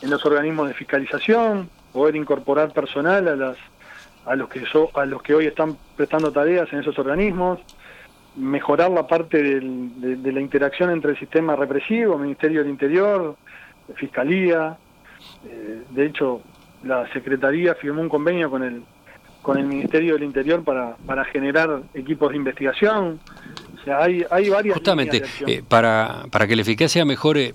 en 0.03 0.11
los 0.11 0.22
organismos 0.26 0.68
de 0.68 0.74
fiscalización, 0.74 1.70
poder 1.95 2.14
incorporar 2.14 2.72
personal 2.74 3.26
a 3.28 3.37
las 3.37 3.57
a 4.26 4.37
los 4.37 4.49
que 4.49 4.64
so- 4.66 4.91
a 4.95 5.05
los 5.07 5.22
que 5.22 5.35
hoy 5.35 5.47
están 5.47 5.76
prestando 5.97 6.30
tareas 6.30 6.70
en 6.72 6.80
esos 6.80 6.99
organismos, 6.99 7.59
mejorar 8.37 8.91
la 8.91 9.07
parte 9.07 9.43
del- 9.43 10.01
de, 10.01 10.16
de 10.16 10.32
la 10.32 10.41
interacción 10.41 10.91
entre 10.91 11.12
el 11.12 11.18
sistema 11.18 11.55
represivo, 11.57 12.18
Ministerio 12.18 12.61
del 12.62 12.70
Interior, 12.70 13.37
Fiscalía. 13.97 14.76
Eh, 15.47 15.82
de 15.91 16.07
hecho, 16.07 16.41
la 16.82 17.11
Secretaría 17.12 17.74
firmó 17.74 18.01
un 18.01 18.09
convenio 18.09 18.51
con 18.51 18.62
el 18.62 18.82
con 19.43 19.59
el 19.59 19.66
Ministerio 19.66 20.14
del 20.14 20.22
Interior 20.22 20.64
para, 20.64 20.97
para 21.05 21.22
generar 21.26 21.82
equipos 21.93 22.30
de 22.30 22.37
investigación. 22.39 23.20
O 23.78 23.85
sea, 23.85 24.03
hay, 24.03 24.24
hay 24.30 24.49
varias 24.49 24.74
Justamente, 24.74 25.22
eh, 25.47 25.62
para, 25.68 26.22
para 26.30 26.47
que 26.47 26.57
la 26.57 26.62
eficacia 26.62 27.05
mejore, 27.05 27.53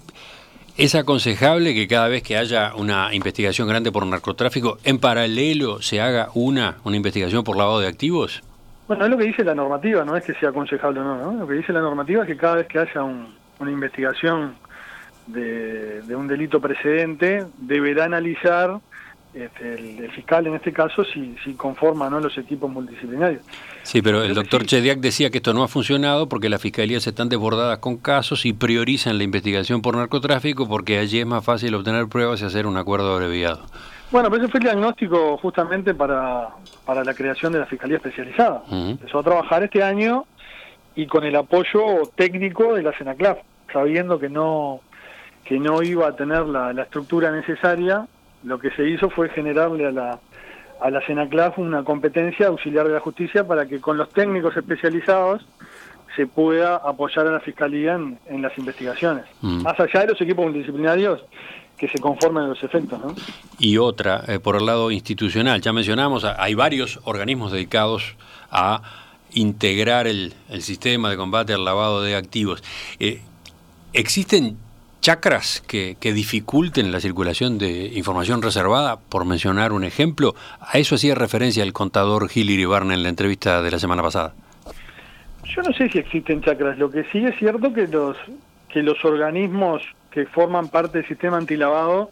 ¿es 0.78 0.94
aconsejable 0.94 1.74
que 1.74 1.88
cada 1.88 2.08
vez 2.08 2.22
que 2.22 2.38
haya 2.38 2.76
una 2.76 3.12
investigación 3.16 3.68
grande 3.68 3.92
por 3.92 4.06
narcotráfico, 4.06 4.78
en 4.84 5.00
paralelo 5.00 5.82
se 5.82 6.00
haga 6.00 6.30
una, 6.36 6.78
una 6.84 6.96
investigación 6.96 7.44
por 7.44 7.58
lavado 7.58 7.80
de 7.80 7.88
activos? 7.88 8.44
Bueno, 8.90 9.06
es 9.06 9.12
lo 9.12 9.18
que 9.18 9.26
dice 9.26 9.44
la 9.46 9.54
normativa, 9.56 10.04
no 10.04 10.18
es 10.18 10.24
que 10.26 10.34
sea 10.34 10.50
aconsejable 10.50 11.00
o 11.00 11.04
no, 11.04 11.16
¿no? 11.32 11.40
Lo 11.40 11.48
que 11.48 11.54
dice 11.54 11.72
la 11.72 11.80
normativa 11.80 12.24
es 12.24 12.28
que 12.28 12.36
cada 12.36 12.56
vez 12.56 12.68
que 12.68 12.80
haya 12.80 13.04
un- 13.04 13.34
una 13.60 13.72
investigación 13.72 14.56
de, 15.28 16.02
de 16.02 16.16
un 16.16 16.28
delito 16.28 16.60
precedente, 16.60 17.46
deberá 17.60 18.06
analizar 18.06 18.80
este, 19.32 19.76
el, 19.76 20.04
el 20.06 20.12
fiscal, 20.12 20.48
en 20.48 20.56
este 20.56 20.74
caso, 20.74 21.04
si, 21.06 21.36
si 21.44 21.54
conforma 21.54 22.08
o 22.08 22.10
no 22.10 22.20
los 22.20 22.36
equipos 22.40 22.72
multidisciplinarios. 22.72 23.44
Sí, 23.84 24.02
pero 24.02 24.24
el 24.24 24.34
doctor 24.34 24.62
sí. 24.62 24.68
Chediak 24.70 25.00
decía 25.00 25.30
que 25.30 25.38
esto 25.38 25.54
no 25.54 25.62
ha 25.64 25.68
funcionado 25.68 26.28
porque 26.28 26.50
las 26.50 26.60
fiscalías 26.60 27.06
están 27.06 27.30
desbordadas 27.30 27.78
con 27.78 27.98
casos 27.98 28.44
y 28.48 28.54
priorizan 28.54 29.20
la 29.20 29.24
investigación 29.24 29.84
por 29.84 29.96
narcotráfico 29.96 30.68
porque 30.68 30.98
allí 30.98 31.20
es 31.20 31.28
más 31.28 31.46
fácil 31.46 31.76
obtener 31.76 32.08
pruebas 32.08 32.42
y 32.42 32.46
hacer 32.46 32.66
un 32.66 32.76
acuerdo 32.78 33.14
abreviado. 33.14 33.66
Bueno, 34.12 34.30
pero 34.32 34.44
ese 34.44 34.52
fue 34.52 34.60
el 34.60 34.64
diagnóstico 34.64 35.38
justamente 35.38 35.94
para, 35.94 36.50
para 36.86 37.04
la 37.04 37.14
creación 37.14 37.54
de 37.54 37.60
la 37.60 37.68
Fiscalía 37.68 37.98
Especializada. 37.98 38.64
Empezó 38.72 39.20
a 39.20 39.24
trabajar 39.24 39.64
este 39.64 39.84
año 39.84 40.26
y 40.96 41.06
con 41.06 41.24
el 41.24 41.36
apoyo 41.36 42.02
técnico 42.16 42.74
de 42.74 42.82
la 42.82 42.98
SENACLAF, 42.98 43.38
sabiendo 43.72 44.20
que 44.20 44.30
no, 44.30 44.82
que 45.44 45.60
no 45.60 45.84
iba 45.84 46.08
a 46.08 46.16
tener 46.16 46.48
la, 46.48 46.74
la 46.74 46.84
estructura 46.84 47.32
necesaria, 47.32 48.08
lo 48.44 48.58
que 48.60 48.72
se 48.72 48.90
hizo 48.90 49.12
fue 49.12 49.30
generarle 49.30 49.86
a 49.86 49.92
la, 49.92 50.20
a 50.82 50.90
la 50.90 51.06
SENACLAF 51.06 51.60
una 51.60 51.84
competencia 51.84 52.48
auxiliar 52.48 52.88
de 52.88 52.94
la 52.94 53.00
justicia 53.02 53.46
para 53.46 53.68
que 53.68 53.80
con 53.80 53.98
los 53.98 54.10
técnicos 54.10 54.58
especializados 54.58 55.48
se 56.16 56.26
pueda 56.26 56.78
apoyar 56.78 57.28
a 57.28 57.32
la 57.32 57.40
Fiscalía 57.42 57.94
en, 57.94 58.18
en 58.26 58.42
las 58.42 58.58
investigaciones. 58.58 59.26
Mm. 59.42 59.62
Más 59.62 59.80
allá 59.80 60.02
de 60.02 60.08
los 60.08 60.22
equipos 60.22 60.46
multidisciplinarios 60.46 61.24
que 61.80 61.88
se 61.88 62.00
conforman 62.00 62.44
en 62.44 62.50
los 62.50 62.64
efectos, 62.64 63.00
¿no? 63.00 63.16
Y 63.58 63.78
otra, 63.78 64.24
eh, 64.28 64.40
por 64.40 64.56
el 64.58 64.66
lado 64.66 64.92
institucional, 64.92 65.62
ya 65.62 65.72
mencionamos, 65.72 66.26
hay 66.26 66.54
varios 66.54 67.00
organismos 67.06 67.52
dedicados 67.52 68.16
a 68.52 68.82
integrar 69.34 70.08
el, 70.08 70.34
el 70.50 70.62
sistema 70.62 71.10
de 71.10 71.18
combate 71.18 71.54
al 71.54 71.64
lavado 71.64 72.02
de 72.02 72.16
activos. 72.16 72.64
Eh, 73.00 73.22
¿Existen 73.94 74.58
chacras 75.02 75.64
que, 75.66 75.96
que 76.00 76.14
dificulten 76.14 76.92
la 76.92 77.00
circulación 77.00 77.58
de 77.58 77.92
información 77.96 78.42
reservada? 78.42 78.98
Por 78.98 79.26
mencionar 79.26 79.72
un 79.72 79.84
ejemplo, 79.84 80.36
a 80.60 80.78
eso 80.78 80.96
hacía 80.96 81.16
referencia 81.16 81.64
el 81.64 81.74
contador 81.74 82.28
Gil 82.28 82.50
Iribarne 82.50 82.94
en 82.94 83.04
la 83.04 83.10
entrevista 83.10 83.62
de 83.62 83.72
la 83.72 83.80
semana 83.80 84.04
pasada. 84.04 84.34
Yo 85.46 85.62
no 85.64 85.74
sé 85.74 85.90
si 85.90 86.00
existen 86.00 86.42
chakras. 86.42 86.78
Lo 86.78 86.92
que 86.92 87.06
sí 87.12 87.20
es 87.26 87.36
cierto 87.40 87.74
que 87.74 87.88
los 87.88 88.18
que 88.70 88.84
los 88.84 89.04
organismos 89.04 89.82
que 90.12 90.26
forman 90.28 90.70
parte 90.70 91.00
del 91.00 91.08
sistema 91.08 91.38
antilavado 91.38 92.12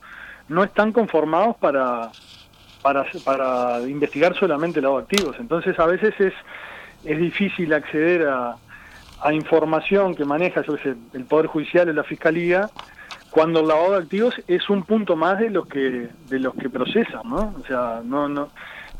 no 0.49 0.63
están 0.63 0.91
conformados 0.91 1.55
para 1.57 2.11
para, 2.81 3.05
para 3.23 3.81
investigar 3.87 4.33
solamente 4.37 4.81
lavado 4.81 5.01
activos. 5.01 5.35
Entonces 5.39 5.77
a 5.79 5.85
veces 5.85 6.13
es 6.19 6.33
es 7.03 7.17
difícil 7.19 7.73
acceder 7.73 8.27
a, 8.27 8.57
a 9.21 9.33
información 9.33 10.15
que 10.15 10.25
maneja 10.25 10.61
yo 10.63 10.77
sé, 10.77 10.95
el 11.13 11.25
poder 11.25 11.47
judicial 11.47 11.89
o 11.89 11.93
la 11.93 12.03
fiscalía 12.03 12.69
cuando 13.29 13.59
el 13.59 13.67
lavado 13.67 13.91
de 13.91 13.97
activos 13.99 14.33
es 14.47 14.69
un 14.69 14.83
punto 14.83 15.15
más 15.15 15.37
de 15.39 15.49
los 15.49 15.67
que 15.67 16.09
de 16.29 16.39
los 16.39 16.53
que 16.55 16.69
procesan, 16.69 17.21
¿no? 17.25 17.55
O 17.61 17.65
sea, 17.67 18.01
no 18.03 18.29
no 18.29 18.49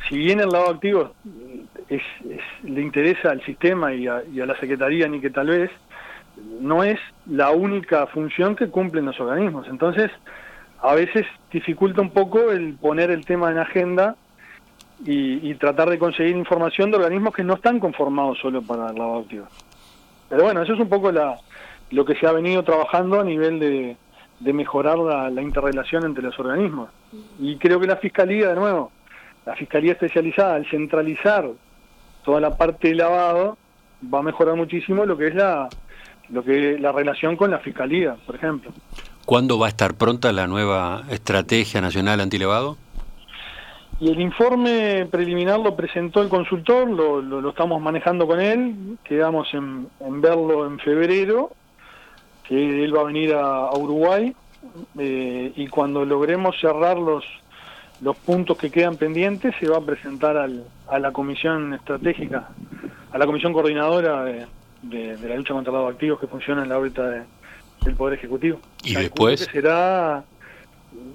si 0.10 0.18
bien 0.18 0.39
el 0.39 0.52
lavado 0.52 0.72
de 0.72 0.76
activos 0.76 1.12
es, 1.89 2.02
es- 2.30 2.64
le 2.70 2.82
interesa 2.82 3.32
al 3.32 3.41
sistema 3.43 3.93
y 3.93 4.08
a, 4.08 4.22
y 4.32 4.41
a 4.41 4.45
la 4.45 4.56
secretaría 4.60 5.08
ni 5.08 5.20
que 5.22 5.30
tal 5.30 5.48
vez 5.48 5.72
no 6.60 6.84
es 6.84 7.00
la 7.26 7.52
única 7.52 8.08
función 8.08 8.56
que 8.56 8.70
cumplen 8.70 9.06
los 9.06 9.20
organismos. 9.20 9.68
Entonces, 9.68 10.12
a 10.82 10.94
veces 10.96 11.26
dificulta 11.52 12.02
un 12.02 12.12
poco 12.12 12.52
el 12.52 12.76
poner 12.76 13.12
el 13.12 13.26
tema 13.26 13.52
en 13.52 13.58
agenda 13.58 14.16
y, 15.06 15.54
tratar 15.56 15.90
de 15.90 16.00
conseguir 16.00 16.36
información 16.36 16.90
de 16.90 16.98
organismos 16.98 17.34
que 17.34 17.44
no 17.44 17.56
están 17.56 17.80
conformados 17.80 18.40
solo 18.40 18.62
para 18.62 18.90
el 18.90 18.96
lavado 18.96 19.18
de 19.18 19.24
activos. 19.24 19.50
Pero 20.30 20.44
bueno, 20.44 20.62
eso 20.62 20.74
es 20.74 20.80
un 20.80 20.90
poco 20.90 21.12
la, 21.12 21.38
lo 21.92 22.06
que 22.06 22.16
se 22.16 22.28
ha 22.28 22.32
venido 22.32 22.64
trabajando 22.64 23.20
a 23.20 23.24
nivel 23.24 23.60
de, 23.60 23.96
de 24.40 24.54
mejorar 24.54 24.98
la, 24.98 25.30
la 25.30 25.42
interrelación 25.42 26.04
entre 26.04 26.24
los 26.24 26.38
organismos. 26.40 26.90
Y 27.40 27.58
creo 27.58 27.80
que 27.80 27.88
la 27.88 27.98
Fiscalía, 27.98 28.50
de 28.50 28.56
nuevo, 28.56 28.92
la 29.46 29.56
Fiscalía 29.56 29.94
especializada, 29.94 30.56
al 30.56 30.70
centralizar 30.70 31.48
toda 32.24 32.42
la 32.42 32.58
parte 32.58 32.90
de 32.90 32.96
lavado, 32.96 33.58
va 34.14 34.20
a 34.20 34.24
mejorar 34.24 34.56
muchísimo 34.56 35.06
lo 35.06 35.18
que 35.18 35.28
es 35.28 35.36
la, 35.36 35.70
lo 36.30 36.43
que 36.43 36.78
la 36.80 36.91
relación 36.91 37.36
con 37.36 37.51
la 37.51 37.59
Fiscalía, 37.59 38.15
por 38.25 38.36
ejemplo. 38.36 38.71
¿Cuándo 39.25 39.59
va 39.59 39.65
a 39.65 39.69
estar 39.69 39.95
pronta 39.95 40.32
la 40.32 40.47
nueva 40.47 41.03
estrategia 41.09 41.82
nacional 41.82 42.21
antilevado? 42.21 42.78
Y 43.99 44.11
el 44.11 44.21
informe 44.21 45.07
preliminar 45.09 45.59
lo 45.59 45.75
presentó 45.75 46.21
el 46.21 46.30
consultor, 46.30 46.88
lo, 46.88 47.21
lo, 47.21 47.41
lo 47.41 47.49
estamos 47.49 47.82
manejando 47.82 48.28
con 48.28 48.39
él, 48.39 48.97
quedamos 49.03 49.51
en, 49.53 49.88
en 49.99 50.21
verlo 50.21 50.67
en 50.67 50.78
febrero, 50.80 51.51
que 52.47 52.84
él 52.84 52.95
va 52.95 53.01
a 53.01 53.05
venir 53.05 53.34
a, 53.34 53.67
a 53.67 53.78
Uruguay, 53.78 54.36
eh, 54.99 55.51
y 55.55 55.67
cuando 55.67 56.05
logremos 56.05 56.55
cerrar 56.61 56.97
los, 56.97 57.25
los 58.01 58.15
puntos 58.17 58.57
que 58.57 58.69
quedan 58.69 58.97
pendientes, 58.97 59.55
se 59.59 59.67
va 59.67 59.78
a 59.78 59.82
presentar 59.82 60.38
al, 60.38 60.65
a 60.88 60.99
la 60.99 61.11
comisión 61.11 61.73
estratégica, 61.73 62.49
a 63.11 63.17
la 63.17 63.25
comisión 63.25 63.51
coordinadora 63.51 64.23
de, 64.23 64.45
de- 64.90 65.18
de 65.18 65.30
la 65.30 65.36
lucha 65.36 65.54
contra 65.54 65.72
los 65.74 65.92
activos 65.92 66.20
que 66.20 66.28
funciona 66.28 66.64
en 66.64 66.70
la 66.70 66.78
órbita 66.78 67.08
de- 67.10 67.24
del 67.84 67.96
Poder 67.96 68.18
Ejecutivo. 68.18 68.60
¿Y 68.84 68.94
Calculo 68.94 69.30
después? 69.30 69.46
que 69.48 69.52
será 69.54 70.24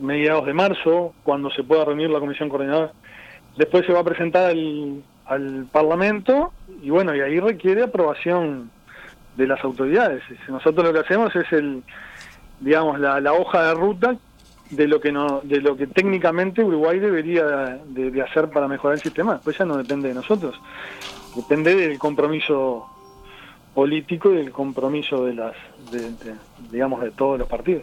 mediados 0.00 0.46
de 0.46 0.52
marzo, 0.54 1.14
cuando 1.24 1.50
se 1.50 1.62
pueda 1.64 1.84
reunir 1.84 2.10
la 2.10 2.20
comisión 2.20 2.48
coordinadora. 2.48 2.92
Después 3.56 3.84
se 3.86 3.92
va 3.92 4.00
a 4.00 4.04
presentar 4.04 4.50
al, 4.50 5.02
al 5.26 5.66
Parlamento 5.70 6.52
y 6.82 6.90
bueno, 6.90 7.14
y 7.14 7.20
ahí 7.20 7.40
requiere 7.40 7.82
aprobación 7.82 8.70
de 9.36 9.46
las 9.46 9.62
autoridades. 9.64 10.22
Nosotros 10.48 10.84
lo 10.86 10.92
que 10.92 11.00
hacemos 11.00 11.34
es 11.36 11.50
el, 11.52 11.82
digamos, 12.60 13.00
la, 13.00 13.20
la 13.20 13.32
hoja 13.32 13.62
de 13.68 13.74
ruta 13.74 14.16
de 14.70 14.86
lo 14.88 15.00
que 15.00 15.12
no, 15.12 15.40
de 15.42 15.60
lo 15.60 15.76
que 15.76 15.86
técnicamente 15.86 16.62
Uruguay 16.64 16.98
debería 16.98 17.44
de, 17.86 18.10
de 18.10 18.22
hacer 18.22 18.48
para 18.50 18.68
mejorar 18.68 18.96
el 18.96 19.02
sistema. 19.02 19.34
Después 19.34 19.58
ya 19.58 19.64
no 19.66 19.76
depende 19.76 20.08
de 20.08 20.14
nosotros, 20.14 20.54
depende 21.36 21.74
del 21.74 21.98
compromiso 21.98 22.86
político 23.74 24.30
y 24.30 24.36
del 24.36 24.50
compromiso 24.52 25.24
de 25.24 25.34
las, 25.34 25.52
de- 25.90 26.10
de- 26.10 26.34
digamos, 26.70 27.00
de 27.02 27.10
todos 27.10 27.38
los 27.38 27.48
partidos. 27.48 27.82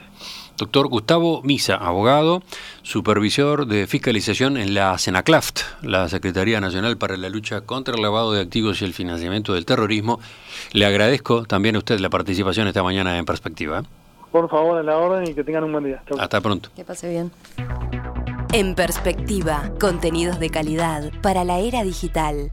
Doctor 0.58 0.88
Gustavo 0.88 1.42
Misa, 1.44 1.76
abogado, 1.76 2.44
supervisor 2.84 3.66
de 3.66 3.88
fiscalización 3.88 4.58
en 4.58 4.74
la 4.74 4.98
SENACLAFT, 4.98 5.62
la 5.84 6.10
Secretaría 6.10 6.60
Nacional 6.60 6.98
para 6.98 7.16
la 7.18 7.30
Lucha 7.30 7.62
contra 7.62 7.96
el 7.96 8.02
Lavado 8.02 8.34
de 8.34 8.42
Activos 8.42 8.82
y 8.82 8.86
el 8.86 8.94
Financiamiento 8.94 9.54
del 9.54 9.66
Terrorismo. 9.66 10.20
Le 10.74 10.86
agradezco 10.86 11.46
también 11.46 11.76
a 11.76 11.80
usted 11.80 12.00
la 12.00 12.10
participación 12.10 12.68
esta 12.68 12.84
mañana 12.84 13.18
en 13.18 13.26
Perspectiva. 13.26 13.84
Por 14.32 14.50
favor, 14.50 14.78
a 14.78 14.84
la 14.84 14.98
orden 14.98 15.28
y 15.30 15.34
que 15.34 15.44
tengan 15.44 15.64
un 15.64 15.72
buen 15.72 15.86
día. 15.86 16.04
Chau. 16.08 16.20
Hasta 16.20 16.40
pronto. 16.42 16.70
Que 16.76 16.84
pase 16.84 17.10
bien. 17.10 17.32
En 18.52 18.76
perspectiva, 18.76 19.72
contenidos 19.80 20.40
de 20.40 20.50
calidad 20.50 21.12
para 21.22 21.44
la 21.44 21.60
era 21.60 21.84
digital. 21.84 22.48